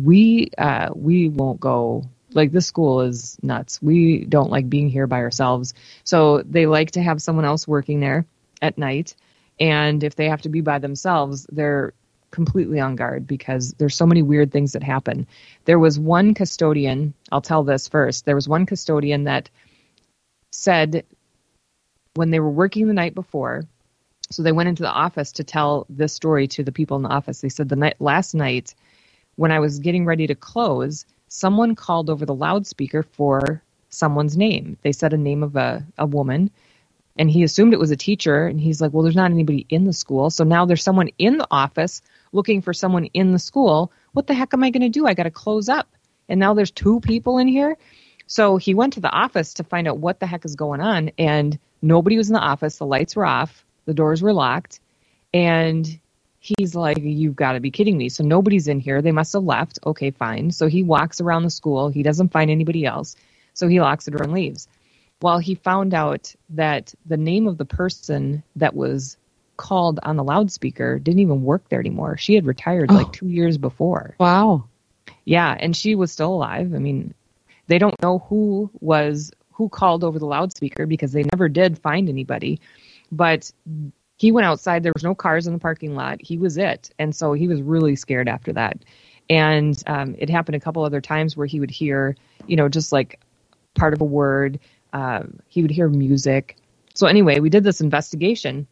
"We 0.00 0.50
uh, 0.58 0.90
we 0.94 1.30
won't 1.30 1.60
go. 1.60 2.04
Like 2.32 2.52
this 2.52 2.66
school 2.66 3.00
is 3.00 3.38
nuts. 3.42 3.80
We 3.82 4.24
don't 4.24 4.50
like 4.50 4.68
being 4.68 4.90
here 4.90 5.06
by 5.06 5.20
ourselves. 5.20 5.74
So 6.04 6.42
they 6.42 6.66
like 6.66 6.92
to 6.92 7.02
have 7.02 7.22
someone 7.22 7.46
else 7.46 7.66
working 7.66 8.00
there 8.00 8.26
at 8.60 8.76
night, 8.76 9.16
and 9.58 10.04
if 10.04 10.14
they 10.14 10.28
have 10.28 10.42
to 10.42 10.50
be 10.50 10.60
by 10.60 10.78
themselves, 10.78 11.46
they're 11.50 11.94
completely 12.30 12.78
on 12.78 12.96
guard 12.96 13.26
because 13.26 13.72
there's 13.78 13.96
so 13.96 14.06
many 14.06 14.22
weird 14.22 14.52
things 14.52 14.72
that 14.72 14.82
happen. 14.82 15.26
There 15.64 15.78
was 15.78 15.98
one 15.98 16.34
custodian. 16.34 17.14
I'll 17.32 17.40
tell 17.40 17.64
this 17.64 17.88
first. 17.88 18.26
There 18.26 18.36
was 18.36 18.48
one 18.48 18.66
custodian 18.66 19.24
that 19.24 19.48
said 20.52 21.06
when 22.14 22.30
they 22.30 22.40
were 22.40 22.50
working 22.50 22.86
the 22.86 23.00
night 23.02 23.14
before 23.14 23.64
so 24.30 24.42
they 24.42 24.52
went 24.52 24.68
into 24.68 24.82
the 24.82 24.90
office 24.90 25.32
to 25.32 25.44
tell 25.44 25.86
this 25.88 26.12
story 26.12 26.46
to 26.48 26.62
the 26.62 26.72
people 26.72 26.96
in 26.96 27.02
the 27.02 27.08
office. 27.08 27.40
They 27.40 27.48
said 27.48 27.68
the 27.68 27.76
night 27.76 27.96
last 27.98 28.34
night 28.34 28.74
when 29.36 29.50
I 29.50 29.58
was 29.58 29.80
getting 29.80 30.04
ready 30.04 30.26
to 30.28 30.34
close, 30.34 31.04
someone 31.28 31.74
called 31.74 32.08
over 32.08 32.24
the 32.24 32.34
loudspeaker 32.34 33.02
for 33.02 33.62
someone's 33.88 34.36
name. 34.36 34.78
They 34.82 34.92
said 34.92 35.12
a 35.12 35.18
name 35.18 35.42
of 35.42 35.56
a, 35.56 35.84
a 35.98 36.06
woman 36.06 36.50
and 37.18 37.28
he 37.28 37.42
assumed 37.42 37.72
it 37.72 37.80
was 37.80 37.90
a 37.90 37.96
teacher 37.96 38.46
and 38.46 38.60
he's 38.60 38.80
like, 38.80 38.92
Well, 38.92 39.02
there's 39.02 39.16
not 39.16 39.32
anybody 39.32 39.66
in 39.68 39.84
the 39.84 39.92
school. 39.92 40.30
So 40.30 40.44
now 40.44 40.64
there's 40.64 40.82
someone 40.82 41.08
in 41.18 41.38
the 41.38 41.48
office 41.50 42.00
looking 42.32 42.62
for 42.62 42.72
someone 42.72 43.06
in 43.06 43.32
the 43.32 43.38
school. 43.38 43.92
What 44.12 44.28
the 44.28 44.34
heck 44.34 44.54
am 44.54 44.62
I 44.62 44.70
gonna 44.70 44.88
do? 44.88 45.06
I 45.06 45.14
gotta 45.14 45.30
close 45.30 45.68
up. 45.68 45.88
And 46.28 46.38
now 46.38 46.54
there's 46.54 46.70
two 46.70 47.00
people 47.00 47.38
in 47.38 47.48
here. 47.48 47.76
So 48.28 48.58
he 48.58 48.74
went 48.74 48.92
to 48.92 49.00
the 49.00 49.10
office 49.10 49.54
to 49.54 49.64
find 49.64 49.88
out 49.88 49.98
what 49.98 50.20
the 50.20 50.26
heck 50.26 50.44
is 50.44 50.54
going 50.54 50.80
on 50.80 51.10
and 51.18 51.58
nobody 51.82 52.16
was 52.16 52.28
in 52.28 52.34
the 52.34 52.40
office. 52.40 52.78
The 52.78 52.86
lights 52.86 53.16
were 53.16 53.26
off. 53.26 53.64
The 53.86 53.94
doors 53.94 54.22
were 54.22 54.32
locked. 54.32 54.80
And 55.32 56.00
he's 56.38 56.74
like, 56.74 56.98
You've 56.98 57.36
got 57.36 57.52
to 57.52 57.60
be 57.60 57.70
kidding 57.70 57.96
me. 57.96 58.08
So 58.08 58.24
nobody's 58.24 58.68
in 58.68 58.80
here. 58.80 59.02
They 59.02 59.12
must 59.12 59.32
have 59.32 59.44
left. 59.44 59.78
Okay, 59.84 60.10
fine. 60.10 60.50
So 60.50 60.66
he 60.66 60.82
walks 60.82 61.20
around 61.20 61.44
the 61.44 61.50
school. 61.50 61.88
He 61.88 62.02
doesn't 62.02 62.32
find 62.32 62.50
anybody 62.50 62.84
else. 62.84 63.16
So 63.54 63.68
he 63.68 63.80
locks 63.80 64.04
the 64.04 64.12
door 64.12 64.22
and 64.22 64.32
leaves. 64.32 64.68
Well, 65.22 65.38
he 65.38 65.54
found 65.54 65.92
out 65.92 66.34
that 66.50 66.94
the 67.04 67.18
name 67.18 67.46
of 67.46 67.58
the 67.58 67.66
person 67.66 68.42
that 68.56 68.74
was 68.74 69.18
called 69.58 70.00
on 70.02 70.16
the 70.16 70.24
loudspeaker 70.24 70.98
didn't 70.98 71.20
even 71.20 71.42
work 71.42 71.68
there 71.68 71.80
anymore. 71.80 72.16
She 72.16 72.34
had 72.34 72.46
retired 72.46 72.90
like 72.90 73.08
oh. 73.08 73.12
two 73.12 73.28
years 73.28 73.58
before. 73.58 74.14
Wow. 74.18 74.64
Yeah, 75.26 75.54
and 75.58 75.76
she 75.76 75.94
was 75.94 76.10
still 76.10 76.32
alive. 76.32 76.72
I 76.74 76.78
mean, 76.78 77.12
they 77.66 77.76
don't 77.76 78.00
know 78.02 78.20
who 78.30 78.70
was 78.80 79.30
who 79.52 79.68
called 79.68 80.02
over 80.02 80.18
the 80.18 80.26
loudspeaker 80.26 80.86
because 80.86 81.12
they 81.12 81.24
never 81.34 81.50
did 81.50 81.78
find 81.78 82.08
anybody. 82.08 82.60
But 83.12 83.50
he 84.16 84.32
went 84.32 84.46
outside. 84.46 84.82
There 84.82 84.92
was 84.94 85.04
no 85.04 85.14
cars 85.14 85.46
in 85.46 85.52
the 85.52 85.58
parking 85.58 85.94
lot. 85.94 86.20
He 86.20 86.38
was 86.38 86.56
it, 86.56 86.90
and 86.98 87.14
so 87.14 87.32
he 87.32 87.48
was 87.48 87.62
really 87.62 87.96
scared 87.96 88.28
after 88.28 88.52
that. 88.52 88.84
And 89.28 89.80
um, 89.86 90.16
it 90.18 90.28
happened 90.28 90.56
a 90.56 90.60
couple 90.60 90.84
other 90.84 91.00
times 91.00 91.36
where 91.36 91.46
he 91.46 91.60
would 91.60 91.70
hear, 91.70 92.16
you 92.46 92.56
know, 92.56 92.68
just 92.68 92.92
like 92.92 93.20
part 93.74 93.94
of 93.94 94.00
a 94.00 94.04
word. 94.04 94.58
Um, 94.92 95.38
he 95.48 95.62
would 95.62 95.70
hear 95.70 95.88
music. 95.88 96.56
So 96.94 97.06
anyway, 97.06 97.38
we 97.38 97.48
did 97.48 97.62
this 97.64 97.80
investigation, 97.80 98.66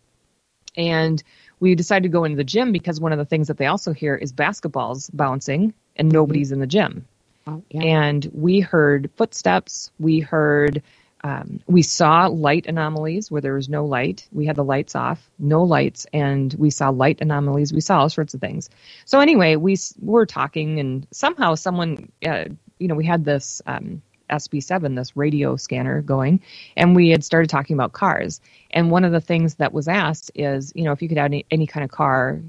and 0.77 1.23
we 1.61 1.75
decided 1.75 2.03
to 2.05 2.09
go 2.09 2.25
into 2.25 2.37
the 2.37 2.45
gym 2.45 2.73
because 2.73 3.01
one 3.01 3.13
of 3.13 3.19
the 3.19 3.25
things 3.25 3.47
that 3.49 3.57
they 3.57 3.67
also 3.67 3.93
hear 3.93 4.15
is 4.17 4.33
basketballs 4.33 5.11
bouncing, 5.13 5.73
and 5.97 6.13
nobody's 6.13 6.53
in 6.53 6.61
the 6.61 6.67
gym 6.67 7.07
Oh, 7.47 7.63
yeah. 7.71 7.83
and 7.83 8.31
we 8.35 8.61
heard 8.61 9.11
footsteps. 9.17 9.91
We 9.99 10.21
heard, 10.21 10.83
um, 11.25 11.61
we 11.67 11.83
saw 11.83 12.27
light 12.27 12.67
anomalies 12.67 13.31
where 13.31 13.41
there 13.41 13.55
was 13.55 13.69
no 13.69 13.85
light. 13.85 14.29
We 14.33 14.47
had 14.47 14.57
the 14.57 14.65
lights 14.65 14.95
off, 14.95 15.29
no 15.39 15.65
lights, 15.65 16.07
and 16.13 16.55
we 16.55 16.71
saw 16.71 16.91
light 16.91 17.21
anomalies. 17.21 17.73
We 17.73 17.81
saw 17.81 18.01
all 18.01 18.09
sorts 18.09 18.35
of 18.35 18.41
things. 18.41 18.71
So 19.05 19.19
anyway, 19.21 19.57
we 19.57 19.77
were 20.01 20.27
talking, 20.27 20.79
and 20.79 21.07
somehow 21.11 21.57
someone, 21.57 22.13
uh, 22.25 22.45
you 22.79 22.87
know, 22.87 22.95
we 22.95 23.05
had 23.05 23.25
this 23.25 23.61
um, 23.67 24.01
SB7, 24.31 24.95
this 24.95 25.17
radio 25.17 25.57
scanner 25.57 26.03
going, 26.03 26.41
and 26.77 26.95
we 26.95 27.09
had 27.11 27.25
started 27.25 27.51
talking 27.51 27.75
about 27.75 27.93
cars. 27.93 28.41
And 28.71 28.91
one 28.91 29.05
of 29.05 29.11
the 29.11 29.21
things 29.21 29.57
that 29.57 29.73
was 29.73 29.89
asked 29.89 30.31
is, 30.37 30.73
you 30.77 30.85
know, 30.85 30.93
if 30.93 31.03
you 31.03 31.09
could 31.09 31.19
have 31.19 31.27
any, 31.27 31.47
any 31.51 31.67
kind 31.67 31.83
of 31.83 31.91
car, 31.91 32.41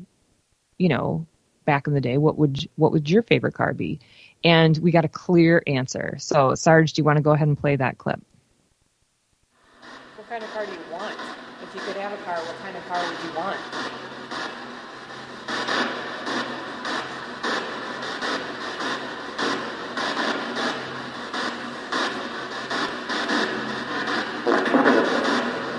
you 0.78 0.90
know, 0.90 1.26
back 1.66 1.88
in 1.88 1.94
the 1.94 2.02
day, 2.02 2.18
what 2.18 2.38
would 2.38 2.68
what 2.76 2.92
would 2.92 3.10
your 3.10 3.24
favorite 3.24 3.54
car 3.54 3.74
be? 3.74 4.00
And 4.44 4.78
we 4.78 4.92
got 4.92 5.06
a 5.06 5.10
clear 5.10 5.64
answer. 5.68 6.16
So, 6.20 6.56
Sarge, 6.56 6.94
do 6.94 7.00
you 7.00 7.04
want 7.04 7.18
to 7.18 7.24
go 7.24 7.32
ahead 7.32 7.48
and 7.48 7.58
play 7.58 7.76
that 7.76 7.98
clip? 7.98 8.22
What 10.30 10.42
kind 10.42 10.46
of 10.46 10.54
car 10.54 10.66
do 10.68 10.72
you 10.72 10.78
want? 10.92 11.16
If 11.64 11.74
you 11.74 11.82
could 11.82 11.96
have 11.98 12.14
a 12.14 12.18
car, 12.18 12.38
what 12.38 12.56
kind 12.60 12.78
of 12.78 12.86
car 12.88 13.02
would 13.02 13.18
you 13.26 13.34
want? 13.34 13.58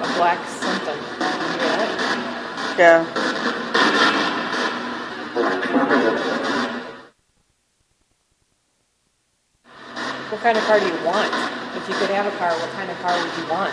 A 0.02 0.08
black 0.18 0.44
something. 0.48 0.98
You? 0.98 2.76
Yeah. 2.76 3.04
What 10.28 10.40
kind 10.40 10.58
of 10.58 10.64
car 10.64 10.80
do 10.80 10.86
you 10.86 11.04
want? 11.06 11.32
If 11.76 11.88
you 11.88 11.94
could 11.94 12.10
have 12.10 12.26
a 12.26 12.36
car, 12.36 12.50
what 12.50 12.70
kind 12.70 12.90
of 12.90 12.98
car 12.98 13.16
would 13.16 13.38
you 13.38 13.48
want? 13.48 13.72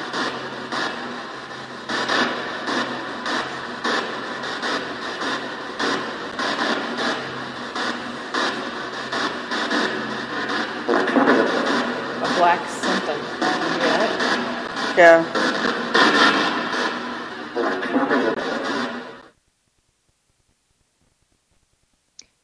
Black 12.38 12.68
something. 12.70 13.18
You 13.18 13.80
get 13.80 14.02
it? 14.02 14.98
Yeah. 14.98 15.44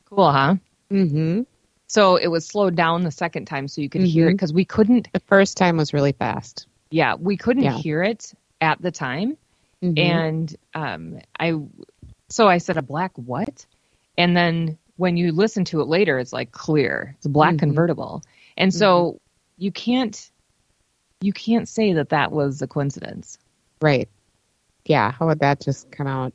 Cool, 0.05 0.31
huh? 0.31 0.55
Mm-hmm. 0.91 1.41
So 1.87 2.15
it 2.15 2.27
was 2.27 2.45
slowed 2.45 2.75
down 2.75 3.03
the 3.03 3.11
second 3.11 3.45
time 3.45 3.67
so 3.67 3.81
you 3.81 3.89
could 3.89 4.01
hear 4.01 4.29
it 4.29 4.33
because 4.33 4.53
we 4.53 4.65
couldn't. 4.65 5.09
The 5.13 5.19
first 5.21 5.57
time 5.57 5.77
was 5.77 5.93
really 5.93 6.11
fast. 6.11 6.67
Yeah, 6.91 7.15
we 7.15 7.37
couldn't 7.37 7.63
Yeah. 7.63 7.77
hear 7.77 8.03
it 8.03 8.33
at 8.61 8.81
the 8.81 8.91
time, 8.91 9.37
Mhm. 9.83 9.99
and 9.99 10.55
um, 10.73 11.19
I. 11.39 11.53
So 12.29 12.47
I 12.47 12.57
said 12.57 12.77
a 12.77 12.81
black 12.81 13.11
what, 13.15 13.65
and 14.17 14.35
then 14.35 14.77
when 14.97 15.17
you 15.17 15.31
listen 15.31 15.65
to 15.65 15.81
it 15.81 15.87
later, 15.87 16.17
it's 16.17 16.33
like 16.33 16.51
clear. 16.51 17.13
It's 17.17 17.25
a 17.25 17.29
black 17.29 17.55
Mhm. 17.55 17.59
convertible, 17.59 18.23
and 18.57 18.73
so 18.73 19.19
you 19.57 19.71
can't. 19.71 20.29
You 21.21 21.31
can't 21.33 21.67
say 21.69 21.93
that 21.93 22.09
that 22.09 22.31
was 22.31 22.61
a 22.61 22.67
coincidence. 22.67 23.37
Right. 23.81 24.09
Yeah. 24.85 25.11
How 25.11 25.27
would 25.27 25.39
that 25.39 25.61
just 25.61 25.89
come 25.91 26.07
out? 26.07 26.33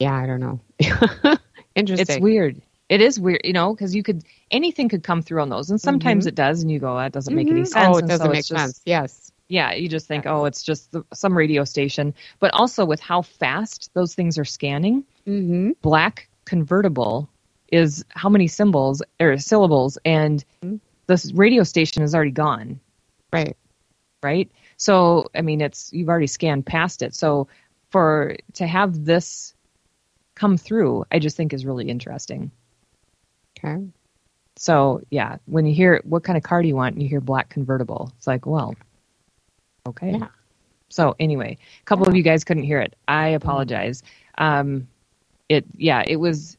Yeah, 0.00 0.12
I 0.14 0.26
don't 0.26 0.40
know. 0.40 0.60
Interesting. 1.76 2.16
It's 2.16 2.22
weird. 2.22 2.60
It 2.88 3.00
is 3.00 3.18
weird, 3.18 3.40
you 3.44 3.52
know, 3.52 3.72
because 3.74 3.94
you 3.94 4.02
could 4.02 4.24
anything 4.50 4.88
could 4.88 5.02
come 5.04 5.22
through 5.22 5.40
on 5.40 5.48
those, 5.48 5.70
and 5.70 5.80
sometimes 5.80 6.24
Mhm. 6.24 6.28
it 6.28 6.34
does, 6.34 6.62
and 6.62 6.70
you 6.70 6.78
go, 6.78 6.96
that 6.96 7.12
doesn't 7.12 7.34
make 7.34 7.48
any 7.48 7.62
Mhm. 7.62 7.66
sense. 7.68 7.88
Oh, 7.88 7.98
it 7.98 8.06
doesn't 8.06 8.26
so 8.26 8.30
make 8.32 8.44
just- 8.44 8.48
sense. 8.48 8.80
Yes. 8.84 9.32
Yeah, 9.48 9.72
you 9.72 9.88
just 9.88 10.06
think, 10.08 10.26
oh, 10.26 10.46
it's 10.46 10.62
just 10.62 10.90
the, 10.92 11.04
some 11.14 11.36
radio 11.36 11.64
station. 11.64 12.12
But 12.40 12.52
also 12.54 12.84
with 12.84 13.00
how 13.00 13.22
fast 13.22 13.90
those 13.94 14.14
things 14.14 14.36
are 14.38 14.44
scanning, 14.44 15.04
Mm-hmm. 15.26 15.72
black 15.80 16.28
convertible 16.44 17.28
is 17.72 18.04
how 18.10 18.28
many 18.28 18.48
symbols 18.48 19.02
or 19.20 19.38
syllables, 19.38 19.96
and 20.04 20.44
Mhm. 20.62 20.80
The 21.06 21.32
radio 21.34 21.62
station 21.62 22.02
is 22.02 22.14
already 22.14 22.30
gone, 22.30 22.80
Right. 23.32 23.56
right? 24.22 24.50
So, 24.76 25.26
I 25.34 25.42
mean, 25.42 25.60
it's 25.60 25.92
you've 25.92 26.08
already 26.08 26.26
scanned 26.26 26.66
past 26.66 27.02
it. 27.02 27.14
So, 27.14 27.48
for 27.90 28.36
to 28.54 28.66
have 28.66 29.04
this 29.04 29.54
come 30.34 30.56
through, 30.56 31.04
I 31.12 31.18
just 31.18 31.36
think 31.36 31.52
is 31.52 31.64
really 31.64 31.88
interesting. 31.88 32.50
Okay. 33.58 33.86
So 34.56 35.00
yeah, 35.10 35.38
when 35.46 35.66
you 35.66 35.74
hear 35.74 36.00
what 36.04 36.24
kind 36.24 36.36
of 36.36 36.42
car 36.42 36.62
do 36.62 36.68
you 36.68 36.76
want, 36.76 36.94
and 36.94 37.02
you 37.02 37.08
hear 37.08 37.20
black 37.20 37.48
convertible, 37.48 38.12
it's 38.16 38.26
like, 38.26 38.46
well, 38.46 38.74
okay. 39.86 40.12
Yeah. 40.12 40.28
So 40.90 41.16
anyway, 41.18 41.58
a 41.80 41.84
couple 41.84 42.06
of 42.06 42.14
you 42.14 42.22
guys 42.22 42.44
couldn't 42.44 42.62
hear 42.62 42.80
it. 42.80 42.94
I 43.08 43.28
apologize. 43.28 44.02
Um, 44.38 44.88
it 45.48 45.64
yeah, 45.76 46.02
it 46.06 46.16
was. 46.16 46.56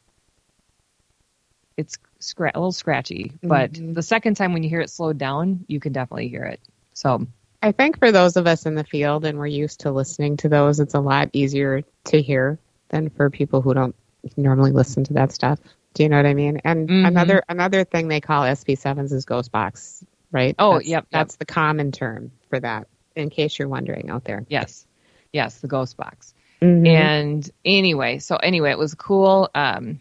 It's 1.76 1.98
scra- 2.34 2.52
a 2.54 2.58
little 2.58 2.72
scratchy, 2.72 3.32
but 3.42 3.72
Mhm. 3.72 3.94
the 3.94 4.02
second 4.02 4.36
time 4.36 4.52
when 4.52 4.62
you 4.62 4.68
hear 4.68 4.80
it 4.80 4.90
slowed 4.90 5.18
down, 5.18 5.64
you 5.68 5.80
can 5.80 5.92
definitely 5.92 6.28
hear 6.28 6.44
it. 6.44 6.60
So 6.92 7.26
I 7.62 7.72
think 7.72 7.98
for 7.98 8.12
those 8.12 8.36
of 8.36 8.46
us 8.46 8.66
in 8.66 8.74
the 8.74 8.84
field 8.84 9.24
and 9.24 9.38
we're 9.38 9.46
used 9.46 9.80
to 9.80 9.90
listening 9.92 10.36
to 10.38 10.48
those, 10.48 10.78
it's 10.80 10.94
a 10.94 11.00
lot 11.00 11.30
easier 11.32 11.82
to 12.04 12.22
hear 12.22 12.58
than 12.90 13.08
for 13.10 13.30
people 13.30 13.60
who 13.62 13.74
don't 13.74 13.94
normally 14.36 14.72
listen 14.72 15.04
to 15.04 15.14
that 15.14 15.32
stuff. 15.32 15.58
Do 15.94 16.02
you 16.02 16.08
know 16.08 16.16
what 16.16 16.26
I 16.26 16.34
mean? 16.34 16.60
And 16.64 16.88
Mhm. 16.88 17.06
another 17.08 17.42
another 17.48 17.84
thing 17.84 18.08
they 18.08 18.20
call 18.20 18.44
SB7s 18.44 19.12
is 19.12 19.24
ghost 19.24 19.50
box, 19.50 20.04
right? 20.30 20.54
Oh, 20.58 20.74
That's- 20.74 20.88
yep, 20.88 21.02
yep. 21.04 21.06
That's 21.10 21.36
the 21.36 21.46
common 21.46 21.90
term 21.92 22.30
for 22.50 22.60
that. 22.60 22.86
In 23.14 23.30
case 23.30 23.58
you're 23.58 23.68
wondering 23.68 24.10
out 24.10 24.24
there. 24.24 24.44
yes, 24.48 24.86
yes, 25.32 25.58
the 25.60 25.68
ghost 25.68 25.96
box. 25.96 26.34
Mhm. 26.60 26.86
And 26.86 27.50
anyway, 27.64 28.18
so 28.18 28.36
anyway, 28.36 28.70
it 28.70 28.78
was 28.78 28.94
cool. 28.94 29.48
Um, 29.54 30.00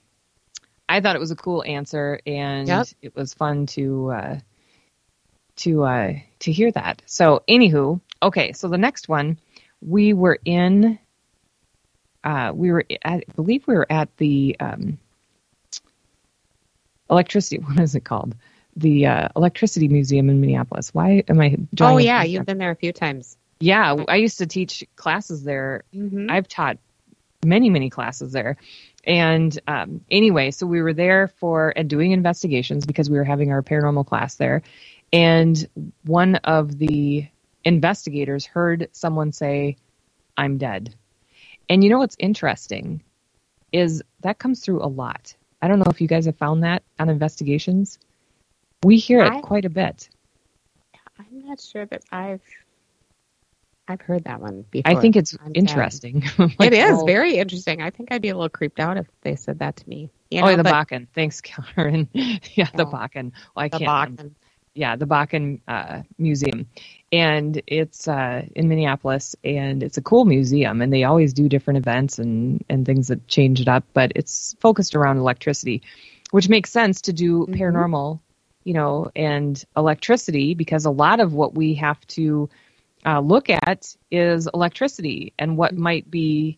I 0.88 1.02
thought 1.02 1.16
it 1.16 1.20
was 1.20 1.32
a 1.32 1.36
cool 1.36 1.64
answer, 1.66 2.20
and 2.26 2.68
Yep. 2.68 2.88
it 3.02 3.16
was 3.16 3.34
fun 3.34 3.66
to 3.68 4.12
uh, 4.12 4.40
to 5.58 5.84
uh, 5.84 6.14
to 6.40 6.52
hear 6.52 6.72
that. 6.72 7.02
So, 7.06 7.44
anywho, 7.50 8.00
okay. 8.22 8.52
So 8.54 8.68
the 8.68 8.78
next 8.78 9.10
one, 9.10 9.38
we 9.82 10.14
were 10.14 10.40
in. 10.46 11.00
Uh, 12.24 12.52
we 12.56 12.72
were, 12.72 12.84
at, 13.04 13.24
I 13.30 13.32
believe, 13.36 13.68
we 13.68 13.76
were 13.76 13.86
at 13.92 14.16
the 14.18 14.56
um, 14.60 14.98
electricity. 17.10 17.58
What 17.64 17.80
is 17.80 17.96
it 17.96 18.04
called? 18.04 18.36
The 18.76 19.06
uh, 19.06 19.28
Electricity 19.36 19.88
Museum 19.88 20.30
in 20.30 20.42
Minneapolis. 20.42 20.94
Why 20.94 21.24
am 21.28 21.40
I? 21.40 21.56
oh 21.82 21.98
yeah, 21.98 22.24
you've 22.24 22.46
been 22.46 22.58
there 22.58 22.72
a 22.72 22.76
few 22.76 22.92
times. 22.92 23.38
Yeah, 23.60 23.96
I 24.08 24.18
used 24.18 24.40
to 24.40 24.48
teach 24.48 24.84
classes 24.96 25.44
there 25.44 25.84
Mm-hmm. 25.96 26.30
I've 26.30 26.48
taught 26.48 26.78
many, 27.46 27.70
many 27.70 27.90
classes 27.90 28.34
there. 28.34 28.58
And 29.06 29.58
um, 29.68 30.02
anyway, 30.10 30.52
so 30.52 30.66
we 30.66 30.82
were 30.82 30.94
there 30.94 31.28
for 31.28 31.74
and 31.76 31.90
doing 31.90 32.12
investigations 32.12 32.86
because 32.86 33.10
we 33.10 33.18
were 33.18 33.24
having 33.24 33.52
our 33.52 33.62
paranormal 33.62 34.08
class 34.08 34.36
there. 34.36 34.64
And 35.14 35.68
one 36.04 36.36
of 36.38 36.78
the 36.78 37.28
investigators 37.64 38.46
heard 38.46 38.90
someone 38.92 39.32
say, 39.32 39.78
I'm 40.38 40.58
dead. 40.58 40.96
And 41.70 41.84
you 41.84 41.90
know 41.90 42.00
what's 42.00 42.16
interesting 42.20 43.04
is 43.72 44.02
that 44.22 44.40
comes 44.40 44.62
through 44.62 44.84
a 44.84 44.88
lot. 44.88 45.36
I 45.62 45.68
don't 45.68 45.80
know 45.80 45.90
if 45.90 46.02
you 46.02 46.08
guys 46.08 46.26
have 46.26 46.38
found 46.38 46.64
that 46.64 46.84
on 47.00 47.10
investigations. 47.10 48.00
We 48.84 48.98
hear 48.98 49.24
it 49.24 49.32
I- 49.32 49.42
quite 49.42 49.66
a 49.66 49.70
bit. 49.70 50.10
I'm 51.18 51.48
not 51.48 51.62
sure 51.62 51.86
that 51.86 52.04
I've 52.12 52.42
I've 53.88 54.02
heard 54.02 54.26
that 54.26 54.42
one 54.42 54.66
before. 54.72 54.92
I 54.92 55.02
think 55.02 55.16
it's 55.16 55.38
I'm 55.40 55.54
interesting. 55.56 56.24
it 56.40 56.60
Like, 56.60 56.72
is 56.74 56.90
well, 56.98 57.06
very 57.06 57.36
interesting. 57.38 57.82
I 57.82 57.92
think 57.92 58.12
I'd 58.12 58.22
be 58.22 58.30
a 58.30 58.36
little 58.36 58.50
creeped 58.50 58.80
out 58.80 58.98
if 58.98 59.08
they 59.22 59.36
said 59.36 59.60
that 59.60 59.78
to 59.78 59.90
me. 59.90 60.12
You 60.32 60.42
oh, 60.42 60.48
the 60.58 60.64
but 60.64 60.72
Bakken. 60.72 61.08
Thanks, 61.14 61.42
Karen. 61.42 62.10
yeah, 62.14 62.70
the 62.76 62.86
Oh. 62.86 62.88
Bakken. 62.88 63.32
Well, 63.56 63.66
I 63.66 63.70
the 63.70 63.80
can't. 63.80 64.18
Bakken. 64.18 64.32
yeah, 64.76 64.96
the 64.96 65.08
Bakken 65.08 65.62
uh, 65.68 66.04
Museum, 66.18 66.68
and 67.12 67.62
it's 67.68 68.08
uh, 68.08 68.44
in 68.56 68.70
Minneapolis, 68.70 69.36
and 69.44 69.84
it's 69.84 69.98
a 69.98 70.02
cool 70.02 70.26
museum, 70.26 70.82
and 70.82 70.92
they 70.94 71.04
always 71.04 71.34
do 71.34 71.50
different 71.50 71.78
events 71.78 72.20
and 72.20 72.64
and 72.70 72.86
things 72.86 73.10
that 73.10 73.28
change 73.28 73.62
it 73.62 73.68
up, 73.68 73.86
but 73.94 74.14
it's 74.16 74.56
focused 74.62 74.96
around 74.96 75.18
electricity, 75.18 75.84
which 76.32 76.50
makes 76.50 76.72
sense 76.72 77.02
to 77.04 77.14
do 77.14 77.48
Mhm. 77.48 77.56
paranormal, 77.60 78.20
you 78.66 78.74
know, 78.74 79.12
and 79.16 79.64
electricity 79.78 80.56
because 80.56 80.86
a 80.86 80.92
lot 80.92 81.20
of 81.20 81.34
what 81.34 81.56
we 81.56 81.76
have 81.76 82.06
to 82.08 82.50
uh, 83.06 83.20
look 83.20 83.50
at 83.50 83.96
is 84.12 84.48
electricity 84.54 85.34
and 85.38 85.58
what 85.58 85.76
might 85.76 86.10
be 86.10 86.58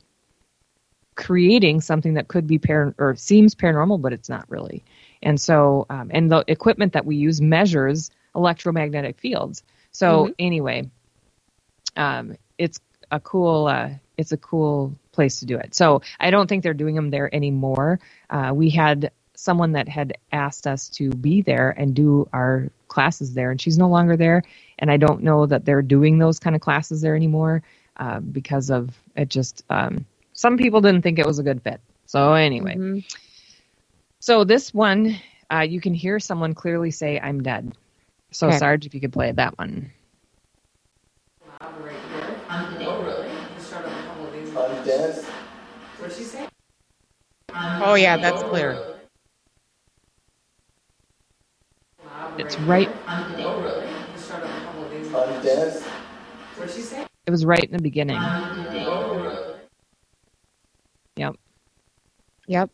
creating 1.15 1.81
something 1.81 2.13
that 2.13 2.27
could 2.27 2.47
be 2.47 2.59
par 2.59 2.93
or 2.97 3.15
seems 3.15 3.55
paranormal, 3.55 4.01
but 4.01 4.13
it's 4.13 4.29
not 4.29 4.49
really. 4.49 4.83
And 5.21 5.41
so, 5.41 5.85
um, 5.89 6.11
and 6.13 6.31
the 6.31 6.43
equipment 6.47 6.93
that 6.93 7.05
we 7.05 7.15
use 7.15 7.41
measures 7.41 8.11
electromagnetic 8.35 9.19
fields. 9.19 9.63
So 9.91 10.27
Mhm. 10.27 10.35
anyway, 10.37 10.89
um, 11.95 12.37
it's 12.57 12.79
a 13.11 13.19
cool, 13.19 13.67
uh, 13.67 13.89
it's 14.17 14.31
a 14.31 14.37
cool 14.37 14.95
place 15.11 15.39
to 15.39 15.45
do 15.45 15.57
it. 15.57 15.73
So 15.73 16.01
I 16.19 16.29
don't 16.29 16.47
think 16.47 16.63
they're 16.63 16.73
doing 16.75 16.95
them 16.95 17.09
there 17.09 17.33
anymore. 17.33 17.99
Uh, 18.29 18.51
we 18.53 18.69
had 18.69 19.11
someone 19.37 19.71
that 19.73 19.87
had 19.87 20.17
asked 20.31 20.65
us 20.67 20.89
to 20.89 21.11
be 21.11 21.41
there 21.41 21.69
and 21.77 21.93
do 21.95 22.27
our 22.33 22.69
classes 22.89 23.33
there, 23.35 23.51
and 23.51 23.61
she's 23.61 23.77
no 23.77 23.87
longer 23.87 24.17
there. 24.17 24.43
And 24.79 24.91
I 24.91 24.97
don't 24.97 25.23
know 25.23 25.45
that 25.45 25.63
they're 25.63 25.83
doing 25.83 26.17
those 26.17 26.39
kind 26.39 26.55
of 26.55 26.61
classes 26.61 27.01
there 27.01 27.15
anymore 27.15 27.61
uh, 27.97 28.19
because 28.19 28.69
of 28.71 28.97
it. 29.15 29.29
Just 29.29 29.63
um, 29.69 30.05
some 30.33 30.57
people 30.57 30.81
didn't 30.81 31.03
think 31.03 31.19
it 31.19 31.25
was 31.25 31.39
a 31.39 31.43
good 31.43 31.61
fit. 31.61 31.79
So 32.07 32.33
anyway, 32.33 32.75
Mhm. 32.75 33.05
so 34.19 34.43
this 34.43 34.73
one, 34.73 35.15
uh, 35.53 35.61
you 35.61 35.81
can 35.81 35.93
hear 35.93 36.19
someone 36.19 36.53
clearly 36.55 36.91
say, 36.91 37.19
"I'm 37.19 37.43
dead." 37.43 37.77
So 38.31 38.47
Okay. 38.47 38.57
Sarge, 38.57 38.85
if 38.87 38.93
you 38.95 39.01
could 39.01 39.13
play 39.13 39.31
that 39.31 39.57
one. 39.57 39.91
Oh 47.79 47.95
yeah, 47.95 48.17
that's 48.17 48.43
clear. 48.43 48.81
It's 52.37 52.57
right. 52.59 52.89
It 57.25 57.31
was 57.31 57.45
right 57.45 57.63
in 57.63 57.71
the 57.71 57.81
beginning. 57.81 58.19
Yep. 61.15 61.35
Yep. 62.47 62.69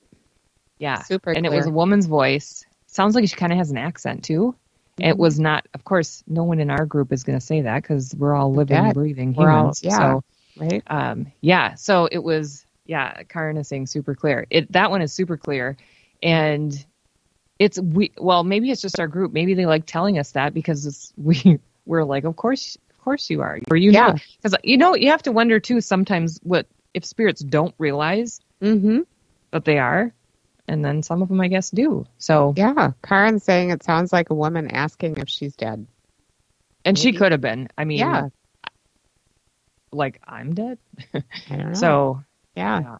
Yeah. 0.80 1.02
Super 1.04 1.32
and 1.32 1.46
it 1.46 1.52
was 1.52 1.66
a 1.66 1.72
woman's 1.72 2.06
voice. 2.06 2.66
Sounds 2.88 3.16
like 3.16 3.28
she 3.28 3.36
kind 3.36 3.52
of 3.52 3.58
has 3.58 3.72
an 3.72 3.78
accent 3.78 4.24
too. 4.24 4.56
Mm-hmm. 5.00 5.10
It 5.10 5.18
was 5.18 5.40
not, 5.40 5.66
of 5.74 5.86
course, 5.86 6.24
no 6.28 6.44
one 6.44 6.60
in 6.60 6.70
our 6.70 6.86
group 6.86 7.12
is 7.12 7.24
going 7.24 7.40
to 7.40 7.44
say 7.46 7.62
that 7.62 7.82
because 7.82 8.14
we're 8.18 8.36
all 8.36 8.54
living, 8.54 8.92
breathing 8.94 9.34
We're 9.34 9.50
all- 9.50 9.60
humans. 9.62 9.82
yeah. 9.84 9.98
So, 9.98 10.24
Right. 10.58 10.84
um, 10.88 11.32
yeah. 11.42 11.74
So 11.74 12.08
it 12.12 12.20
was, 12.24 12.64
yeah. 12.86 13.24
Karen 13.24 13.58
is 13.58 13.68
saying 13.68 13.88
super 13.88 14.14
clear. 14.14 14.46
It 14.52 14.72
that 14.74 14.92
one 14.92 15.02
is 15.02 15.12
super 15.12 15.36
clear, 15.36 15.78
and 16.22 16.86
it's 17.60 17.80
we. 17.80 18.12
Well, 18.18 18.44
maybe 18.44 18.72
it's 18.72 18.82
just 18.82 19.00
our 19.00 19.08
group. 19.08 19.32
Maybe 19.34 19.54
they 19.54 19.66
like 19.66 19.86
telling 19.86 20.18
us 20.20 20.32
that 20.32 20.54
because 20.54 20.86
it's 20.86 21.14
we. 21.18 21.60
We're 21.86 22.06
like, 22.06 22.24
of 22.24 22.38
course, 22.38 22.78
of 22.92 22.98
course 23.04 23.30
you 23.30 23.42
are. 23.42 23.60
Or 23.70 23.76
you 23.76 23.92
Yeah. 23.92 24.08
know, 24.08 24.16
because 24.42 24.56
you 24.64 24.78
know 24.78 24.96
you 24.96 25.10
have 25.12 25.24
to 25.24 25.34
wonder 25.34 25.60
too 25.60 25.82
sometimes 25.82 26.40
what 26.44 26.66
if 26.94 27.04
spirits 27.04 27.42
don't 27.42 27.76
realize 27.78 28.40
Mm-hmm. 28.62 29.00
that 29.52 29.66
they 29.66 29.78
are, 29.80 30.14
and 30.70 30.86
then 30.86 31.04
some 31.04 31.22
of 31.22 31.28
them 31.28 31.42
I 31.42 31.50
guess 31.50 31.70
do. 31.72 32.06
So 32.20 32.54
Yeah. 32.56 32.92
Karen's 33.04 33.44
saying 33.44 33.72
it 33.72 33.84
sounds 33.84 34.14
like 34.14 34.30
a 34.30 34.34
woman 34.34 34.72
asking 34.72 35.18
if 35.18 35.28
she's 35.28 35.56
dead. 35.58 35.86
and 36.86 36.98
she 36.98 37.12
could 37.12 37.34
have 37.34 37.42
been. 37.42 37.68
I 37.78 37.84
mean, 37.84 38.00
Yeah. 38.00 38.30
like 39.92 40.22
I'm 40.26 40.54
dead. 40.54 40.78
I 41.14 41.22
don't 41.50 41.68
know. 41.68 41.74
So 41.74 42.24
yeah. 42.56 42.80
yeah. 42.82 42.98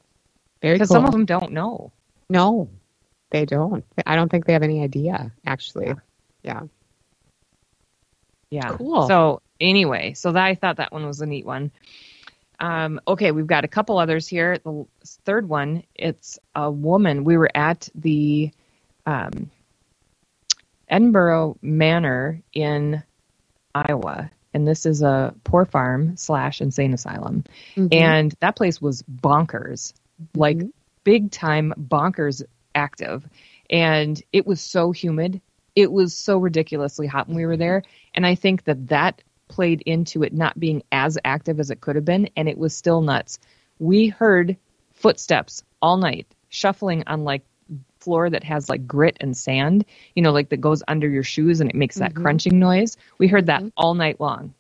Very 0.62 0.76
because 0.76 0.90
cool. 0.90 0.96
some 0.96 1.06
of 1.06 1.12
them 1.12 1.26
don't 1.26 1.54
know. 1.54 1.92
no. 2.30 2.70
They 3.34 3.46
don't. 3.46 3.84
I 4.06 4.16
don't 4.16 4.30
think 4.30 4.46
they 4.46 4.54
have 4.54 4.62
any 4.62 4.84
idea, 4.84 5.32
actually. 5.44 5.96
Yeah. 6.44 6.62
Yeah. 8.52 8.70
Cool. 8.78 9.08
So 9.08 9.42
anyway, 9.60 10.14
so 10.14 10.32
that 10.32 10.46
I 10.46 10.54
thought 10.54 10.78
that 10.78 10.94
one 10.94 11.06
was 11.08 11.20
a 11.20 11.26
neat 11.26 11.44
one. 11.44 11.72
Um, 12.60 13.02
okay, 13.08 13.32
we've 13.32 13.48
got 13.48 13.66
a 13.66 13.68
couple 13.68 13.98
others 13.98 14.28
here. 14.28 14.60
The 14.60 14.86
third 15.26 15.50
one, 15.50 15.84
it's 15.96 16.38
a 16.54 16.70
woman. 16.70 17.24
We 17.24 17.36
were 17.38 17.50
at 17.56 17.90
the 17.96 18.52
um, 19.08 19.50
Edinburgh 20.88 21.58
Manor 21.64 22.40
in 22.54 23.02
Iowa, 23.74 24.30
and 24.54 24.68
this 24.68 24.86
is 24.86 25.02
a 25.02 25.34
poor 25.44 25.66
farm 25.66 26.18
slash 26.18 26.62
insane 26.62 26.94
asylum, 26.94 27.46
Mhm. 27.76 27.92
and 27.92 28.36
that 28.42 28.56
place 28.56 28.80
was 28.80 29.02
bonkers, 29.02 29.94
like 30.36 30.62
big 31.04 31.32
time 31.32 31.74
bonkers 31.76 32.44
active, 32.76 33.28
and 33.70 34.22
it 34.34 34.48
was 34.48 34.62
so 34.62 34.92
humid. 34.92 35.42
It 35.76 35.92
was 35.92 36.16
so 36.18 36.38
ridiculously 36.38 37.08
hot 37.08 37.28
when 37.28 37.38
we 37.38 37.46
were 37.46 37.58
there, 37.58 37.84
and 38.16 38.26
I 38.26 38.36
think 38.36 38.66
that 38.66 38.90
that 38.90 39.24
played 39.50 39.82
into 39.86 40.24
it 40.24 40.34
not 40.34 40.60
being 40.60 40.84
as 40.92 41.18
active 41.26 41.60
as 41.60 41.72
it 41.72 41.82
could 41.82 41.96
have 41.96 42.06
been, 42.06 42.30
and 42.38 42.50
it 42.50 42.58
was 42.58 42.76
still 42.76 43.02
nuts. 43.02 43.40
We 43.80 44.08
heard 44.10 44.58
footsteps 44.94 45.64
all 45.82 45.98
night, 45.98 46.28
shuffling 46.50 47.04
on 47.08 47.24
like 47.24 47.44
floor 48.00 48.30
that 48.30 48.44
has 48.44 48.70
like 48.70 48.88
grit 48.88 49.18
and 49.22 49.36
sand, 49.38 49.86
you 50.16 50.22
know, 50.24 50.32
like 50.32 50.50
that 50.50 50.62
goes 50.62 50.84
under 50.88 51.10
your 51.10 51.24
shoes 51.24 51.62
and 51.62 51.70
it 51.70 51.76
makes 51.76 51.98
that 51.98 52.14
Mhm. 52.14 52.22
crunching 52.22 52.60
noise. 52.60 52.98
We 53.20 53.28
heard 53.28 53.48
that 53.48 53.64
all 53.78 53.94
night 53.96 54.20
long. 54.22 54.54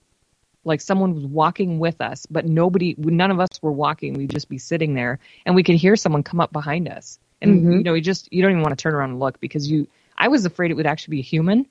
Like 0.65 0.81
someone 0.81 1.15
was 1.15 1.25
walking 1.25 1.79
with 1.79 2.01
us, 2.01 2.25
but 2.27 2.45
nobody, 2.45 2.95
none 2.97 3.31
of 3.31 3.39
us 3.39 3.49
were 3.61 3.71
walking. 3.71 4.13
We'd 4.13 4.31
just 4.31 4.49
be 4.49 4.59
sitting 4.59 4.93
there 4.95 5.19
and 5.45 5.55
we 5.55 5.63
could 5.63 5.75
hear 5.75 5.95
someone 5.95 6.23
come 6.23 6.41
up 6.41 6.53
behind 6.53 6.89
us. 6.89 7.19
And, 7.43 7.63
Mhm. 7.63 7.77
you 7.77 7.83
know, 7.83 7.93
you 7.93 8.01
just, 8.01 8.31
you 8.33 8.41
don't 8.41 8.51
even 8.51 8.63
want 8.63 8.77
to 8.77 8.81
turn 8.81 8.95
around 8.95 9.11
and 9.11 9.19
look 9.19 9.39
because 9.39 9.69
you, 9.69 9.87
I 10.17 10.29
was 10.29 10.45
afraid 10.45 10.71
it 10.71 10.75
would 10.75 10.87
actually 10.87 11.17
be 11.17 11.19
a 11.19 11.23
human 11.23 11.67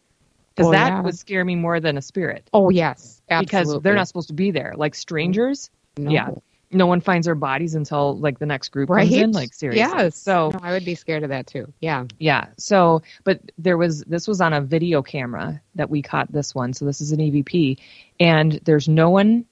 because 0.55 0.69
Oh, 0.69 0.73
that 0.73 0.89
yeah. 0.89 1.01
would 1.03 1.19
scare 1.19 1.45
me 1.45 1.57
more 1.57 1.81
than 1.81 1.97
a 1.97 2.03
spirit 2.03 2.49
Oh, 2.53 2.69
yes. 2.71 3.21
because 3.41 3.81
they're 3.81 3.95
not 3.95 4.07
supposed 4.07 4.29
to 4.29 4.35
be 4.35 4.51
there. 4.51 4.75
Like 4.77 4.95
strangers, 4.95 5.71
No. 5.97 6.11
yeah. 6.11 6.31
No 6.75 6.87
one 6.87 7.03
finds 7.03 7.27
their 7.27 7.35
bodies 7.35 7.75
until 7.75 8.17
like 8.19 8.39
the 8.39 8.47
next 8.47 8.69
group 8.71 8.89
Right? 8.89 9.03
comes 9.09 9.15
in. 9.15 9.33
Like 9.33 9.53
seriously. 9.53 9.81
Yes. 9.81 10.17
So 10.17 10.51
No, 10.53 10.59
I 10.63 10.73
would 10.73 10.85
be 10.87 10.95
scared 10.95 11.23
of 11.23 11.29
that 11.31 11.47
too. 11.47 11.71
Yeah. 11.81 12.05
yeah. 12.19 12.47
So, 12.59 13.03
but 13.25 13.41
there 13.59 13.77
was 13.77 14.03
this 14.05 14.27
was 14.29 14.41
on 14.41 14.53
a 14.55 14.61
video 14.63 15.03
camera 15.03 15.61
that 15.75 15.91
we 15.91 16.01
caught 16.01 16.33
this 16.33 16.55
one. 16.55 16.73
So 16.73 16.87
this 16.87 17.03
is 17.03 17.13
an 17.13 17.19
EVP, 17.21 17.77
and 18.21 18.53
there's 18.65 18.89
no 18.89 19.11
one 19.11 19.45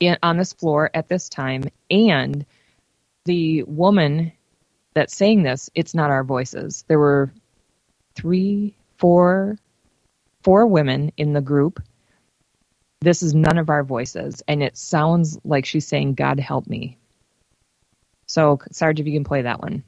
in, 0.00 0.18
on 0.22 0.36
this 0.36 0.52
floor 0.52 0.90
at 0.94 1.08
this 1.08 1.28
time. 1.28 1.64
And 1.92 2.44
the 3.24 3.62
woman 3.64 4.32
that's 4.96 5.14
saying 5.14 5.42
this, 5.42 5.68
it's 5.74 5.94
not 5.94 6.10
our 6.10 6.24
voices. 6.24 6.86
There 6.88 6.98
were 6.98 7.30
three, 8.14 8.74
four, 8.96 9.58
four 10.42 10.66
women 10.66 11.12
in 11.18 11.34
the 11.34 11.42
group. 11.42 11.82
This 13.02 13.22
is 13.22 13.34
none 13.34 13.58
of 13.58 13.68
our 13.68 13.84
voices, 13.84 14.42
and 14.48 14.62
it 14.62 14.78
sounds 14.78 15.38
like 15.44 15.66
she's 15.66 15.86
saying, 15.86 16.14
"God 16.14 16.40
help 16.40 16.66
me." 16.66 16.96
So, 18.26 18.58
Sarge, 18.72 18.98
if 18.98 19.06
you 19.06 19.12
can 19.12 19.24
play 19.24 19.42
that 19.42 19.60
one. 19.60 19.84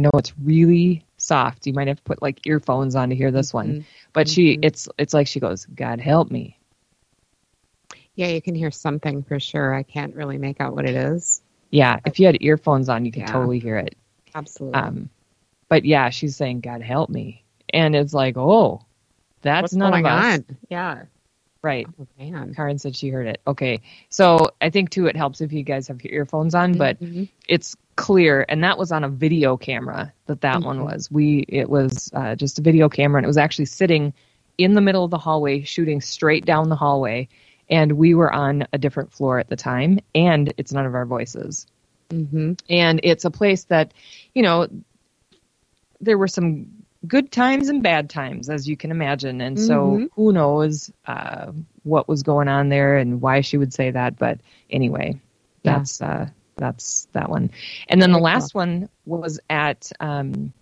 I 0.00 0.02
know 0.02 0.10
it's 0.14 0.32
really 0.42 1.04
soft. 1.18 1.66
You 1.66 1.74
might 1.74 1.86
have 1.88 1.98
to 1.98 2.02
put 2.02 2.22
like 2.22 2.46
earphones 2.46 2.96
on 2.96 3.10
to 3.10 3.14
hear 3.14 3.30
this 3.30 3.52
one. 3.52 3.84
But 4.14 4.28
she 4.28 4.58
it's 4.62 4.88
it's 4.96 5.12
like 5.12 5.26
she 5.26 5.40
goes, 5.40 5.66
"God 5.66 6.00
help 6.00 6.30
me." 6.30 6.58
Yeah, 8.14 8.28
you 8.28 8.40
can 8.40 8.54
hear 8.54 8.70
something 8.70 9.22
for 9.22 9.38
sure. 9.38 9.74
I 9.74 9.82
can't 9.82 10.14
really 10.14 10.38
make 10.38 10.58
out 10.58 10.74
what 10.74 10.86
it 10.86 10.94
is. 10.94 11.42
Yeah, 11.68 12.00
if 12.06 12.18
you 12.18 12.24
had 12.24 12.38
earphones 12.40 12.88
on, 12.88 13.04
you 13.04 13.12
could 13.12 13.24
Yeah. 13.24 13.32
totally 13.32 13.58
hear 13.58 13.76
it. 13.76 13.94
Absolutely. 14.34 14.80
Um 14.80 15.10
but 15.68 15.84
yeah, 15.84 16.08
she's 16.08 16.34
saying, 16.34 16.60
"God 16.60 16.80
help 16.80 17.10
me." 17.10 17.44
And 17.68 17.94
it's 17.94 18.14
like, 18.14 18.38
"Oh, 18.38 18.80
that's 19.42 19.64
What's 19.64 19.74
none 19.74 19.92
of 19.92 20.06
us." 20.06 20.38
on? 20.38 20.56
Yeah. 20.70 21.02
Right. 21.62 21.86
Oh, 22.00 22.06
man. 22.18 22.54
Karen 22.54 22.78
said 22.78 22.96
she 22.96 23.08
heard 23.10 23.26
it. 23.26 23.40
Okay. 23.46 23.82
So 24.08 24.50
I 24.60 24.70
think 24.70 24.90
too 24.90 25.06
it 25.06 25.16
helps 25.16 25.40
if 25.40 25.52
you 25.52 25.62
guys 25.62 25.88
have 25.88 26.02
your 26.02 26.12
earphones 26.14 26.54
on, 26.54 26.74
but 26.78 26.98
Mhm. 27.00 27.28
it's 27.48 27.76
clear 27.96 28.46
and 28.48 28.64
that 28.64 28.78
was 28.78 28.92
on 28.92 29.04
a 29.04 29.08
video 29.10 29.58
camera 29.58 30.12
that 30.26 30.40
that 30.40 30.62
one 30.62 30.78
Mhm. 30.78 30.84
was. 30.84 31.10
We 31.10 31.44
it 31.48 31.68
was 31.68 32.10
uh, 32.14 32.34
just 32.34 32.58
a 32.58 32.62
video 32.62 32.88
camera 32.88 33.18
and 33.18 33.26
it 33.26 33.28
was 33.28 33.36
actually 33.36 33.66
sitting 33.66 34.14
in 34.56 34.72
the 34.72 34.80
middle 34.80 35.04
of 35.04 35.10
the 35.10 35.18
hallway 35.18 35.62
shooting 35.62 36.00
straight 36.00 36.46
down 36.46 36.70
the 36.70 36.76
hallway 36.76 37.28
and 37.68 37.92
we 37.92 38.14
were 38.14 38.32
on 38.32 38.66
a 38.72 38.78
different 38.78 39.12
floor 39.12 39.38
at 39.38 39.48
the 39.48 39.56
time 39.56 39.98
and 40.14 40.54
it's 40.56 40.72
none 40.72 40.86
of 40.86 40.94
our 40.94 41.04
voices. 41.04 41.66
Mhm. 42.08 42.58
And 42.70 43.00
it's 43.02 43.26
a 43.26 43.30
place 43.30 43.64
that, 43.64 43.92
you 44.34 44.42
know, 44.42 44.66
there 46.00 46.16
were 46.16 46.28
some 46.28 46.79
good 47.06 47.32
times 47.32 47.68
and 47.68 47.82
bad 47.82 48.10
times, 48.10 48.50
as 48.50 48.68
you 48.68 48.76
can 48.76 48.90
imagine. 48.90 49.40
And 49.40 49.58
so 49.58 49.96
Mhm. 49.98 50.10
who 50.14 50.32
knows 50.32 50.92
uh, 51.06 51.52
what 51.82 52.08
was 52.08 52.22
going 52.22 52.48
on 52.48 52.68
there 52.68 52.96
and 52.96 53.20
why 53.20 53.40
she 53.40 53.56
would 53.56 53.72
say 53.72 53.90
that. 53.90 54.18
But 54.18 54.40
anyway, 54.70 55.20
Yeah. 55.64 55.74
that's 55.74 56.00
uh, 56.02 56.28
that's 56.56 57.08
that 57.12 57.30
one. 57.30 57.50
And 57.88 58.02
then 58.02 58.12
the 58.12 58.18
last 58.18 58.54
one 58.54 58.88
was 59.06 59.40
at 59.48 59.90
um, 60.00 60.52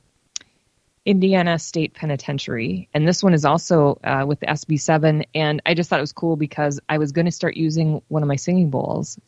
Indiana 1.05 1.59
State 1.59 1.95
Penitentiary, 1.95 2.89
and 2.95 3.07
this 3.09 3.23
one 3.23 3.35
is 3.35 3.45
also 3.45 3.99
uh, 4.05 4.25
with 4.27 4.41
the 4.41 4.47
SB7. 4.47 5.25
And 5.35 5.61
I 5.67 5.75
just 5.75 5.91
thought 5.91 5.99
it 5.99 6.03
was 6.03 6.13
cool 6.13 6.37
because 6.37 6.81
I 6.89 6.99
was 6.99 7.13
going 7.13 7.27
to 7.27 7.33
start 7.33 7.57
using 7.57 8.01
one 8.09 8.23
of 8.23 8.29
my 8.29 8.37
singing 8.37 8.71
bowls 8.71 9.19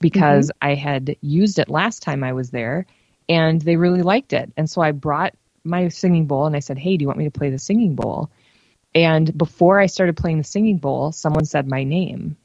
because 0.00 0.50
I 0.62 0.74
had 0.74 1.16
used 1.20 1.58
it 1.58 1.68
last 1.68 2.02
time 2.02 2.24
I 2.24 2.32
was 2.32 2.50
there, 2.50 2.86
and 3.28 3.60
they 3.60 3.76
really 3.76 4.02
liked 4.02 4.32
it. 4.32 4.52
And 4.56 4.68
so 4.68 4.80
I 4.82 4.92
brought 4.92 5.34
my 5.64 5.88
singing 5.88 6.26
bowl 6.26 6.46
and 6.46 6.56
I 6.56 6.60
said, 6.60 6.78
"Hey, 6.78 6.96
do 6.96 7.02
you 7.02 7.06
want 7.08 7.18
me 7.18 7.24
to 7.24 7.30
play 7.30 7.50
the 7.50 7.58
singing 7.58 7.94
bowl?" 7.94 8.30
And 8.94 9.36
before 9.36 9.80
I 9.80 9.86
started 9.86 10.16
playing 10.16 10.38
the 10.38 10.44
singing 10.44 10.78
bowl, 10.78 11.12
someone 11.12 11.44
said 11.44 11.68
my 11.68 11.82
name. 11.84 12.36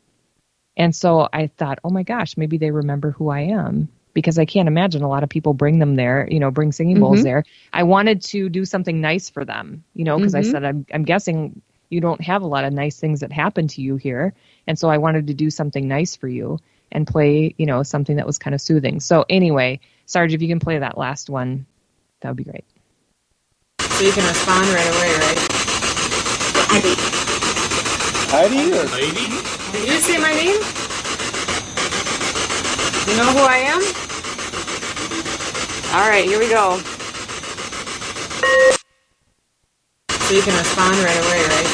And 0.76 0.95
so 0.95 1.28
I 1.32 1.47
thought, 1.47 1.80
oh 1.84 1.89
my 1.89 2.03
gosh, 2.03 2.38
maybe 2.38 2.57
they 2.57 2.72
remember 2.72 3.11
who 3.11 3.30
I 3.30 3.41
am 3.41 3.89
because 4.13 4.39
I 4.39 4.45
can't 4.45 4.67
imagine 4.67 5.03
a 5.03 5.09
lot 5.09 5.24
of 5.24 5.30
people 5.30 5.53
bring 5.53 5.78
them 5.80 5.95
there, 5.95 6.28
you 6.32 6.39
know, 6.39 6.51
bring 6.51 6.72
singing 6.72 6.99
bowls 6.99 7.20
Mhm. 7.20 7.24
there. 7.24 7.43
I 7.74 7.84
wanted 7.84 8.24
to 8.24 8.49
do 8.49 8.65
something 8.65 8.99
nice 9.01 9.30
for 9.30 9.45
them, 9.45 9.84
you 9.93 10.05
know, 10.05 10.17
because 10.17 10.34
I 10.36 10.41
Mhm. 10.41 10.51
said, 10.51 10.63
I'm, 10.63 10.86
I'm 10.93 11.03
guessing 11.03 11.61
you 11.89 12.01
don't 12.01 12.22
have 12.22 12.41
a 12.41 12.47
lot 12.47 12.63
of 12.63 12.74
nice 12.74 12.99
things 12.99 13.20
that 13.20 13.32
happen 13.32 13.67
to 13.67 13.82
you 13.82 13.97
here. 13.97 14.34
And 14.67 14.80
so 14.80 14.89
I 14.89 14.97
wanted 14.97 15.28
to 15.28 15.34
do 15.34 15.49
something 15.49 15.88
nice 15.88 16.15
for 16.15 16.28
you 16.28 16.59
and 16.91 17.05
play, 17.05 17.53
you 17.57 17.65
know, 17.65 17.84
something 17.84 18.15
that 18.15 18.26
was 18.26 18.38
kind 18.39 18.55
of 18.55 18.61
soothing. 18.61 18.99
So 18.99 19.26
anyway, 19.30 19.80
Sarge, 20.05 20.34
if 20.34 20.41
you 20.41 20.47
can 20.47 20.59
play 20.59 20.80
that 20.80 20.97
last 20.97 21.30
one, 21.30 21.65
that 22.22 22.30
would 22.30 22.38
be 22.38 22.43
great. 22.43 22.65
So 23.99 24.05
you 24.05 24.13
can 24.13 24.25
respond 24.29 24.65
right 24.69 24.87
away, 24.95 25.11
right? 25.11 25.39
Heidi. 26.71 26.95
Heidi 28.31 28.71
or 28.71 28.85
lady? 28.95 29.27
Did 29.73 29.89
you 29.89 29.99
say 29.99 30.17
my 30.17 30.31
name? 30.31 30.55
You 33.09 33.17
know 33.19 33.27
who 33.35 33.43
I 33.43 33.59
am? 33.67 33.83
All 35.99 36.07
right, 36.07 36.23
here 36.23 36.39
we 36.39 36.47
go. 36.47 36.79
So 40.15 40.33
you 40.33 40.43
can 40.43 40.57
respond 40.57 40.95
right 41.03 41.19
away, 41.19 41.43
right? 41.51 41.67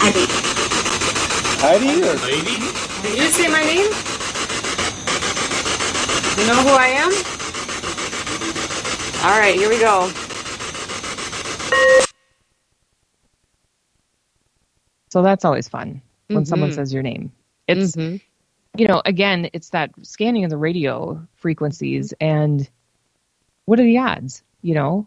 Heidi. 0.00 0.24
Heidi 1.60 2.00
or 2.00 2.16
lady? 2.24 2.56
Did 3.02 3.18
you 3.18 3.28
say 3.28 3.48
my 3.48 3.60
name? 3.60 3.92
You 6.40 6.46
know 6.48 6.62
who 6.64 6.72
I 6.72 6.96
am? 6.96 7.12
All 9.22 9.38
right, 9.38 9.54
here 9.54 9.68
we 9.68 9.78
go. 9.78 10.10
So 15.14 15.22
that's 15.22 15.44
always 15.44 15.68
fun 15.68 16.02
when 16.32 16.44
someone 16.44 16.70
Mhm. 16.70 16.74
says 16.74 16.92
your 16.92 17.04
name. 17.04 17.30
It's 17.68 17.96
Mhm. 17.96 18.20
you 18.76 18.88
know, 18.88 19.00
again, 19.04 19.48
it's 19.52 19.70
that 19.70 19.92
scanning 20.02 20.42
of 20.42 20.50
the 20.50 20.56
radio 20.56 21.24
frequencies 21.36 22.12
and 22.20 22.68
what 23.66 23.78
are 23.78 23.84
the 23.84 23.98
odds? 23.98 24.42
You 24.62 24.74
know, 24.74 25.06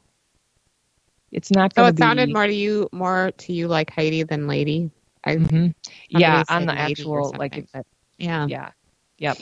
it's 1.33 1.51
not 1.51 1.75
going 1.75 1.87
it 1.89 1.89
to 1.89 1.93
be. 1.93 2.03
sounded 2.03 2.31
more 2.33 2.47
to 2.47 2.53
you, 2.53 2.87
more 2.93 3.31
to 3.39 3.51
you 3.51 3.67
like 3.67 3.89
Heidi 3.91 4.23
than 4.23 4.47
Lady. 4.47 4.91
I, 5.25 5.35
Mhm. 5.35 5.73
somebody 6.13 6.21
Yeah, 6.21 6.43
on 6.47 6.65
the 6.67 6.71
actual 6.79 7.35
like, 7.37 7.57
it- 7.57 7.69
yeah. 8.17 8.47
yeah, 8.47 8.71
yep, 9.17 9.37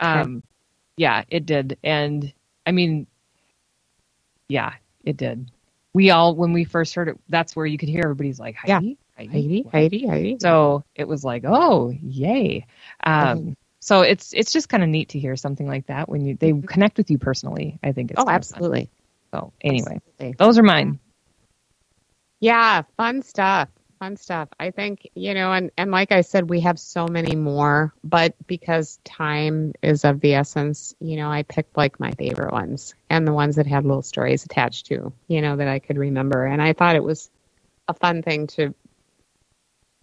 um, 0.00 0.42
yeah, 0.96 1.24
it 1.28 1.44
did, 1.44 1.76
and 1.84 2.32
I 2.64 2.72
mean, 2.72 3.06
yeah, 4.48 4.72
it 5.04 5.18
did. 5.18 5.50
We 5.92 6.10
all, 6.10 6.34
when 6.34 6.54
we 6.54 6.64
first 6.64 6.94
heard 6.94 7.08
it, 7.08 7.18
that's 7.28 7.54
where 7.54 7.66
you 7.66 7.76
could 7.76 7.90
hear 7.90 8.04
everybody's 8.04 8.40
like, 8.40 8.56
Yeah. 8.64 8.80
Heidi, 9.18 9.66
Heidi? 9.72 10.06
Heidi. 10.06 10.36
So 10.40 10.84
it 10.94 11.08
was 11.08 11.24
like, 11.24 11.44
oh, 11.46 11.90
yay. 12.02 12.66
Um, 13.02 13.56
So 13.80 14.02
it's 14.02 14.32
it's 14.32 14.52
just 14.52 14.68
kind 14.68 14.82
of 14.82 14.88
neat 14.88 15.10
to 15.10 15.18
hear 15.18 15.36
something 15.36 15.66
like 15.66 15.86
that 15.86 16.08
when 16.08 16.24
you 16.24 16.34
they 16.34 16.52
connect 16.52 16.98
with 16.98 17.10
you 17.10 17.18
personally. 17.18 17.78
I 17.82 17.92
think. 17.92 18.10
It's 18.10 18.18
oh, 18.18 18.22
of 18.22 18.26
fun. 18.26 18.34
absolutely. 18.34 18.90
So 19.32 19.52
anyway, 19.60 20.00
Absolutely. 20.18 20.34
those 20.38 20.58
are 20.58 20.62
mine. 20.62 20.98
Yeah, 22.40 22.82
fun 22.96 23.22
stuff. 23.22 23.68
Fun 23.98 24.16
stuff. 24.16 24.48
I 24.60 24.70
think, 24.70 25.08
you 25.14 25.34
know, 25.34 25.52
and, 25.52 25.72
and 25.76 25.90
like 25.90 26.12
I 26.12 26.20
said, 26.20 26.48
we 26.48 26.60
have 26.60 26.78
so 26.78 27.08
many 27.08 27.34
more, 27.34 27.92
but 28.04 28.34
because 28.46 29.00
time 29.04 29.72
is 29.82 30.04
of 30.04 30.20
the 30.20 30.34
essence, 30.34 30.94
you 31.00 31.16
know, 31.16 31.28
I 31.30 31.42
picked 31.42 31.76
like 31.76 31.98
my 31.98 32.12
favorite 32.12 32.52
ones 32.52 32.94
and 33.10 33.26
the 33.26 33.32
ones 33.32 33.56
that 33.56 33.66
had 33.66 33.84
little 33.84 34.02
stories 34.02 34.44
attached 34.44 34.86
to, 34.86 35.12
you 35.26 35.42
know, 35.42 35.56
that 35.56 35.66
I 35.66 35.80
could 35.80 35.98
remember. 35.98 36.46
And 36.46 36.62
I 36.62 36.74
thought 36.74 36.94
it 36.94 37.02
was 37.02 37.28
a 37.88 37.94
fun 37.94 38.22
thing 38.22 38.46
to 38.48 38.72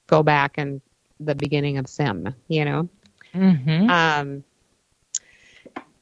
go 0.08 0.24
back 0.24 0.58
and 0.58 0.82
the 1.20 1.36
beginning 1.36 1.78
of 1.78 1.88
Sim, 1.88 2.36
you 2.48 2.66
know? 2.66 2.90
Mm-hmm. 3.34 3.90
Um, 3.90 4.44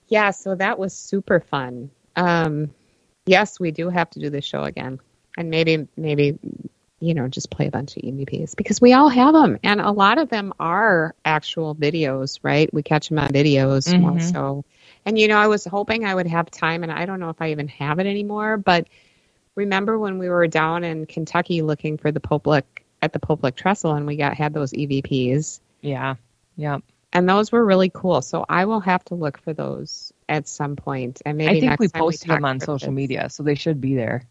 yeah, 0.07 0.31
so 0.31 0.55
that 0.55 0.77
was 0.77 0.93
super 0.93 1.39
fun. 1.39 1.89
Um, 2.15 2.71
yes, 3.25 3.59
we 3.59 3.71
do 3.71 3.89
have 3.89 4.09
to 4.11 4.19
do 4.19 4.29
this 4.29 4.45
show 4.45 4.63
again, 4.63 4.99
and 5.37 5.49
maybe 5.49 5.87
maybe 5.97 6.37
you 6.99 7.13
know 7.13 7.27
just 7.27 7.49
play 7.49 7.67
a 7.67 7.71
bunch 7.71 7.97
of 7.97 8.03
EVPs 8.03 8.55
because 8.55 8.79
we 8.79 8.93
all 8.93 9.09
have 9.09 9.33
them, 9.33 9.57
and 9.63 9.81
a 9.81 9.91
lot 9.91 10.19
of 10.19 10.29
them 10.29 10.53
are 10.59 11.15
actual 11.25 11.75
videos, 11.75 12.39
right? 12.43 12.71
We 12.73 12.83
catch 12.83 13.09
them 13.09 13.19
on 13.19 13.29
videos 13.29 13.93
Mhm. 13.93 14.21
so. 14.21 14.63
And 15.05 15.17
you 15.17 15.27
know, 15.27 15.37
I 15.37 15.47
was 15.47 15.65
hoping 15.65 16.05
I 16.05 16.13
would 16.13 16.27
have 16.27 16.49
time, 16.51 16.83
and 16.83 16.91
I 16.91 17.05
don't 17.05 17.19
know 17.19 17.29
if 17.29 17.41
I 17.41 17.51
even 17.51 17.67
have 17.69 17.99
it 17.99 18.05
anymore, 18.05 18.57
but 18.57 18.87
remember 19.55 19.97
when 19.97 20.19
we 20.19 20.29
were 20.29 20.47
down 20.47 20.83
in 20.83 21.05
Kentucky 21.05 21.61
looking 21.61 21.97
for 21.97 22.11
the 22.11 22.19
Pope 22.19 22.47
Lick 22.47 22.82
at 23.03 23.11
the 23.13 23.19
Pope 23.19 23.43
Lick 23.43 23.55
Trestle, 23.55 23.93
and 23.93 24.07
we 24.07 24.15
got 24.15 24.33
had 24.35 24.53
those 24.53 24.71
EVPs 24.71 25.59
Yeah. 25.81 26.15
Yeah. 26.55 26.79
and 27.11 27.27
those 27.27 27.51
were 27.51 27.63
really 27.63 27.91
cool. 27.93 28.21
So 28.21 28.45
I 28.47 28.63
will 28.65 28.79
have 28.79 29.03
to 29.05 29.15
look 29.15 29.37
for 29.41 29.53
those 29.53 30.13
at 30.29 30.47
some 30.47 30.75
point. 30.77 31.21
and 31.25 31.37
maybe 31.37 31.57
I 31.57 31.59
think 31.59 31.79
we 31.79 31.89
posted 31.89 32.29
talk 32.29 32.37
them 32.37 32.45
on 32.45 32.59
social 32.61 32.91
media, 32.91 33.29
so 33.29 33.43
they 33.43 33.55
should 33.55 33.81
be 33.81 33.93
there. 33.95 34.23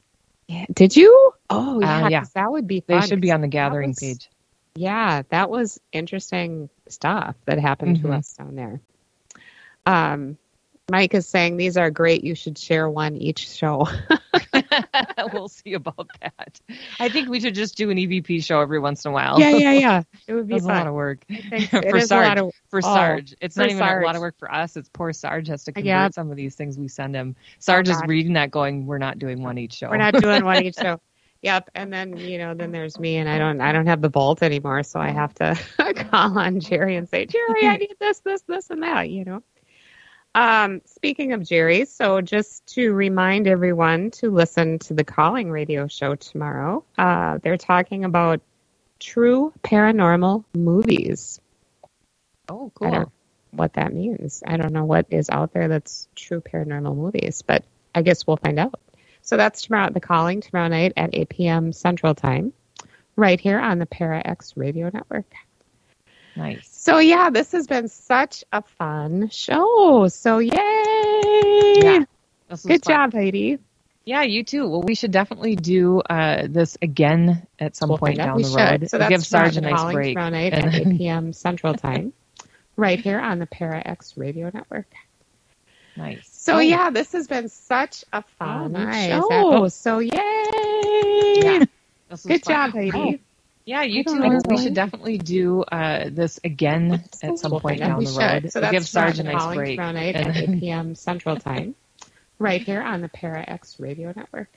Yeah. 0.49 0.65
Did 0.73 0.97
you? 0.97 1.33
Oh 1.51 1.77
Uh, 1.77 1.81
yeah, 1.81 2.09
yeah. 2.09 2.21
'cause 2.21 2.33
that 2.33 2.51
would 2.51 2.67
be 2.67 2.83
They 2.87 3.01
should 3.03 3.21
be 3.21 3.31
on 3.31 3.43
the 3.43 3.49
gathering 3.49 3.91
was- 3.91 3.99
page. 4.01 4.29
Yeah, 4.75 5.23
that 5.29 5.51
was 5.51 5.79
interesting 5.93 6.71
stuff 6.89 7.37
that 7.45 7.59
happened 7.59 7.99
Mhm. 7.99 8.03
to 8.03 8.13
us 8.15 8.33
down 8.33 8.55
there. 8.57 8.81
Um, 9.85 10.39
Mike 10.91 11.13
is 11.15 11.27
saying 11.29 11.59
these 11.59 11.77
are 11.77 11.91
great. 11.91 12.25
You 12.25 12.35
should 12.35 12.57
share 12.57 12.89
one 12.89 13.17
each 13.17 13.49
show. 13.51 13.87
we'll 15.33 15.49
see 15.49 15.75
about 15.75 16.09
that. 16.21 16.61
I 17.01 17.09
think 17.09 17.29
we 17.29 17.41
should 17.41 17.55
just 17.55 17.77
do 17.77 17.91
an 17.91 17.97
EVP 17.99 18.45
show 18.45 18.61
every 18.61 18.79
once 18.79 19.05
in 19.05 19.11
a 19.11 19.15
while. 19.15 19.39
yeah, 19.41 19.51
yeah, 19.51 19.73
yeah. 19.73 20.03
It 20.27 20.35
would 20.35 20.47
be 20.49 20.55
That's 20.61 20.65
a 20.65 20.69
lot 20.69 20.87
of 20.87 20.95
work 20.95 21.25
for 21.91 22.01
Sarge. 22.01 22.39
of- 22.39 22.53
for 22.71 22.79
oh, 22.79 22.81
Sarge, 22.81 23.35
it's 23.41 23.57
for 23.57 23.63
not 23.63 23.71
even 23.71 23.83
a 23.83 24.01
lot 24.05 24.17
of 24.17 24.21
work 24.21 24.39
for 24.39 24.53
us. 24.53 24.77
It's 24.77 24.89
poor 24.89 25.13
Sarge 25.13 25.49
has 25.49 25.65
to 25.65 25.73
convert 25.73 25.87
Yeah. 25.87 26.09
some 26.11 26.31
of 26.31 26.37
these 26.37 26.55
things 26.55 26.79
we 26.79 26.89
send 26.89 27.15
him. 27.15 27.37
Oh, 27.39 27.43
Sarge 27.59 27.89
is 27.89 28.01
reading 28.07 28.35
that, 28.35 28.51
going, 28.51 28.87
"We're 28.87 28.99
not 28.99 29.19
doing 29.19 29.43
one 29.43 29.59
each 29.59 29.75
show. 29.75 29.91
We're 29.91 29.97
not 29.99 30.15
doing 30.15 30.45
one 30.45 30.63
each 30.65 30.77
show. 30.77 31.01
Yep, 31.43 31.71
and 31.75 31.93
then 31.93 32.17
you 32.17 32.39
know, 32.39 32.55
then 32.55 32.71
there's 32.71 33.01
me, 33.01 33.17
and 33.17 33.29
I 33.29 33.37
don't, 33.37 33.61
I 33.61 33.73
don't 33.73 33.87
have 33.89 34.01
the 34.01 34.09
vault 34.09 34.45
anymore, 34.45 34.85
so 34.85 35.01
I 35.01 35.11
have 35.11 35.35
to 35.35 35.59
call 36.11 36.39
on 36.39 36.61
Jerry 36.61 36.95
and 36.95 37.09
say, 37.09 37.27
Jerry, 37.27 37.67
I 37.67 37.79
need 37.79 37.97
this, 37.99 38.21
this, 38.21 38.43
this, 38.43 38.71
and 38.71 38.85
that. 38.85 39.11
You 39.11 39.25
know. 39.25 39.43
Um, 40.35 40.81
speaking 40.87 41.33
of 41.33 41.47
Jerry, 41.47 41.85
so 41.85 42.23
just 42.23 42.67
to 42.75 42.93
remind 42.93 43.47
everyone 43.47 44.11
to 44.13 44.31
listen 44.31 44.79
to 44.81 44.95
the 44.95 45.05
Calling 45.05 45.51
Radio 45.51 45.89
show 45.89 46.15
tomorrow. 46.15 46.85
Uh, 46.97 47.39
they're 47.43 47.59
talking 47.59 48.05
about 48.05 48.41
true 48.99 49.53
paranormal 49.63 50.45
movies. 50.55 51.41
oh, 52.49 52.73
I 52.81 52.91
don't 52.91 53.05
cool. 53.05 53.13
what 53.51 53.75
that 53.75 53.93
means. 53.93 54.43
I 54.47 54.57
don't 54.57 54.73
know 54.73 54.85
what 54.85 55.07
is 55.11 55.29
out 55.29 55.53
there 55.53 55.69
that's 55.69 56.09
true 56.15 56.41
paranormal 56.41 56.97
movies, 56.97 57.43
but 57.43 57.65
I 57.95 58.01
guess 58.01 58.27
we'll 58.27 58.39
find 58.39 58.59
out. 58.59 58.81
So 59.21 59.37
that's 59.37 59.63
tomorrow 59.63 59.87
at 59.87 59.95
the 59.95 60.01
calling 60.01 60.41
tomorrow 60.41 60.69
night 60.69 60.95
at 60.97 61.11
8 61.13 61.29
p.m. 61.29 61.73
Central 61.73 62.15
Time, 62.15 62.55
right 63.17 63.39
here 63.39 63.61
on 63.61 63.79
the 63.79 63.87
Para 63.87 64.23
X 64.25 64.55
Radio 64.57 64.91
Network. 64.93 65.31
Nice. 66.37 66.69
So 66.73 66.99
yeah, 66.99 67.31
this 67.31 67.53
has 67.53 67.67
been 67.67 67.89
such 67.89 68.45
a 68.53 68.63
fun 68.63 69.29
show. 69.31 70.09
So 70.09 70.39
yay! 70.39 70.51
Yeah, 71.83 72.05
Good 72.49 72.85
fun. 72.85 72.95
job, 72.95 73.13
Heidi. 73.13 73.59
Yeah, 74.05 74.23
you 74.23 74.43
too. 74.43 74.69
Well, 74.69 74.83
we 74.83 74.95
should 74.97 75.13
definitely 75.13 75.55
do 75.57 76.01
uh, 76.01 76.49
this 76.49 76.77
again 76.83 77.47
at 77.61 77.77
some 77.77 77.89
We'll 77.91 77.99
point 77.99 78.17
down 78.17 78.41
the 78.43 78.49
should. 78.49 78.57
road. 78.83 78.91
So 78.91 78.99
We'll 78.99 79.09
that's 79.09 79.11
give 79.11 79.27
Sarge 79.27 79.57
a 79.57 79.61
nice 79.61 79.93
break. 79.93 80.15
tomorrow 80.15 80.31
night 80.31 80.53
And- 80.53 80.67
at 80.75 80.75
8 80.87 80.89
p.m. 80.99 81.33
Central 81.33 81.75
Time, 81.75 82.13
right 82.77 82.99
here 82.99 83.21
on 83.21 83.39
the 83.39 83.47
Para 83.47 83.81
X 83.85 84.17
Radio 84.17 84.51
Network. 84.53 84.87
nice. 85.97 86.29
So 86.33 86.57
Oh, 86.57 86.59
yeah, 86.59 86.91
this 86.91 87.13
has 87.13 87.29
been 87.29 87.49
such 87.49 88.05
a 88.13 88.23
fun 88.39 88.73
nice. 88.73 89.11
show. 89.11 89.29
Oh. 89.31 89.69
So 89.69 89.99
yay! 90.01 90.11
Yeah, 91.37 91.65
Good 92.27 92.45
fun. 92.45 92.55
job, 92.55 92.73
Heidi. 92.73 92.93
Oh, 92.95 93.15
Yeah, 93.65 93.83
you 93.83 94.01
I 94.01 94.03
don't 94.03 94.17
too. 94.23 94.29
know. 94.29 94.41
We 94.49 94.59
should 94.59 94.75
definitely 94.75 95.19
do 95.19 95.63
uh, 95.63 96.09
this 96.11 96.41
again 96.43 97.03
at 97.23 97.39
some 97.39 97.51
point 97.53 97.63
find 97.63 97.81
out. 97.83 97.89
down 97.91 97.99
We 97.99 98.07
the 98.07 98.13
should. 98.13 98.19
road. 98.45 98.53
So 98.53 98.61
that's 98.61 98.73
give 98.73 98.87
Sarge 98.89 99.19
a 99.21 99.23
tomorrow, 99.23 99.35
nice 99.35 99.43
calling 99.43 99.59
break. 99.59 99.77
tomorrow 99.77 99.93
night 99.93 100.17
at 100.17 100.37
8 100.37 100.61
p.m. 100.61 100.95
Central 100.95 101.37
Time, 101.37 101.75
right 102.39 102.61
here 102.61 102.83
on 102.83 103.01
the 103.03 103.09
Para 103.09 103.45
X 103.47 103.79
Radio 103.79 104.13
Network. 104.17 104.49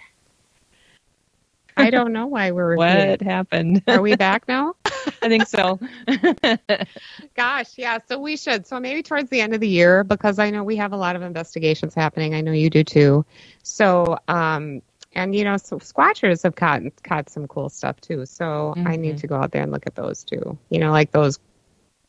I 1.78 1.90
don't 1.90 2.14
know 2.14 2.28
why 2.28 2.52
we're 2.52 2.76
what 2.78 2.96
repeating. 2.98 3.28
happened? 3.28 3.84
Are 3.88 4.02
we 4.02 4.16
back 4.16 4.48
now? 4.48 4.76
I 5.22 5.28
think 5.28 5.46
so. 5.48 5.80
Gosh, 7.36 7.78
yeah. 7.78 8.00
So 8.08 8.18
we 8.18 8.38
should. 8.38 8.66
So 8.66 8.80
maybe 8.80 9.04
towards 9.04 9.30
the 9.30 9.42
end 9.42 9.54
of 9.54 9.60
the 9.60 9.68
year, 9.68 10.04
because 10.04 10.40
I 10.40 10.50
know 10.50 10.64
we 10.64 10.78
have 10.78 10.94
a 10.94 10.98
lot 10.98 11.16
of 11.16 11.22
investigations 11.22 11.94
happening. 11.94 12.34
I 12.34 12.42
know 12.42 12.54
you 12.54 12.70
do 12.70 12.84
too. 12.84 13.26
So, 13.62 14.18
um, 14.28 14.82
and 15.16 15.34
you 15.36 15.44
know, 15.44 15.58
so 15.58 15.78
Squatchers 15.80 16.44
have 16.44 16.56
caught 16.56 16.82
caught 17.04 17.30
some 17.30 17.48
cool 17.48 17.70
stuff 17.70 18.00
too. 18.02 18.26
So 18.26 18.74
I 18.86 18.96
need 18.96 19.16
Mhm. 19.16 19.22
to 19.22 19.28
go 19.28 19.36
out 19.36 19.52
there 19.52 19.64
and 19.64 19.72
look 19.72 19.88
at 19.88 19.96
those 19.96 20.24
too. 20.24 20.58
You 20.70 20.80
know, 20.80 20.92
like 20.92 21.12
those 21.12 21.40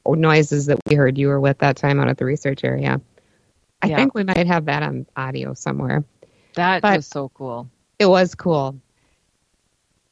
noises 0.07 0.67
that 0.67 0.79
we 0.87 0.95
heard 0.97 1.17
you 1.19 1.29
were 1.29 1.41
with 1.41 1.59
that 1.59 1.77
time 1.77 1.99
out 2.01 2.09
at 2.09 2.19
the 2.19 2.25
research 2.25 2.63
area. 2.65 3.01
I 3.83 3.89
Yeah. 3.89 3.97
think 3.97 4.15
we 4.15 4.25
might 4.25 4.47
have 4.47 4.65
that 4.67 4.83
on 4.83 5.07
audio 5.17 5.55
somewhere. 5.55 6.05
that 6.55 6.81
But- 6.81 6.97
was 6.97 7.07
so 7.07 7.29
cool. 7.35 7.69
It 7.99 8.07
was 8.07 8.35
cool. 8.35 8.77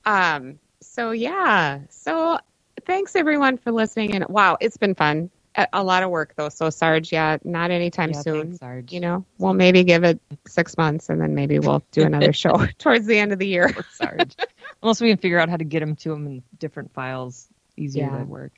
Um. 0.04 0.58
So 0.80 1.10
yeah. 1.12 1.80
So 1.88 2.38
thanks 2.86 3.16
everyone 3.16 3.56
for 3.56 3.72
listening. 3.72 4.14
And 4.14 4.26
wow, 4.28 4.56
it's 4.60 4.76
been 4.76 4.94
fun. 4.94 5.30
A, 5.72 5.84
lot 5.84 6.02
of 6.02 6.10
work 6.10 6.34
though. 6.36 6.48
So 6.48 6.68
Sarge, 6.70 7.12
yeah, 7.12 7.36
not 7.44 7.70
anytime 7.70 8.10
Yeah, 8.10 8.20
soon. 8.22 8.42
thanks, 8.42 8.58
Sarge. 8.58 8.92
You 8.92 8.98
know, 9.00 9.24
we'll 9.38 9.54
maybe 9.54 9.84
give 9.84 10.02
it 10.02 10.20
six 10.48 10.76
months, 10.76 11.08
and 11.08 11.20
then 11.20 11.34
maybe 11.36 11.60
we'll 11.60 11.84
do 11.92 12.02
another 12.02 12.32
show 12.42 12.66
towards 12.78 13.06
the 13.06 13.16
end 13.18 13.32
of 13.32 13.38
the 13.38 13.46
year. 13.46 13.68
Poor 13.72 13.84
Sarge. 13.92 14.34
Unless 14.82 15.00
we 15.00 15.08
can 15.10 15.18
figure 15.18 15.38
out 15.38 15.48
how 15.48 15.56
to 15.56 15.64
get 15.64 15.80
them 15.80 15.94
to 15.96 16.08
them 16.08 16.26
in 16.26 16.42
different 16.58 16.92
files, 16.92 17.46
easier 17.76 18.04
Yeah. 18.06 18.18
to 18.18 18.24
work. 18.24 18.52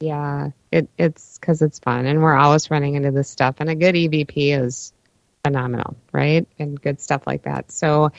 Yeah, 0.00 0.50
it, 0.72 0.88
it's 0.96 1.38
because 1.38 1.60
it's 1.60 1.78
fun, 1.78 2.06
and 2.06 2.22
we're 2.22 2.34
always 2.36 2.70
running 2.70 2.94
into 2.94 3.10
this 3.10 3.28
stuff. 3.28 3.56
And 3.58 3.68
a 3.68 3.74
good 3.74 3.94
EVP 3.94 4.58
is 4.58 4.94
phenomenal, 5.44 5.94
right? 6.10 6.48
And 6.58 6.80
good 6.80 7.00
stuff 7.02 7.26
like 7.26 7.42
that. 7.42 7.70
So, 7.70 8.12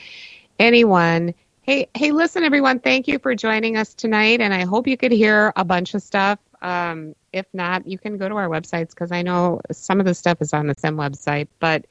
anyone, 0.60 1.34
hey, 1.62 1.88
hey, 1.94 2.12
listen, 2.12 2.44
everyone, 2.44 2.78
thank 2.78 3.08
you 3.08 3.18
for 3.18 3.34
joining 3.34 3.76
us 3.76 3.94
tonight, 3.94 4.40
and 4.40 4.54
I 4.54 4.64
hope 4.64 4.86
you 4.86 4.96
could 4.96 5.10
hear 5.12 5.52
a 5.56 5.64
bunch 5.64 5.94
of 5.94 6.02
stuff. 6.02 6.38
Um, 6.62 7.14
if 7.32 7.46
not, 7.52 7.86
you 7.86 7.98
can 7.98 8.16
go 8.16 8.28
to 8.28 8.36
our 8.36 8.48
websites 8.48 8.90
because 8.90 9.12
I 9.12 9.22
know 9.22 9.60
some 9.70 10.00
of 10.00 10.06
the 10.06 10.14
stuff 10.14 10.40
is 10.40 10.54
on 10.54 10.66
the 10.68 10.74
SIM 10.78 10.96
website. 10.96 11.48
But 11.58 11.84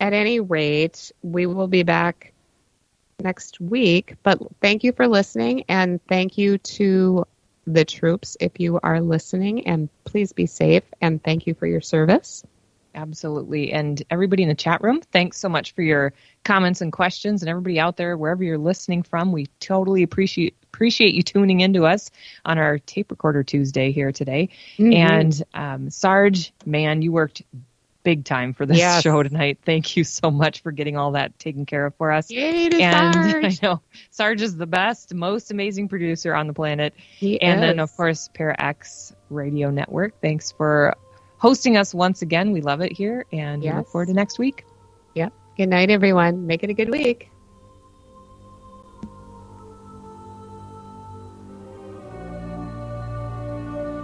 at 0.00 0.12
any 0.12 0.40
rate, 0.40 1.12
we 1.22 1.46
will 1.46 1.68
be 1.68 1.82
back 1.82 2.32
next 3.20 3.60
week. 3.60 4.14
But 4.22 4.40
thank 4.60 4.84
you 4.84 4.92
for 4.92 5.08
listening, 5.08 5.64
and 5.68 6.00
thank 6.08 6.38
you 6.38 6.58
to 6.58 7.26
the 7.66 7.84
troops 7.84 8.36
if 8.40 8.58
you 8.58 8.80
are 8.82 9.00
listening. 9.00 9.66
And 9.66 9.88
please 10.04 10.32
be 10.32 10.46
safe, 10.46 10.84
and 11.00 11.22
thank 11.22 11.46
you 11.46 11.54
for 11.54 11.66
your 11.66 11.80
service. 11.80 12.44
Absolutely. 12.94 13.72
And 13.72 14.02
everybody 14.10 14.42
in 14.42 14.48
the 14.48 14.54
chat 14.54 14.82
room, 14.82 15.00
thanks 15.12 15.38
so 15.38 15.48
much 15.48 15.72
for 15.74 15.82
your 15.82 16.12
comments 16.44 16.80
and 16.80 16.92
questions. 16.92 17.42
And 17.42 17.48
everybody 17.48 17.78
out 17.80 17.96
there, 17.96 18.16
wherever 18.16 18.44
you're 18.44 18.58
listening 18.58 19.02
from, 19.02 19.32
we 19.32 19.46
totally 19.60 20.02
appreciate 20.02 20.54
appreciate 20.74 21.14
you 21.14 21.22
tuning 21.22 21.60
into 21.60 21.84
us 21.84 22.10
on 22.46 22.56
our 22.58 22.78
tape 22.78 23.10
recorder 23.10 23.42
Tuesday 23.42 23.92
here 23.92 24.10
today. 24.10 24.48
Mhm. 24.78 24.94
And 24.94 25.42
um, 25.54 25.90
Sarge, 25.90 26.52
man, 26.64 27.02
you 27.02 27.12
worked 27.12 27.42
big 28.04 28.24
time 28.24 28.52
for 28.52 28.66
this 28.66 28.78
Yes. 28.78 29.02
show 29.02 29.22
tonight. 29.22 29.58
Thank 29.64 29.96
you 29.96 30.02
so 30.02 30.30
much 30.30 30.60
for 30.60 30.72
getting 30.72 30.96
all 30.96 31.12
that 31.12 31.38
taken 31.38 31.66
care 31.66 31.86
of 31.86 31.94
for 31.96 32.10
us. 32.10 32.30
Yay 32.30 32.68
to 32.70 32.80
and 32.80 33.14
Sarge. 33.30 33.44
I 33.62 33.66
know 33.66 33.80
Sarge 34.10 34.42
is 34.42 34.56
the 34.56 34.66
best, 34.66 35.14
most 35.14 35.50
amazing 35.50 35.88
producer 35.88 36.34
on 36.34 36.46
the 36.46 36.52
planet. 36.54 36.94
He 37.18 37.40
and 37.40 37.62
then, 37.62 37.78
of 37.78 37.94
course, 37.96 38.28
Para 38.34 38.56
X 38.58 39.14
Radio 39.30 39.70
Network. 39.70 40.20
Thanks 40.20 40.50
for 40.52 40.94
hosting 41.42 41.76
us 41.76 41.92
once 41.92 42.22
again. 42.22 42.52
We 42.52 42.60
love 42.60 42.80
it 42.80 42.92
here, 42.92 43.26
and 43.32 43.62
we 43.62 43.72
look 43.72 43.88
forward 43.88 44.06
to 44.06 44.14
next 44.14 44.38
week. 44.38 44.64
Yep. 45.14 45.32
Good 45.56 45.68
night, 45.68 45.90
everyone. 45.90 46.46
Make 46.46 46.62
it 46.62 46.70
a 46.70 46.72
good 46.72 46.88
week. 46.88 47.31